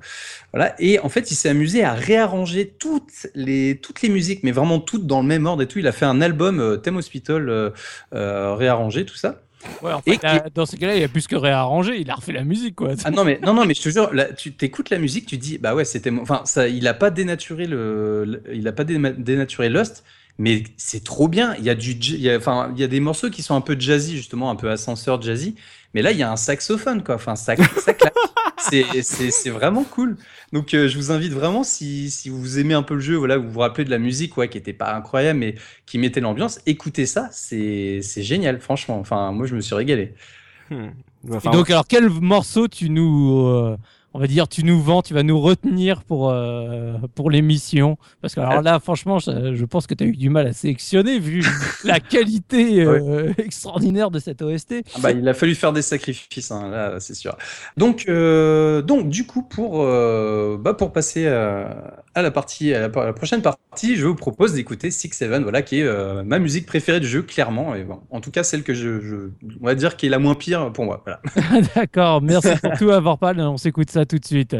[0.53, 0.75] voilà.
[0.79, 4.79] Et en fait, il s'est amusé à réarranger toutes les toutes les musiques, mais vraiment
[4.79, 5.79] toutes dans le même ordre et tout.
[5.79, 7.71] Il a fait un album euh, Thème Hospital euh,
[8.13, 9.41] euh, réarrangé, tout ça.
[9.81, 11.99] Ouais, en Et là, dans ces cas-là, il a plus que réarrangé.
[11.99, 12.91] Il a refait la musique, quoi.
[13.03, 15.37] Ah non mais non non mais je te jure, là, tu t'écoutes la musique, tu
[15.37, 18.83] dis bah ouais c'était enfin ça il a pas dénaturé le, le- il a pas
[18.85, 20.03] dénaturé Lost,
[20.37, 21.55] mais c'est trop bien.
[21.59, 23.55] Il y a du il y a enfin il y a des morceaux qui sont
[23.55, 25.55] un peu jazzy justement, un peu ascenseur jazzy,
[25.93, 27.15] mais là il y a un saxophone quoi.
[27.15, 27.55] Enfin ça
[27.85, 28.13] ça claque.
[28.61, 30.17] C'est c'est c'est vraiment cool.
[30.51, 33.37] Donc euh, je vous invite vraiment si si vous aimez un peu le jeu, voilà,
[33.37, 35.55] vous vous rappelez de la musique ouais qui était pas incroyable mais
[35.85, 38.99] qui mettait l'ambiance, écoutez ça, c'est c'est génial franchement.
[38.99, 40.13] Enfin moi je me suis régalé.
[40.69, 40.89] Hmm.
[41.27, 43.77] Et donc, alors, quel morceau tu nous, euh,
[44.13, 48.33] on va dire, tu nous vends, tu vas nous retenir pour euh, pour l'émission Parce
[48.33, 51.19] que alors là, franchement, je, je pense que tu as eu du mal à sélectionner
[51.19, 51.45] vu
[51.83, 54.83] la qualité euh, extraordinaire de cette OST.
[54.95, 57.37] Ah bah, il a fallu faire des sacrifices, hein, là, c'est sûr.
[57.77, 63.13] Donc, euh, donc, du coup, pour, bah, pour passer à, à la partie, à la,
[63.13, 66.99] prochaine partie, je vous propose d'écouter Six Seven, voilà, qui est euh, ma musique préférée
[66.99, 67.75] du jeu, clairement.
[67.75, 69.29] Et bon, en tout cas, celle que je,
[69.61, 71.03] on va dire qui est la moins pire pour moi.
[71.75, 73.39] D'accord, merci pour tout, Avorpal.
[73.39, 74.55] On s'écoute ça tout de suite.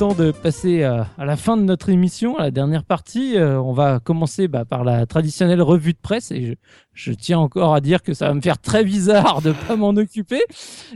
[0.00, 3.36] Temps de passer à, à la fin de notre émission, à la dernière partie.
[3.36, 6.30] Euh, on va commencer bah, par la traditionnelle revue de presse.
[6.30, 6.54] Et je,
[7.00, 9.90] je tiens encore à dire que ça va me faire très bizarre de pas m'en
[9.90, 10.40] occuper.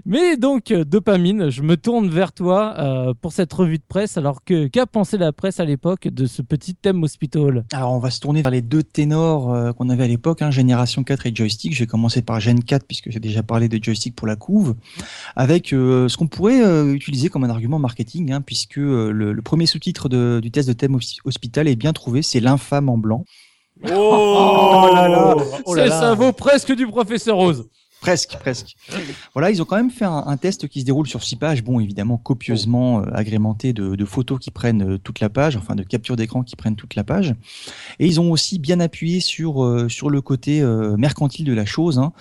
[0.05, 4.19] Mais donc, euh, Dopamine, je me tourne vers toi euh, pour cette revue de presse.
[4.19, 7.65] Alors, que qu'a pensé la presse à l'époque de ce petit thème hospital?
[7.73, 10.51] Alors, on va se tourner vers les deux ténors euh, qu'on avait à l'époque, hein,
[10.51, 11.75] Génération 4 et Joystick.
[11.75, 14.75] Je vais commencer par Gen 4, puisque j'ai déjà parlé de Joystick pour la couve,
[15.37, 18.79] avec euh, ce qu'on pourrait euh, utiliser comme un argument marketing, hein, puisque
[19.13, 20.09] le, le premier sous-titre
[20.41, 23.25] du test de thème hos- hospital est bien trouvé, c'est l'infâme en blanc.
[23.91, 25.89] Oh, là là, Oh là.
[25.91, 27.69] Ça vaut presque du professeur Rose.
[28.01, 28.77] Presque, presque.
[29.33, 31.65] Voilà, ils ont quand même fait un, un test qui se déroule sur six pages,
[31.65, 35.75] bon, évidemment copieusement euh, agrémenté de, de photos qui prennent euh, toute la page, enfin
[35.75, 37.35] de captures d'écran qui prennent toute la page.
[38.01, 41.65] Et ils ont aussi bien appuyé sur euh, sur le côté euh, mercantile de la
[41.65, 41.99] chose.
[41.99, 42.13] hein.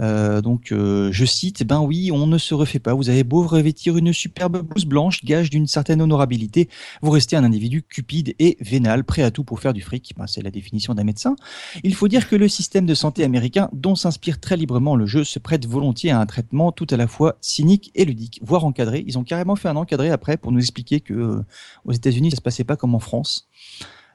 [0.00, 2.94] Euh, donc, euh, je cite, ben oui, on ne se refait pas.
[2.94, 6.68] Vous avez beau revêtir une superbe blouse blanche, gage d'une certaine honorabilité,
[7.02, 10.14] vous restez un individu cupide et vénal, prêt à tout pour faire du fric.
[10.16, 11.36] Ben, c'est la définition d'un médecin.
[11.82, 15.24] Il faut dire que le système de santé américain, dont s'inspire très librement le jeu,
[15.24, 19.04] se prête volontiers à un traitement tout à la fois cynique et ludique, voire encadré.
[19.06, 21.44] Ils ont carrément fait un encadré après pour nous expliquer que euh,
[21.84, 23.48] aux États-Unis, ça se passait pas comme en France.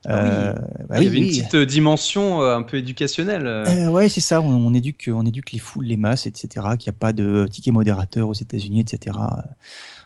[0.07, 0.29] Ah oui.
[0.31, 0.53] Euh,
[0.89, 1.29] bah Il y oui, avait une oui.
[1.29, 3.45] petite euh, dimension euh, un peu éducationnelle.
[3.45, 3.65] euh.
[3.67, 4.41] Euh, ouais, c'est ça.
[4.41, 6.65] On, on éduque, on éduque les foules, les masses, etc.
[6.79, 9.17] Qu'il n'y a pas de ticket modérateur aux États-Unis, etc.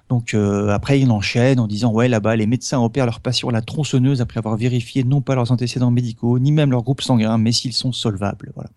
[0.09, 3.51] Donc euh, après, il enchaîne en disant ouais, là-bas, les médecins opèrent leurs patients à
[3.51, 7.37] la tronçonneuse après avoir vérifié non pas leurs antécédents médicaux, ni même leur groupe sanguin,
[7.37, 8.51] mais s'ils sont solvables.
[8.55, 8.69] Voilà.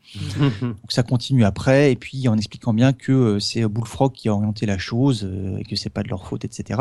[0.63, 4.35] Donc ça continue après, et puis en expliquant bien que euh, c'est Bullfrog qui a
[4.35, 6.81] orienté la chose euh, et que c'est pas de leur faute, etc.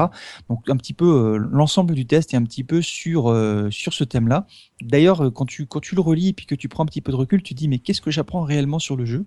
[0.50, 3.94] Donc un petit peu euh, l'ensemble du test est un petit peu sur euh, sur
[3.94, 4.48] ce thème-là.
[4.82, 7.02] D'ailleurs, euh, quand tu quand tu le relis et puis que tu prends un petit
[7.02, 9.26] peu de recul, tu te dis mais qu'est-ce que j'apprends réellement sur le jeu?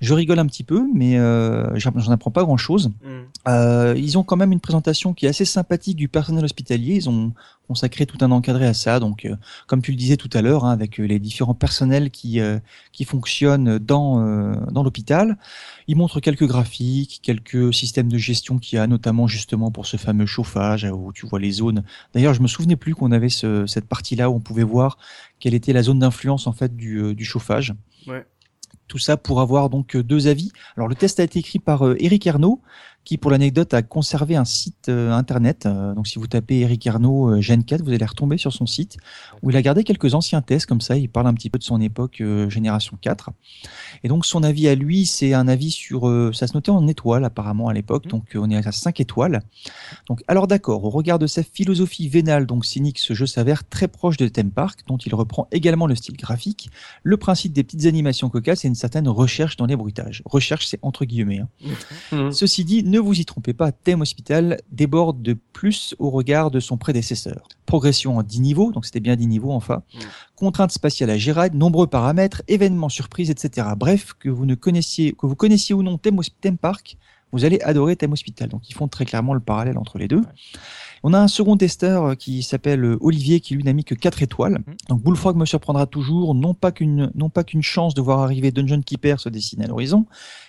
[0.00, 2.92] Je rigole un petit peu, mais euh, j'en j'en apprends pas grand-chose.
[3.02, 3.08] Mm.
[3.48, 6.94] Euh, ils ont quand même une présentation qui est assez sympathique du personnel hospitalier.
[6.94, 7.32] Ils ont
[7.66, 9.00] consacré tout un encadré à ça.
[9.00, 9.36] Donc, euh,
[9.66, 12.58] comme tu le disais tout à l'heure, hein, avec euh, les différents personnels qui euh,
[12.92, 15.38] qui fonctionnent dans euh, dans l'hôpital,
[15.86, 19.96] ils montrent quelques graphiques, quelques systèmes de gestion qu'il y a, notamment justement pour ce
[19.96, 21.84] fameux chauffage où tu vois les zones.
[22.12, 24.98] D'ailleurs, je me souvenais plus qu'on avait ce, cette partie-là où on pouvait voir
[25.40, 27.74] quelle était la zone d'influence en fait du, du chauffage.
[28.06, 28.26] Ouais.
[28.88, 30.52] Tout ça pour avoir donc deux avis.
[30.76, 32.60] Alors le test a été écrit par Eric Ernaud,
[33.04, 35.66] qui pour l'anecdote a conservé un site euh, internet.
[35.66, 38.66] Euh, donc si vous tapez Eric Ernaud euh, Gen 4, vous allez retomber sur son
[38.66, 38.96] site
[39.44, 40.96] où il a gardé quelques anciens tests comme ça.
[40.96, 43.30] Il parle un petit peu de son époque euh, génération 4.
[44.02, 46.88] Et donc son avis à lui, c'est un avis sur euh, ça se notait en
[46.88, 48.08] étoiles apparemment à l'époque.
[48.08, 49.42] Donc euh, on est à 5 étoiles.
[50.08, 53.86] Donc alors d'accord, au regard de sa philosophie vénale donc cynique, ce jeu s'avère très
[53.86, 56.70] proche de Theme Park dont il reprend également le style graphique,
[57.02, 60.22] le principe des petites animations cocasses et une certaine recherche dans les bruitages.
[60.24, 61.40] Recherche, c'est entre guillemets.
[61.40, 61.48] hein.
[62.12, 62.32] Mhm.
[62.32, 66.60] Ceci dit, ne vous y trompez pas, Thème Hospital déborde de plus au regard de
[66.60, 67.46] son prédécesseur.
[67.66, 69.82] Progression en 10 niveaux, donc c'était bien 10 niveaux enfin.
[69.94, 69.98] Mm.
[70.36, 73.68] Contraintes spatiales à gérer, nombreux paramètres, événements surprises, etc.
[73.76, 76.96] Bref, que vous ne connaissiez, que vous connaissiez ou non Thème, Park,
[77.32, 78.48] vous allez adorer Thème Hospital.
[78.48, 80.22] Donc ils font très clairement le parallèle entre les deux.
[81.02, 83.94] On a un second testeur euh, qui s'appelle euh, Olivier qui lui n'a mis que
[83.94, 84.58] 4 étoiles.
[84.88, 88.52] Donc Bullfrog me surprendra toujours, non pas qu'une non pas qu'une chance de voir arriver
[88.52, 90.06] Dungeon Keeper se dessiner à l'horizon,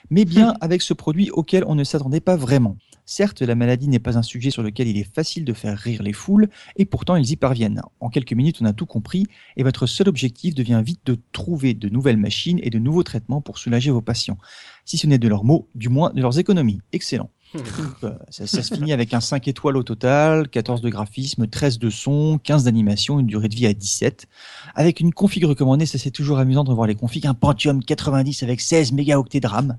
[0.10, 2.78] mais bien avec ce produit auquel on ne s'attendait pas vraiment.
[3.06, 6.02] Certes, la maladie n'est pas un sujet sur lequel il est facile de faire rire
[6.02, 7.82] les foules, et pourtant ils y parviennent.
[8.00, 9.28] En quelques minutes, on a tout compris,
[9.58, 13.42] et votre seul objectif devient vite de trouver de nouvelles machines et de nouveaux traitements
[13.42, 14.40] pour soulager vos patients.
[14.86, 16.82] Si ce n'est de leurs mots, du moins de leurs économies.
[16.94, 17.30] Excellent.
[17.56, 21.80] Euh, ça, ça se finit avec un 5 étoiles au total, 14 de graphisme, 13
[21.80, 24.28] de son, 15 d'animation, une durée de vie à 17.
[24.76, 28.44] Avec une config recommandée, ça c'est toujours amusant de voir les configs, un Pentium 90
[28.44, 29.78] avec 16 mégaoctets de RAM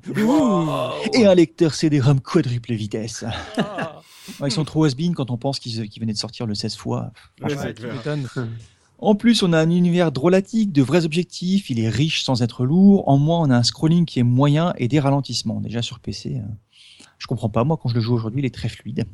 [1.12, 3.24] et un lecteur CD-ROM quadruple vitesse.
[4.40, 6.74] Ouais, ils sont trop has quand on pense qu'ils qu'ils venaient de sortir le 16
[6.74, 7.12] fois.
[7.40, 7.54] Ouais.
[8.98, 12.64] En plus, on a un univers drôlatique, de vrais objectifs, il est riche sans être
[12.64, 13.08] lourd.
[13.08, 15.60] En moins, on a un scrolling qui est moyen et des ralentissements.
[15.60, 16.48] Déjà sur PC, euh,
[17.18, 17.64] je comprends pas.
[17.64, 19.04] Moi, quand je le joue aujourd'hui, il est très fluide.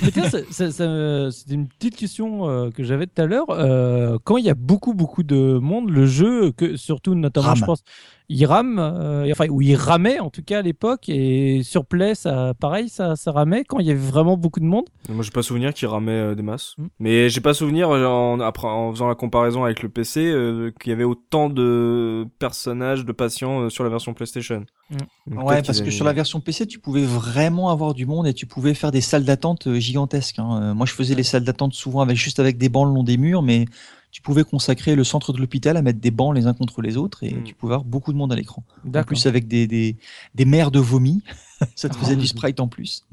[0.00, 3.50] C'était une petite question euh, que j'avais tout à l'heure.
[3.50, 7.56] Euh, quand il y a beaucoup, beaucoup de monde, le jeu, que, surtout notamment, Rame.
[7.56, 7.82] je pense,
[8.30, 12.14] il rame, euh, enfin, ou il ramait en tout cas à l'époque, et sur Play,
[12.14, 14.84] ça, pareil, ça, ça ramait quand il y avait vraiment beaucoup de monde.
[15.10, 16.74] Moi, j'ai pas souvenir qu'il ramait euh, des masses.
[16.78, 16.86] Mm.
[17.00, 20.72] Mais j'ai pas souvenir, euh, en, après, en faisant la comparaison avec le PC, euh,
[20.80, 24.64] qu'il y avait autant de personnages, de patients euh, sur la version PlayStation.
[24.90, 25.38] Mm.
[25.42, 28.32] Ouais, parce que a- sur la version PC, tu pouvais vraiment avoir du monde et
[28.34, 30.38] tu pouvais faire des salles d'attente gigantesques.
[30.38, 30.72] hein.
[30.74, 33.16] Moi, je faisais les salles d'attente souvent avec juste avec des bancs le long des
[33.18, 33.66] murs, mais
[34.14, 36.96] tu pouvais consacrer le centre de l'hôpital à mettre des bancs les uns contre les
[36.96, 37.42] autres et Mm.
[37.42, 38.62] tu pouvais avoir beaucoup de monde à l'écran.
[38.86, 39.96] En plus, avec des, des,
[40.36, 41.20] des mers de vomi,
[41.74, 43.04] ça te faisait du sprite en plus.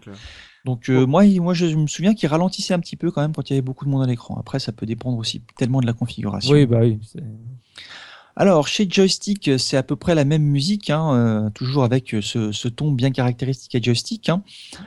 [0.00, 0.16] Clair.
[0.64, 3.48] Donc euh, moi, moi, je me souviens qu'il ralentissait un petit peu quand même quand
[3.48, 4.36] il y avait beaucoup de monde à l'écran.
[4.36, 6.52] Après, ça peut dépendre aussi tellement de la configuration.
[6.52, 6.98] Oui, bah oui.
[8.40, 12.52] Alors, chez Joystick, c'est à peu près la même musique, hein, euh, toujours avec ce,
[12.52, 14.28] ce ton bien caractéristique à Joystick.
[14.28, 14.44] hein.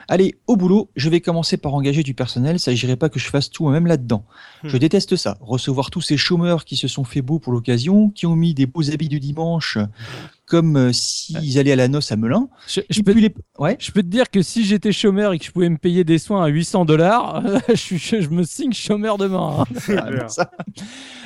[0.08, 3.26] Allez, au boulot, je vais commencer par engager du personnel, ça s'agirait pas que je
[3.28, 4.24] fasse tout moi-même là-dedans.
[4.64, 4.80] Je Hmm.
[4.80, 8.36] déteste ça, recevoir tous ces chômeurs qui se sont fait beaux pour l'occasion, qui ont
[8.36, 9.76] mis des beaux habits du dimanche,
[10.46, 12.48] comme euh, s'ils allaient à la noce à Melun.
[12.68, 13.34] Je, je peux, pue les...
[13.58, 13.76] Ouais.
[13.78, 16.18] je peux te dire que si j'étais chômeur et que je pouvais me payer des
[16.18, 19.60] soins à 800 dollars, je, suis- je me signe chômeur demain.
[19.60, 19.64] hein.
[19.98, 20.50] Ah, ça.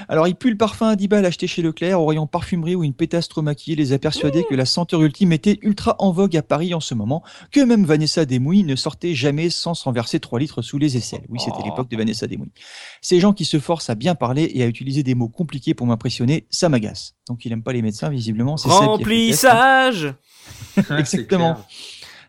[0.08, 2.84] Alors, il pue le parfum à 10 balles acheté chez Leclerc au rayon parfumerie où
[2.84, 6.36] une pétasse trop maquillée les a persuadés que la senteur ultime était ultra en vogue
[6.36, 10.20] à Paris en ce moment, que même Vanessa Desmouilles ne sortait jamais sans s'en verser
[10.20, 11.24] 3 litres sous les aisselles.
[11.28, 11.64] Oui, c'était Oh.
[11.64, 12.52] l'époque de Vanessa Desmouilles.
[13.00, 15.86] Ces gens qui se forcent à bien parler et à utiliser des mots compliqués pour
[15.86, 17.14] m'impressionner, ça m'agace.
[17.28, 18.56] Donc, il aime pas les médecins, visiblement.
[18.56, 19.22] C'est Seb qui hein.
[19.22, 20.14] Remplissage
[20.98, 21.64] Exactement.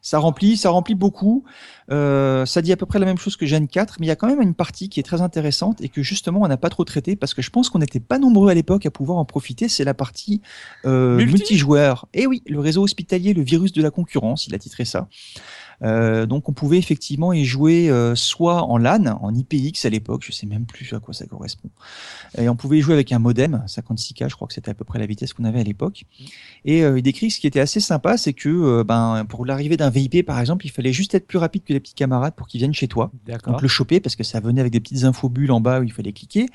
[0.02, 1.44] Ça remplit, ça remplit beaucoup.
[1.92, 4.12] Euh, ça dit à peu près la même chose que Gen 4, mais il y
[4.12, 6.70] a quand même une partie qui est très intéressante et que justement on n'a pas
[6.70, 9.26] trop traité parce que je pense qu'on n'était pas nombreux à l'époque à pouvoir en
[9.26, 9.68] profiter.
[9.68, 10.42] C'est la partie
[10.86, 11.34] euh, Multi?
[11.34, 12.08] multijoueur.
[12.14, 15.08] Et oui, le réseau hospitalier, le virus de la concurrence, il a titré ça.
[15.84, 20.24] Euh, donc on pouvait effectivement y jouer euh, soit en LAN, en IPX à l'époque,
[20.26, 21.70] je sais même plus à quoi ça correspond.
[22.38, 24.86] Et on pouvait y jouer avec un modem, 56K, je crois que c'était à peu
[24.86, 26.06] près la vitesse qu'on avait à l'époque.
[26.66, 29.90] Et euh, il décrit ce qui était assez sympa, c'est que ben, pour l'arrivée d'un
[29.90, 32.60] VIP par exemple, il fallait juste être plus rapide que les petits camarades pour qu'ils
[32.60, 33.12] viennent chez toi.
[33.46, 35.94] Donc le choper parce que ça venait avec des petites infobulles en bas où il
[35.94, 36.48] fallait cliquer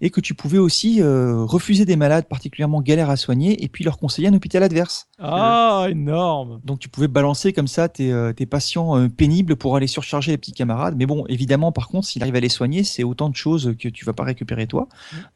[0.00, 3.98] et que tu pouvais aussi refuser des malades particulièrement galères à soigner et puis leur
[3.98, 5.08] conseiller un hôpital adverse.
[5.18, 6.60] Ah, énorme.
[6.64, 10.38] Donc tu pouvais balancer comme ça tes, tes patients euh, pénibles pour aller surcharger les
[10.38, 10.94] petits camarades.
[10.96, 13.88] Mais bon, évidemment, par contre, s'il arrive à les soigner, c'est autant de choses que
[13.88, 14.88] tu vas pas récupérer toi.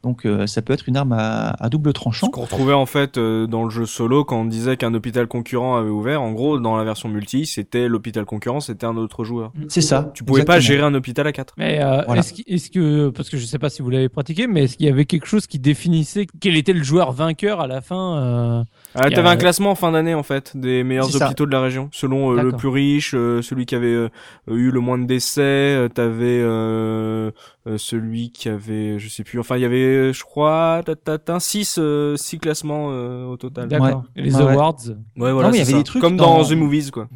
[0.03, 2.27] Donc euh, ça peut être une arme à, à double Ce tranchant.
[2.27, 5.75] qu'on retrouvait en fait euh, dans le jeu solo quand on disait qu'un hôpital concurrent
[5.77, 9.51] avait ouvert, en gros dans la version multi, c'était l'hôpital concurrent, c'était un autre joueur.
[9.67, 10.11] C'est ça.
[10.13, 11.53] Tu pouvais pas gérer un hôpital à 4.
[11.57, 12.21] Mais euh, Voilà.
[12.21, 14.89] est-ce, que, parce que je sais pas si vous l'avez pratiqué, mais est-ce qu'il y
[14.89, 18.63] avait quelque chose qui définissait quel était le joueur vainqueur à la fin euh,
[18.95, 21.25] Ah, t'avais un classement en fin d'année en fait des meilleurs ça.
[21.25, 24.09] hôpitaux de la région, selon euh, le plus riche, euh, celui qui avait euh,
[24.47, 27.31] eu le moins de décès, euh, t'avais euh,
[27.67, 31.79] euh, celui qui avait, je sais plus, enfin il y avait, je crois, t'as 6
[32.15, 33.67] six classements euh, au total.
[33.67, 34.03] D'accord.
[34.15, 34.51] Les Ouais, ouais.
[34.53, 34.77] awards.
[35.17, 35.77] Ouais, voilà, mais il y c'est avait ça.
[35.79, 37.07] des trucs comme dans dans- The Movies quoi.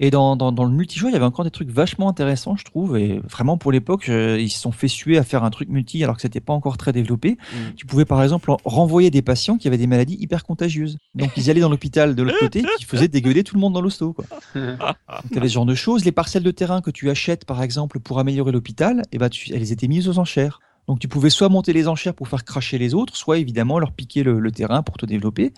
[0.00, 2.64] Et dans, dans, dans le multijoueur, il y avait encore des trucs vachement intéressants, je
[2.64, 2.96] trouve.
[2.98, 6.02] Et vraiment, pour l'époque, euh, ils se sont fait suer à faire un truc multi
[6.02, 7.32] alors que c'était pas encore très développé.
[7.52, 7.56] Mm.
[7.76, 10.98] Tu pouvais, par exemple, en- renvoyer des patients qui avaient des maladies hyper contagieuses.
[11.14, 13.80] Donc, ils allaient dans l'hôpital de l'autre côté, qui faisaient dégueuler tout le monde dans
[13.80, 14.16] l'hosto.
[14.54, 16.04] Tu avais ce genre de choses.
[16.04, 19.52] Les parcelles de terrain que tu achètes, par exemple, pour améliorer l'hôpital, eh ben, tu-
[19.52, 20.60] elles étaient mises aux enchères.
[20.88, 23.92] Donc, tu pouvais soit monter les enchères pour faire cracher les autres, soit évidemment leur
[23.92, 25.52] piquer le, le terrain pour te développer.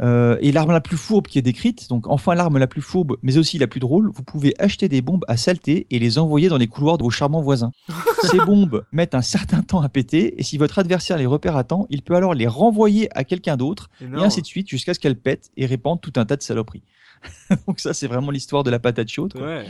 [0.00, 3.16] Euh, et l'arme la plus fourbe qui est décrite, donc enfin l'arme la plus fourbe,
[3.22, 6.48] mais aussi la plus drôle, vous pouvez acheter des bombes à saleté et les envoyer
[6.48, 7.72] dans les couloirs de vos charmants voisins.
[8.22, 11.64] Ces bombes mettent un certain temps à péter, et si votre adversaire les repère à
[11.64, 14.98] temps, il peut alors les renvoyer à quelqu'un d'autre, et ainsi de suite, jusqu'à ce
[14.98, 16.82] qu'elles pètent et répandent tout un tas de saloperies.
[17.66, 19.32] donc ça, c'est vraiment l'histoire de la patate chaude.
[19.32, 19.46] quoi.
[19.46, 19.66] Ouais.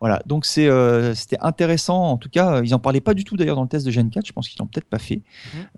[0.00, 2.04] Voilà, donc c'est euh, c'était intéressant.
[2.04, 4.10] En tout cas, ils en parlaient pas du tout d'ailleurs dans le test de Gen
[4.10, 4.26] 4.
[4.26, 5.22] Je pense qu'ils l'ont peut-être pas fait.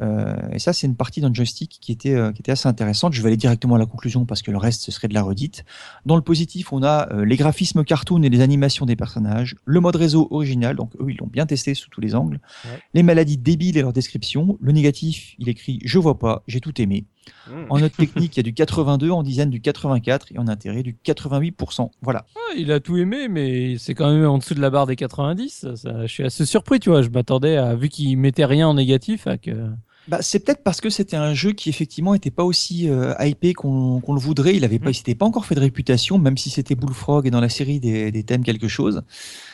[0.01, 3.13] Euh, et ça, c'est une partie le joystick qui était euh, qui était assez intéressante.
[3.13, 5.23] Je vais aller directement à la conclusion parce que le reste ce serait de la
[5.23, 5.65] redite.
[6.07, 9.81] Dans le positif, on a euh, les graphismes cartoon et les animations des personnages, le
[9.81, 10.77] mode réseau original.
[10.77, 12.41] Donc eux, ils l'ont bien testé sous tous les angles.
[12.65, 12.79] Ouais.
[12.95, 14.59] Les maladies débiles et leur description.
[14.61, 17.07] Le négatif, il écrit je vois pas, j'ai tout aimé.
[17.49, 17.67] Mm.
[17.71, 20.83] En note technique, il y a du 82, en dizaine du 84 et en intérêt
[20.83, 21.91] du 88%.
[22.03, 22.27] Voilà.
[22.37, 24.97] Ah, il a tout aimé, mais c'est quand même en dessous de la barre des
[24.97, 25.75] 90.
[25.75, 27.03] Ça, je suis assez surpris, tu vois.
[27.03, 29.71] Je m'attendais à, vu qu'il mettait rien en négatif, à que.
[30.09, 33.53] Bah, c'est peut-être parce que c'était un jeu qui effectivement était pas aussi euh, hypé
[33.53, 34.57] qu'on le voudrait.
[34.57, 34.95] Il avait pas, Mm.
[35.07, 38.11] il pas encore fait de réputation, même si c'était Bullfrog et dans la série des,
[38.11, 39.03] des thèmes quelque chose.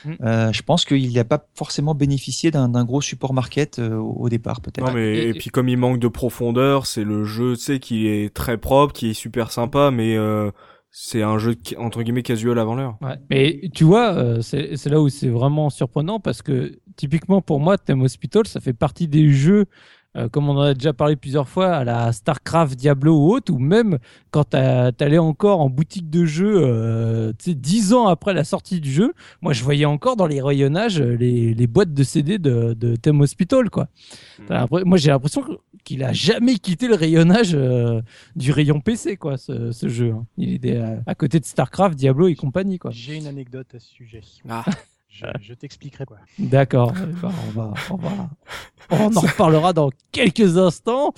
[0.05, 0.13] Mm.
[0.23, 4.61] Euh, je pense qu'il n'a pas forcément bénéficié d'un gros support market euh, au départ,
[4.61, 4.87] peut-être.
[4.87, 7.79] Non mais Et- et, puis comme il manque de profondeur, c'est le jeu, tu sais,
[7.81, 10.51] qui est très propre, qui est super sympa, mais euh,
[10.91, 12.97] c'est un jeu entre guillemets casual avant l'heure.
[13.03, 13.17] Ouais.
[13.29, 17.61] Mais tu vois, euh, c'est c'est là où c'est vraiment surprenant parce que typiquement pour
[17.61, 19.67] moi, Theme Hospital, ça fait partie des jeux,
[20.17, 23.53] euh, comme on en a déjà parlé plusieurs fois, à la StarCraft, Diablo ou autre,
[23.53, 23.99] ou même
[24.31, 28.81] quand t'allais encore en boutique de jeux, euh, tu sais, dix ans après la sortie
[28.81, 29.13] du jeu,
[29.43, 32.97] moi je voyais encore dans les rayonnages euh, les, les boîtes de CD de, de
[32.97, 33.89] Theme Hospital, quoi.
[34.49, 35.43] L'impre- Moi j'ai l'impression
[35.85, 38.01] qu'il a jamais quitté le rayonnage euh,
[38.35, 40.11] du rayon PC, quoi, ce, ce jeu.
[40.13, 40.27] hein.
[40.37, 42.91] Il était à, à côté de StarCraft, Diablo et compagnie, quoi.
[42.93, 44.21] J'ai une anecdote à ce sujet.
[44.49, 44.65] Ah.
[45.19, 46.19] Je, je t'expliquerai quoi.
[46.39, 46.93] D'accord.
[47.23, 48.31] Bah, on, va, on, va,
[48.91, 51.15] on en reparlera dans quelques instants.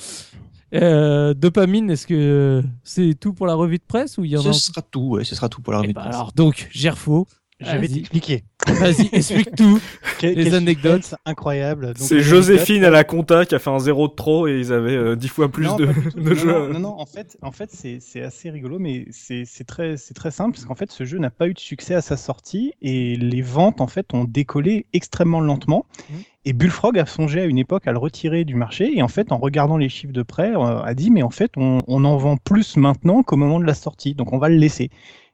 [0.74, 4.40] Euh, dopamine, est-ce que c'est tout pour la revue de presse ou il y en
[4.40, 6.14] a Ce sera tout, ouais, ce sera tout pour la Eh revue de ben presse.
[6.14, 7.26] alors donc Gerfo,
[7.60, 7.88] Je vais Vas-y.
[7.94, 8.44] t'expliquer.
[8.68, 9.80] Vas-y, explique tout.
[10.22, 11.02] Les quel anecdotes.
[11.02, 11.86] suspense incroyable.
[11.86, 14.72] Donc, C'est Joséphine à la compta qui a fait un zéro de trop et ils
[14.72, 15.86] avaient euh, dix fois plus non, de,
[16.16, 16.52] de non, jeux.
[16.52, 19.96] Non, non, non, en fait, en fait c'est c'est assez rigolo, mais c'est c'est très,
[19.96, 22.16] c'est très simple, parce qu'en fait, ce jeu n'a pas eu de succès à sa
[22.16, 25.86] sortie, et les ventes, en fait, ont décollé extrêmement lentement.
[26.10, 26.16] Mhm.
[26.44, 29.32] Et Bullfrog a songé à une époque à le retirer du marché, et en fait,
[29.32, 32.16] en regardant les chiffres de près, euh, a dit, mais en fait, on, on en
[32.16, 34.90] vend plus maintenant qu'au moment de la sortie, donc on va le laisser.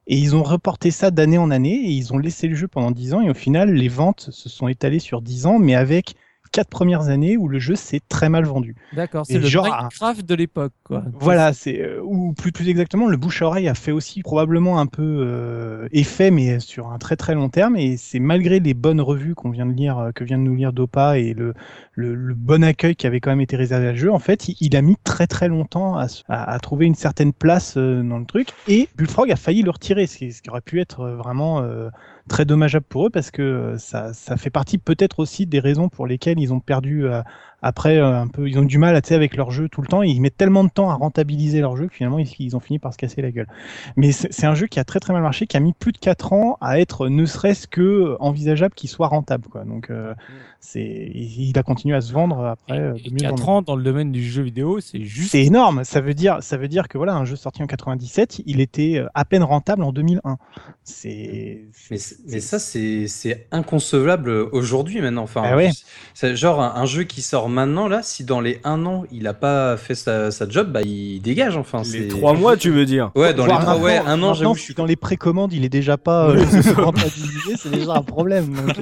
[0.06, 2.90] Et ils ont reporté ça d'année en année, et ils ont laissé le jeu pendant
[2.90, 6.14] 10 ans, et au final, les ventes se sont étalées sur 10 ans, mais avec
[6.54, 8.76] quatre premières années où le jeu s'est très mal vendu.
[8.92, 11.02] D'accord, c'est le genre, Minecraft de l'époque, quoi.
[11.18, 14.78] Voilà, c'est euh, ou plus plus exactement, le bouche à oreille a fait aussi probablement
[14.78, 17.76] un peu euh, effet, mais sur un très très long terme.
[17.76, 20.54] Et c'est malgré les bonnes revues qu'on vient de lire, euh, que vient de nous
[20.54, 21.54] lire Dopa et le,
[21.92, 24.48] le, le bon accueil qui avait quand même été réservé à le jeu, en fait,
[24.48, 28.00] il, il a mis très très longtemps à, à, à trouver une certaine place euh,
[28.04, 28.50] dans le truc.
[28.68, 31.88] Et Bullfrog a failli le retirer, ce qui, ce qui aurait pu être vraiment euh,
[32.28, 35.88] très dommageable pour eux parce que euh, ça, ça fait partie peut-être aussi des raisons
[35.88, 37.22] pour lesquelles ils ont perdu euh,
[37.64, 39.80] après euh, un peu, ils ont du mal à tu sais, avec leur jeu tout
[39.80, 40.02] le temps.
[40.02, 42.78] Ils mettent tellement de temps à rentabiliser leur jeu que finalement ils, ils ont fini
[42.78, 43.48] par se casser la gueule.
[43.96, 45.98] Mais c'est un jeu qui a très très mal marché, qui a mis plus de
[45.98, 49.48] 4 ans à être ne serait-ce que envisageable qu'il soit rentable.
[49.48, 49.64] Quoi.
[49.64, 50.14] Donc euh,
[50.53, 53.48] c'est, il a continué à se vendre après euh, de mieux en 4 mieux.
[53.48, 55.32] ans dans le domaine du jeu vidéo, c'est juste.
[55.32, 55.84] C'est énorme.
[55.84, 58.96] Ça veut dire, ça veut dire que voilà, un jeu sorti en 97, il était
[58.98, 60.36] euh, à peine rentable en 2001.
[60.82, 61.60] C'est,
[61.90, 65.22] Mais, ça, c'est inconcevable aujourd'hui maintenant.
[65.22, 65.70] Enfin, Ah ouais.
[66.14, 69.26] c'est genre un, un jeu qui sort maintenant, là, si dans les un an, il
[69.26, 71.56] a pas fait sa, sa job, bah il dégage.
[71.56, 74.34] Enfin, Les c'est- trois mois, tu veux dire Ouais, dans les trois, ouais, un an,
[74.34, 76.44] j'avoue, je suis dans les précommandes, il est déjà pas euh,
[76.76, 78.54] rentabilisé, c'est déjà un problème.
[78.54, 78.76] donc.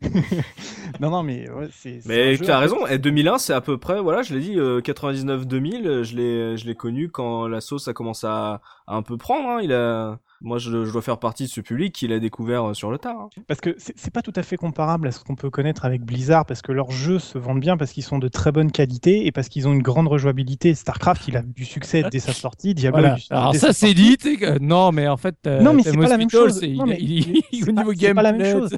[1.00, 2.00] non, non, mais ouais, c'est.
[2.06, 4.80] Mais tu as raison, et 2001 c'est à peu près, voilà, je l'ai dit, euh,
[4.80, 9.02] 99-2000, euh, je l'ai, je l'ai connu quand la sauce a commencé à, à un
[9.02, 9.48] peu prendre.
[9.48, 12.70] Hein, il a, moi je, je dois faire partie de ce public qui l'a découvert
[12.70, 13.16] euh, sur le tard.
[13.20, 13.28] hein.
[13.48, 16.44] Parce que c'est pas tout à fait comparable à ce qu'on peut connaître avec Blizzard,
[16.46, 19.32] parce que leurs jeux se vendent bien parce qu'ils sont de très bonne qualité et
[19.32, 20.74] parce qu'ils ont une grande rejouabilité.
[20.74, 22.74] Starcraft, il a du succès dès sa sortie.
[22.74, 23.14] Diablo, Voilà.
[23.16, 25.96] du Alors dès ça c'est dit, que- non mais en fait, euh, Non, mais c'est
[25.96, 26.58] pas la même chose.
[26.60, 28.76] c'est- Non, mais il- au pas- niveau c'est pas la même chose.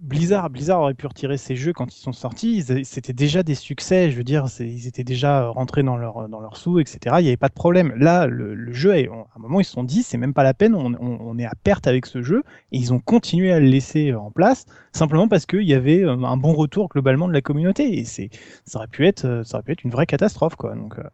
[0.00, 2.64] Blizzard, Blizzard aurait pu retirer ces jeux quand ils sont sortis.
[2.84, 4.10] C'était déjà des succès.
[4.10, 7.16] Je veux dire, ils étaient déjà rentrés dans leur dans leur sous, etc.
[7.18, 7.92] Il n'y avait pas de problème.
[7.96, 10.42] Là, le, le jeu, est- à un moment, ils se sont dit, c'est même pas
[10.42, 10.74] la peine.
[10.80, 12.42] On, est à perte avec ce jeu,
[12.72, 16.12] et ils ont continué à le laisser en place simplement parce qu'il y avait euh,
[16.12, 17.98] un bon retour globalement de la communauté.
[17.98, 18.30] Et c'est
[18.64, 20.74] ça aurait pu être euh, ça aurait pu être une vraie catastrophe, quoi.
[20.74, 21.04] Donc euh,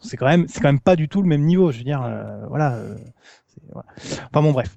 [0.00, 1.72] c'est quand même c'est quand même pas du tout le même niveau.
[1.72, 2.78] Je veux dire, euh, voilà.
[3.72, 3.86] Voilà.
[4.30, 4.68] Enfin bon, bref.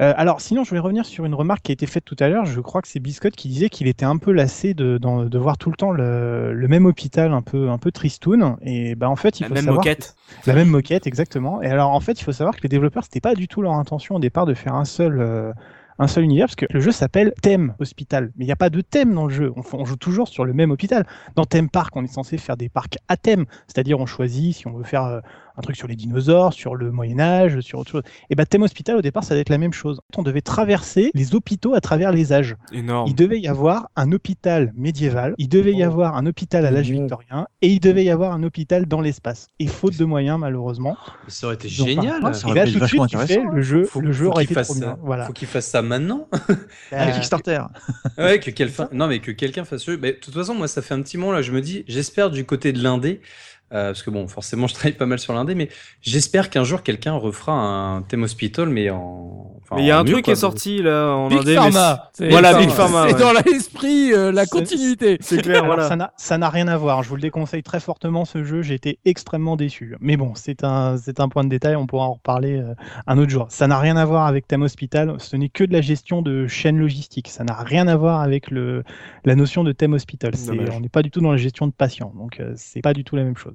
[0.00, 2.28] Euh, alors, sinon, je voulais revenir sur une remarque qui a été faite tout à
[2.28, 2.44] l'heure.
[2.46, 4.98] Je crois que c'est Biscotte qui disait qu'il était un peu lassé de,
[5.38, 8.56] voir tout le temps le, le même hôpital un peu, un peu tristoun.
[8.62, 10.14] Et bah, en fait, il La faut même savoir moquette.
[10.44, 11.62] que- la même moquette, exactement.
[11.62, 13.74] Et alors, en fait, il faut savoir que les développeurs, c'était pas du tout leur
[13.74, 15.20] intention au départ de faire un seul.
[15.20, 15.52] euh,
[16.00, 18.68] un seul univers parce que le jeu s'appelle Thème Hospital mais il n'y a pas
[18.68, 21.06] de thème dans le jeu on, on joue toujours sur le même hôpital
[21.36, 24.66] dans Thème Park on est censé faire des parcs à thème c'est-à-dire on choisit si
[24.66, 25.20] on veut faire euh,
[25.56, 28.02] un truc sur les dinosaures, sur le Moyen Âge, sur autre chose.
[28.30, 30.00] Et bah Thème Hospital au départ ça devait être la même chose.
[30.16, 32.56] On devait traverser les hôpitaux à travers les âges.
[32.72, 33.08] Énorme.
[33.08, 35.88] Il devait y avoir un hôpital médiéval, il devait y Oh.
[35.88, 37.02] avoir un hôpital à l'âge Génial.
[37.04, 39.48] victorien, et il devait y avoir un hôpital dans l'espace.
[39.58, 40.96] Et faute de moyens malheureusement.
[41.28, 42.34] Ça aurait été ont pas- génial.
[42.34, 44.24] Ça Et aurait là pu tout de suite tu fais le jeu, Faut, le jeu
[44.26, 44.88] faut aurait qu'il été fasse trop bien.
[44.88, 44.98] ça.
[45.02, 45.26] Voilà.
[45.26, 46.28] Faut qu'il fasse ça maintenant.
[46.92, 47.60] Un Euh, Kickstarter.
[48.18, 49.96] Ouais, que quelqu'un, non mais que quelqu'un fasse le.
[49.98, 51.42] Mais de toute façon, moi, ça fait un petit moment là.
[51.42, 53.20] Je me dis, j'espère du côté de l'indé,
[53.72, 55.68] euh, parce que bon, forcément, je travaille pas mal sur l'indé, mais
[56.00, 59.52] j'espère qu'un jour quelqu'un refera un thème hospital, mais en.
[59.62, 61.54] enfin, Mais il y a un mieux, truc qui est sorti là en Big indé,
[61.54, 62.10] Pharma.
[62.30, 63.20] Voilà, Big Pharma, C'est ouais.
[63.20, 65.16] dans l'esprit, euh, la continuité.
[65.20, 65.88] c'est clair, Alors, voilà.
[65.88, 67.02] ça n'a- ça n'a rien à voir.
[67.02, 68.62] Je vous le déconseille très fortement ce jeu.
[68.62, 69.96] J'ai été extrêmement déçu.
[70.00, 71.74] Mais bon, c'est un, c'est un point de détail.
[71.74, 72.74] On pourra en reparler euh,
[73.06, 73.46] un autre jour.
[73.48, 75.14] Ça n'a rien à voir avec Thème Hospital.
[75.18, 77.28] Ce n'est que de la gestion de chaîne logistique.
[77.28, 78.84] Ça n'a rien à voir avec le,
[79.24, 80.32] la notion de Thème Hospital.
[80.72, 82.12] On n'est pas du tout dans la gestion de patients.
[82.16, 83.54] Donc, euh, c'est pas du tout la même chose.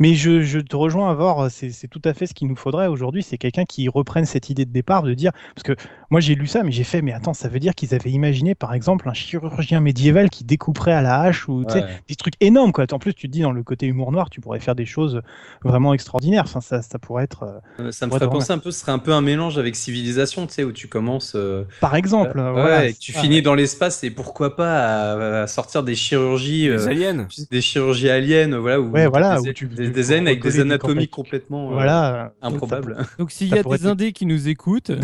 [0.00, 1.50] Mais je, je te rejoins à voir.
[1.50, 3.22] C'est tout à fait ce qu'il nous faudrait aujourd'hui.
[3.22, 5.74] C'est quelqu'un qui reprenne cette idée de départ de dire, parce que
[6.10, 8.54] moi j'ai lu ça, mais j'ai fait, mais attends, ça veut dire qu'ils avaient imaginé,
[8.54, 11.84] par exemple, un chirurgien médiéval qui découperait à la hache ou Ouais.
[12.08, 12.86] des trucs énormes quoi.
[12.92, 15.20] En plus, tu te dis dans le côté humour noir, tu pourrais faire des choses
[15.64, 16.44] vraiment extraordinaires.
[16.46, 18.92] Enfin, ça, ça pourrait être, euh, Euh, Ça me ferait penser un peu, ce serait
[18.92, 21.34] un peu un mélange avec Civilisation, tu sais, où tu commences.
[21.34, 23.20] euh, par exemple, ouais, voilà, et que tu ça.
[23.20, 27.26] finis dans l'espace et pourquoi pas à, à sortir des chirurgies, euh, aliens.
[27.50, 30.26] des chirurgies aliens, voilà, où Ouais, voilà, Des, où tu- des, tu des peux ailes
[30.28, 32.32] avec des anatomies complètement euh, Voilà.
[32.42, 32.96] improbables.
[33.18, 35.00] Donc s'il y a des être- indés qui nous écoutent, euh,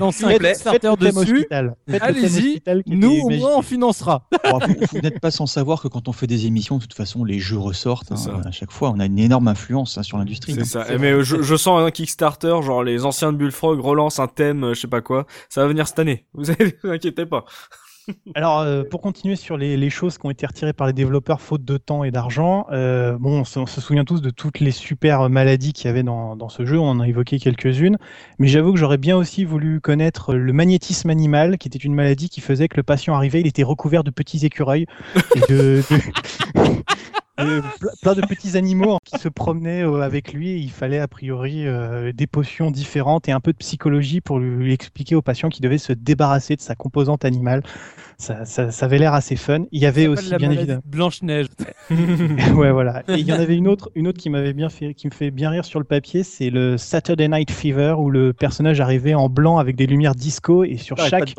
[0.00, 1.46] un Faites, Kickstarter dessus,
[2.00, 4.28] allez-y, nous au moins on financera.
[4.92, 7.38] Vous n'êtes pas sans savoir que quand on fait des émissions, de toute façon, les
[7.38, 8.12] jeux ressortent.
[8.12, 10.54] Hein, à chaque fois, on a une énorme influence hein, sur l'industrie.
[10.54, 10.86] C'est ça.
[10.98, 14.74] Mais je, je sens un Kickstarter, genre les anciens de Bullfrog relancent un thème, euh,
[14.74, 15.26] je sais pas quoi.
[15.48, 16.26] Ça va venir cette année.
[16.34, 17.44] Vous vous inquiétez pas.
[18.34, 21.64] Alors, euh, pour continuer sur les, choses qui ont été retirées par les développeurs faute
[21.64, 25.72] de temps et d'argent, euh, bon, on se, souvient tous de toutes les super maladies
[25.72, 27.98] qu'il y avait dans, ce jeu, on en a évoqué quelques-unes,
[28.38, 32.28] mais j'avoue que j'aurais bien aussi voulu connaître le magnétisme animal, qui était une maladie
[32.28, 34.86] qui faisait que le patient arrivait, il était recouvert de petits écureuils
[37.38, 40.50] de ple- plein de petits animaux qui se promenaient euh, avec lui.
[40.50, 44.38] et il fallait a priori euh, des potions différentes et un peu de psychologie pour
[44.38, 47.62] lui, lui expliquer au patient qu'il devait se débarrasser de sa composante animale.
[48.22, 49.64] Ça, ça, ça avait l'air assez fun.
[49.72, 50.80] Il y avait aussi la bien évidemment.
[50.84, 51.46] de Blanche-Neige.
[52.54, 53.02] ouais, voilà.
[53.08, 55.12] Et il y en avait une autre, une autre qui m'avait bien fait, qui me
[55.12, 59.14] fait bien rire sur le papier, c'est le Saturday Night Fever où le personnage arrivait
[59.14, 61.32] en blanc avec des lumières disco et sur pas chaque de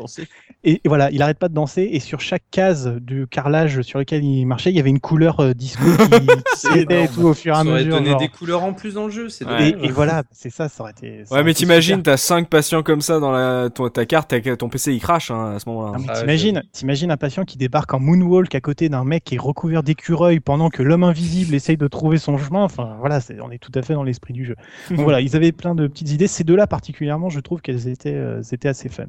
[0.66, 3.98] et et voilà, il arrête pas de danser et sur chaque case du carrelage sur
[3.98, 7.34] lequel il marchait, il y avait une couleur euh, disco qui, était et tout au
[7.34, 7.94] fur et à Ça aurait mesure.
[7.96, 8.18] donné genre.
[8.20, 9.28] des couleurs en plus dans le jeu.
[9.30, 9.74] C'est Ouais.
[9.82, 11.24] Et, voilà, c'est ça, ça aurait été.
[11.24, 14.30] ça Ouais, aurait mais t'imagines, t'as cinq patients comme ça dans la, ton, ta carte,
[14.30, 15.92] t'as- ton PC il crache hein, à ce moment-là.
[15.96, 19.36] Ah, Ah, t'imagines, t'imagines un patient qui débarque en moonwalk à côté d'un mec qui
[19.36, 22.64] est recouvert d'écureuils pendant que l'homme invisible essaye de trouver son chemin?
[22.64, 24.56] Enfin, voilà, on est tout à fait dans l'esprit du jeu.
[24.90, 26.26] Donc voilà, ils avaient plein de petites idées.
[26.26, 29.06] Ces deux-là particulièrement, je trouve qu'elles étaient, euh, étaient assez fun.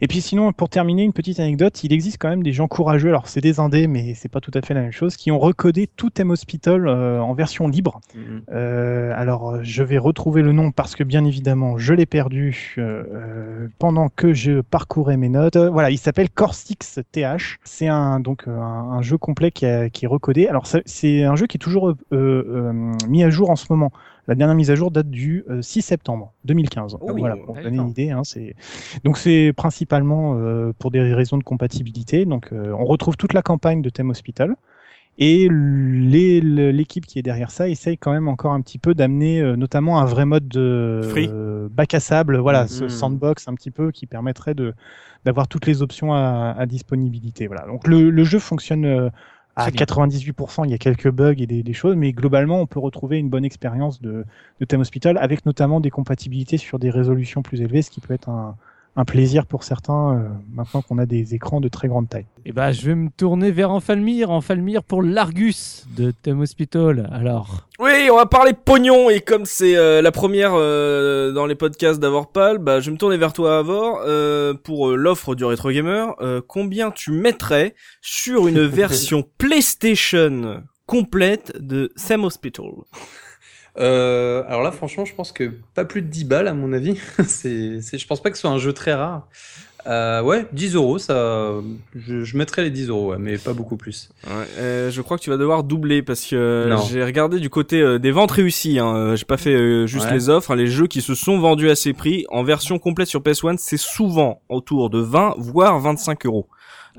[0.00, 3.08] Et puis sinon, pour terminer, une petite anecdote, il existe quand même des gens courageux,
[3.08, 5.38] alors c'est des indés, mais c'est pas tout à fait la même chose, qui ont
[5.38, 8.00] recodé tout Thème Hospital euh, en version libre.
[8.14, 8.42] Mhm.
[8.52, 12.76] Euh, alors, je vais retrouver le nom parce que bien évidemment, je l'ai perdu
[13.78, 15.56] pendant que je parcourais mes notes.
[15.56, 16.76] Voilà, il s'appelle Corsix
[17.12, 17.58] TH.
[17.64, 20.46] C'est un donc euh, un, un jeu complet qui, a- qui est recodé.
[20.48, 22.72] Alors, c'est un jeu qui est toujours euh, euh,
[23.08, 23.90] mis à jour en ce moment.
[24.28, 26.96] La dernière mise à jour date du euh, 6 septembre 2015.
[27.00, 28.10] Oh, voilà, pour vous donner une idée.
[28.10, 28.56] Hein, c'est
[29.04, 32.24] donc c'est principalement euh, pour des raisons de compatibilité.
[32.24, 34.56] Donc, euh, on retrouve toute la campagne de Thème Hospital.
[35.18, 39.56] Et l'équipe qui est derrière ça essaye quand même encore un petit peu d'amener euh,
[39.56, 41.28] notamment un vrai mode de Free.
[41.30, 44.74] euh, bac à sable, voilà, ce sandbox un petit peu qui permettrait de
[45.24, 47.46] d'avoir toutes les options à, à disponibilité.
[47.46, 47.66] Voilà.
[47.66, 49.10] Donc le, le jeu fonctionne euh,
[49.56, 49.86] à Très bien.
[49.86, 53.18] 98%, il y a quelques bugs et des, des choses, mais globalement on peut retrouver
[53.18, 54.24] une bonne expérience de,
[54.60, 58.12] de Thème Hospital avec notamment des compatibilités sur des résolutions plus élevées, ce qui peut
[58.12, 58.56] être un,
[58.96, 62.26] un plaisir pour certains euh, maintenant qu'on a des écrans de très grande taille.
[62.46, 67.08] Et bah, je vais me tourner vers Enfalmir, Enfalmir pour l'Argus de Thème Hospital.
[67.12, 71.54] Alors, Oui, on va parler pognon et comme c'est euh, la première euh, dans les
[71.56, 75.44] podcasts d'Avorpal, bah je vais me tourner vers toi Avor euh, pour euh, l'offre du
[75.44, 76.14] Retro Gamer.
[76.20, 82.66] Euh, combien tu mettrais sur une version PlayStation complète de Sam Hospital?
[83.78, 86.98] Euh, alors là, franchement, je pense que pas plus de 10 balles, à mon avis.
[87.26, 89.26] c'est, c'est, je pense pas que ce soit un jeu très rare.
[89.86, 91.52] Euh, ouais, 10 euros, ça,
[91.94, 94.08] je, je mettrais les 10 euros, ouais, mais pas beaucoup plus.
[94.26, 96.78] Ouais, euh, je crois que tu vas devoir doubler parce que euh, Non.
[96.90, 98.80] j'ai regardé du côté euh, des ventes réussies.
[98.80, 100.14] Hein, euh, j'ai pas fait euh, juste Ouais.
[100.14, 100.50] les offres.
[100.50, 103.58] hein, les jeux qui se sont vendus à ces prix en version complète sur PS1,
[103.58, 106.48] c'est souvent autour de 20 voire 25 euros.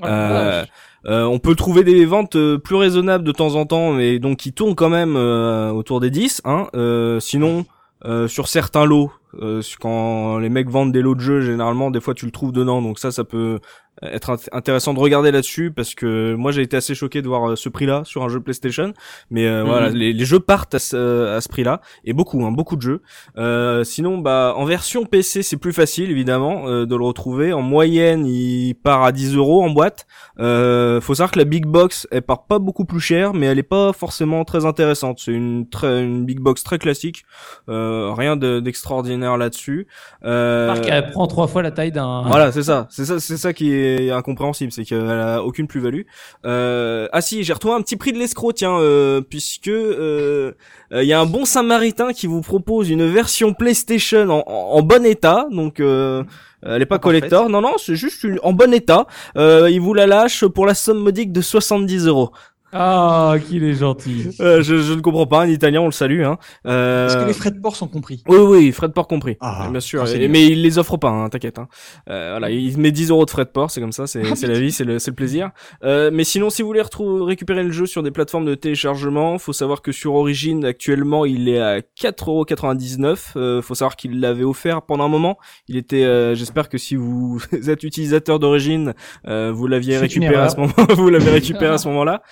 [0.04, 0.64] Euh,
[1.06, 4.38] euh, on peut trouver des ventes euh, plus raisonnables de temps en temps, mais donc
[4.38, 6.42] qui tournent quand même euh, autour des 10.
[6.44, 6.68] Hein.
[7.20, 7.64] Sinon,
[8.28, 9.10] sur certains lots,
[9.80, 12.82] quand les mecs vendent des lots de jeux, généralement, des fois tu le trouves dedans.
[12.82, 13.60] Donc ça, ça peut
[14.02, 17.50] être int- intéressant de regarder là-dessus parce que moi j'ai été assez choqué de voir
[17.50, 18.92] euh, ce prix-là sur un jeu PlayStation.
[19.30, 19.68] Mais euh, Mhm.
[19.68, 22.82] voilà, les, les jeux partent à ce, à ce prix-là et beaucoup, hein, beaucoup de
[22.82, 23.02] jeux.
[23.36, 27.52] Euh, sinon, bah en version PC, c'est plus facile évidemment euh, de le retrouver.
[27.52, 30.06] En moyenne, il part à 10 euros en boîte.
[30.38, 33.58] Euh, faut savoir que la big box, elle part pas beaucoup plus cher, mais elle
[33.58, 35.18] est pas forcément très intéressante.
[35.20, 37.24] C'est une très une big box très classique,
[37.68, 39.86] euh, rien de- d'extraordinaire là-dessus.
[40.24, 42.22] Euh, elle prend trois fois la taille d'un.
[42.26, 46.02] voilà, c'est ça, c'est ça, c'est ça qui est incompréhensible, c'est qu'elle a aucune plus-value.
[46.46, 50.52] Euh, ah si, j'ai retrouvé un petit prix de l'escroc, tiens, euh, puisque euh,
[50.92, 54.78] euh, il y a un bon Samaritain qui vous propose une version PlayStation en, en-
[54.78, 56.22] en bon état, donc euh,
[56.62, 57.20] elle est pas Pas parfaite.
[57.20, 59.06] collector, non non, c'est juste une, en bon état.
[59.36, 62.30] Euh, il vous la lâche pour la somme modique de 70 euros.
[62.72, 64.26] Ah, qu'il est gentil.
[64.40, 66.22] Euh, je, je ne comprends pas, un Italien, on le salue.
[66.22, 66.36] Hein.
[66.66, 68.22] Euh, Est-ce que les frais de port sont compris?
[68.28, 69.36] Oui, oui, frais de port compris.
[69.40, 70.04] Ah, bien sûr.
[70.06, 71.58] ah, Et- mais il les offre pas, hein, t'inquiète.
[71.58, 71.68] Hein.
[72.10, 74.46] Euh, voilà, il met 10 euros de frais de port, c'est comme ça, c'est c'est
[74.46, 75.50] la vie, c'est le, c'est le plaisir.
[75.82, 79.38] Euh, mais sinon, si vous voulez retrouver, récupérer le jeu sur des plateformes de téléchargement,
[79.38, 83.32] faut savoir que sur Origin, actuellement, il est à 4,99€.
[83.36, 85.38] Euh, faut savoir qu'il l'avait offert pendant un moment.
[85.68, 88.92] Il était, euh, j'espère que si vous êtes utilisateur d'Origin,
[89.26, 92.22] euh, vous l'aviez récupéré à ce moment, vous l'avez récupéré à ce moment-là,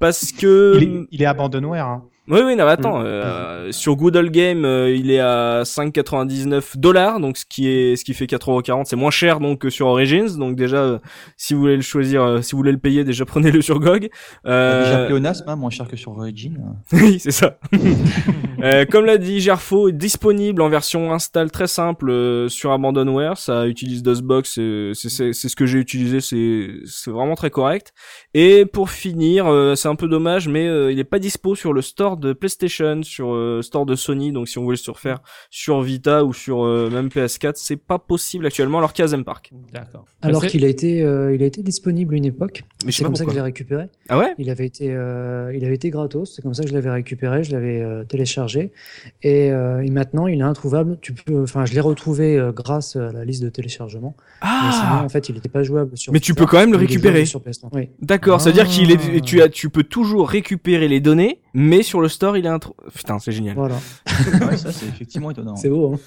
[0.00, 1.86] parce que Il est, il est abandonware.
[1.86, 2.04] Hein.
[2.28, 7.20] oui, oui, non, mais attends, euh, sur Google Game, euh, il est à 5,99 dollars,
[7.20, 10.36] donc ce qui est, ce qui fait 4,40€, c'est moins cher donc que sur Origins,
[10.38, 10.98] donc déjà, euh,
[11.36, 14.08] si vous voulez le choisir, euh, si vous voulez le payer, déjà prenez-le sur GOG.
[14.46, 16.58] Euh, Déjà pléonasme, hein, moins cher que sur Origin.
[16.92, 17.58] oui, c'est ça.
[18.62, 23.36] Euh, comme l'a dit Gerfo, disponible en version install très simple euh, sur Abandonware.
[23.36, 27.92] Ça utilise DOSBox, c'est c'est c'est ce que j'ai utilisé, c'est c'est vraiment très correct.
[28.36, 31.72] Et pour finir, euh, c'est un peu dommage, mais euh, il est pas dispo sur
[31.72, 34.32] le store de PlayStation, sur euh, store de Sony.
[34.32, 35.20] Donc si on voulait le surfaire
[35.50, 38.78] sur Vita ou sur euh, même PS4, c'est pas possible actuellement.
[38.78, 39.52] Alors qu'il y a Zen Park.
[39.72, 40.04] D'accord.
[40.20, 42.64] Alors qu'il a été, euh, il a été disponible une époque.
[42.84, 43.84] Mais je sais C'est comme ça que je l'ai récupéré.
[44.08, 44.34] Ah ouais?
[44.38, 46.32] Il avait été, euh, il avait été gratos.
[46.34, 47.44] C'est comme ça que je l'avais récupéré.
[47.44, 48.72] Je l'avais euh, téléchargé.
[49.22, 50.98] Et, euh, et maintenant, il est introuvable.
[51.00, 54.16] Tu peux, enfin, je l'ai retrouvé euh, grâce à la liste de téléchargement.
[54.42, 56.12] Mais sinon, Ah en fait, il n'était pas jouable sur.
[56.12, 57.24] Mais tu peux quand même le récupérer.
[57.26, 57.68] Sur PS3.
[57.72, 57.90] Oui.
[58.00, 58.94] D'accord, ça veut dire qu'il Ah.
[58.94, 62.48] est, tu as, tu peux toujours récupérer les données, mais sur le store il est
[62.48, 62.74] intro.
[62.94, 63.56] Putain, c'est génial.
[63.56, 63.76] Voilà.
[64.46, 65.56] ouais, ça c'est effectivement étonnant.
[65.56, 65.94] C'est beau.
[65.94, 65.98] Hein.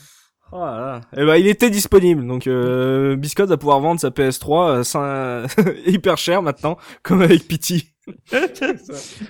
[0.53, 1.01] Oh là là.
[1.17, 5.47] Eh ben, il était disponible, donc euh, Biscotte va pouvoir vendre sa PS3 euh,
[5.85, 7.89] hyper cher maintenant, comme avec Pity.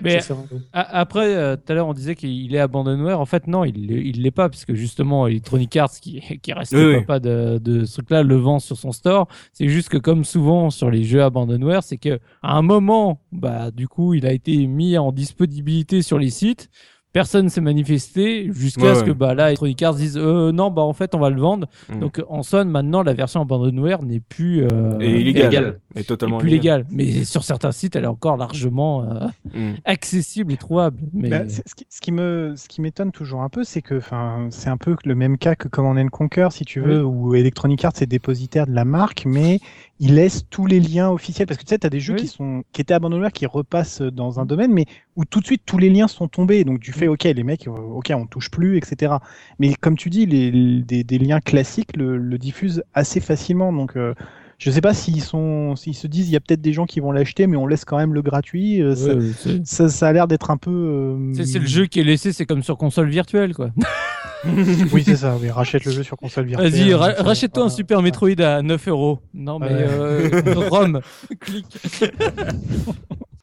[0.02, 0.36] Mais Ça
[0.74, 3.20] après, euh, tout à l'heure, on disait qu'il est abandonware.
[3.20, 6.74] En fait, non, il l'est- il l'est pas, puisque justement, Electronic Arts, qui, qui reste
[6.74, 7.06] Oui, oui.
[7.06, 9.28] pas de, de ce truc-là, le vend sur son store.
[9.54, 13.72] C'est juste que, comme souvent sur les jeux abandonware, c'est que à un moment, bah,
[13.72, 16.70] du coup, il a été mis en disponibilité sur les sites.
[17.18, 19.08] Personne s'est manifesté jusqu'à Ouais, ce ouais.
[19.08, 21.68] que bah, là, Electronic Arts dise euh, non, bah en fait, on va le vendre.
[21.90, 22.00] Mm.
[22.00, 25.46] Donc, en somme, maintenant, la version abandonware n'est plus, euh, Et illégal.
[25.52, 25.80] illégal.
[25.96, 26.82] Et est totalement plus illégal.
[26.82, 26.96] légale.
[26.96, 29.78] Mais sur certains sites, elle est encore largement euh, Mm.
[29.86, 30.98] accessible et trouvable.
[31.12, 33.96] Mais Bah, ce qui, ce qui me, ce qui m'étonne toujours un peu, c'est que,
[33.96, 37.34] enfin, c'est un peu le même cas que Command and Conquer, si tu veux, où
[37.34, 39.60] Electronic Arts est dépositaire de la marque, mais
[40.00, 42.22] il laisse tous les liens officiels, parce que tu sais, t'as des jeux Oui.
[42.22, 45.64] qui sont, qui étaient abandonnés, qui repassent dans un domaine, mais où tout de suite
[45.66, 48.52] tous les liens sont tombés, donc tu fais, ok, les mecs, euh, ok, on touche
[48.52, 49.14] plus, etc.
[49.60, 53.74] Mais comme tu dis, les, les- des, des liens classiques le, le diffusent assez facilement,
[53.74, 53.98] donc.
[53.98, 54.14] euh,
[54.60, 57.00] je sais pas s'ils sont, s'ils se disent, il y a peut-être des gens qui
[57.00, 58.82] vont l'acheter, mais on laisse quand même le gratuit.
[58.82, 60.72] euh, ça- Ouais, ça, ça a l'air d'être un peu.
[60.72, 63.70] euh, c'est c'est le jeu qui est laissé, c'est comme sur console virtuelle, quoi.
[64.94, 65.36] Oui, c'est ça.
[65.42, 66.72] Oui, rachète le jeu sur console virtuelle.
[66.72, 67.70] Vas-y, ra- Ça, rachète-toi un.
[67.70, 69.20] Super Metroid à 9 euros.
[69.34, 69.86] Non, mais Ouais.
[69.88, 71.02] euh, Rome,
[71.40, 71.78] clique.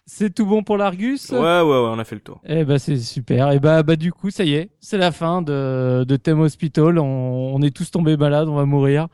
[0.06, 1.30] c'est tout bon pour l'Argus?
[1.30, 2.40] Ouais, ouais, ouais, on a fait le tour.
[2.46, 3.50] Eh ben c'est super.
[3.52, 6.98] Et bah, bah du coup, ça y est, c'est la fin de, de Thème Hospital.
[6.98, 9.08] On, on est tous tombés malades, on va mourir.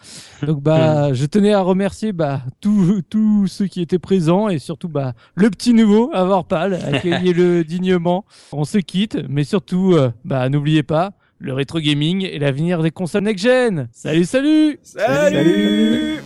[0.46, 4.88] Donc bah, je tenais à remercier bah tous tous ceux qui étaient présents et surtout
[4.88, 8.24] bah le petit nouveau, Avorpal, accueillez-le dignement.
[8.52, 12.90] On se quitte, mais surtout euh, bah n'oubliez pas le rétro gaming et l'avenir des
[12.90, 13.88] consoles next gen.
[13.92, 14.78] Salut, salut.
[14.82, 16.20] Salut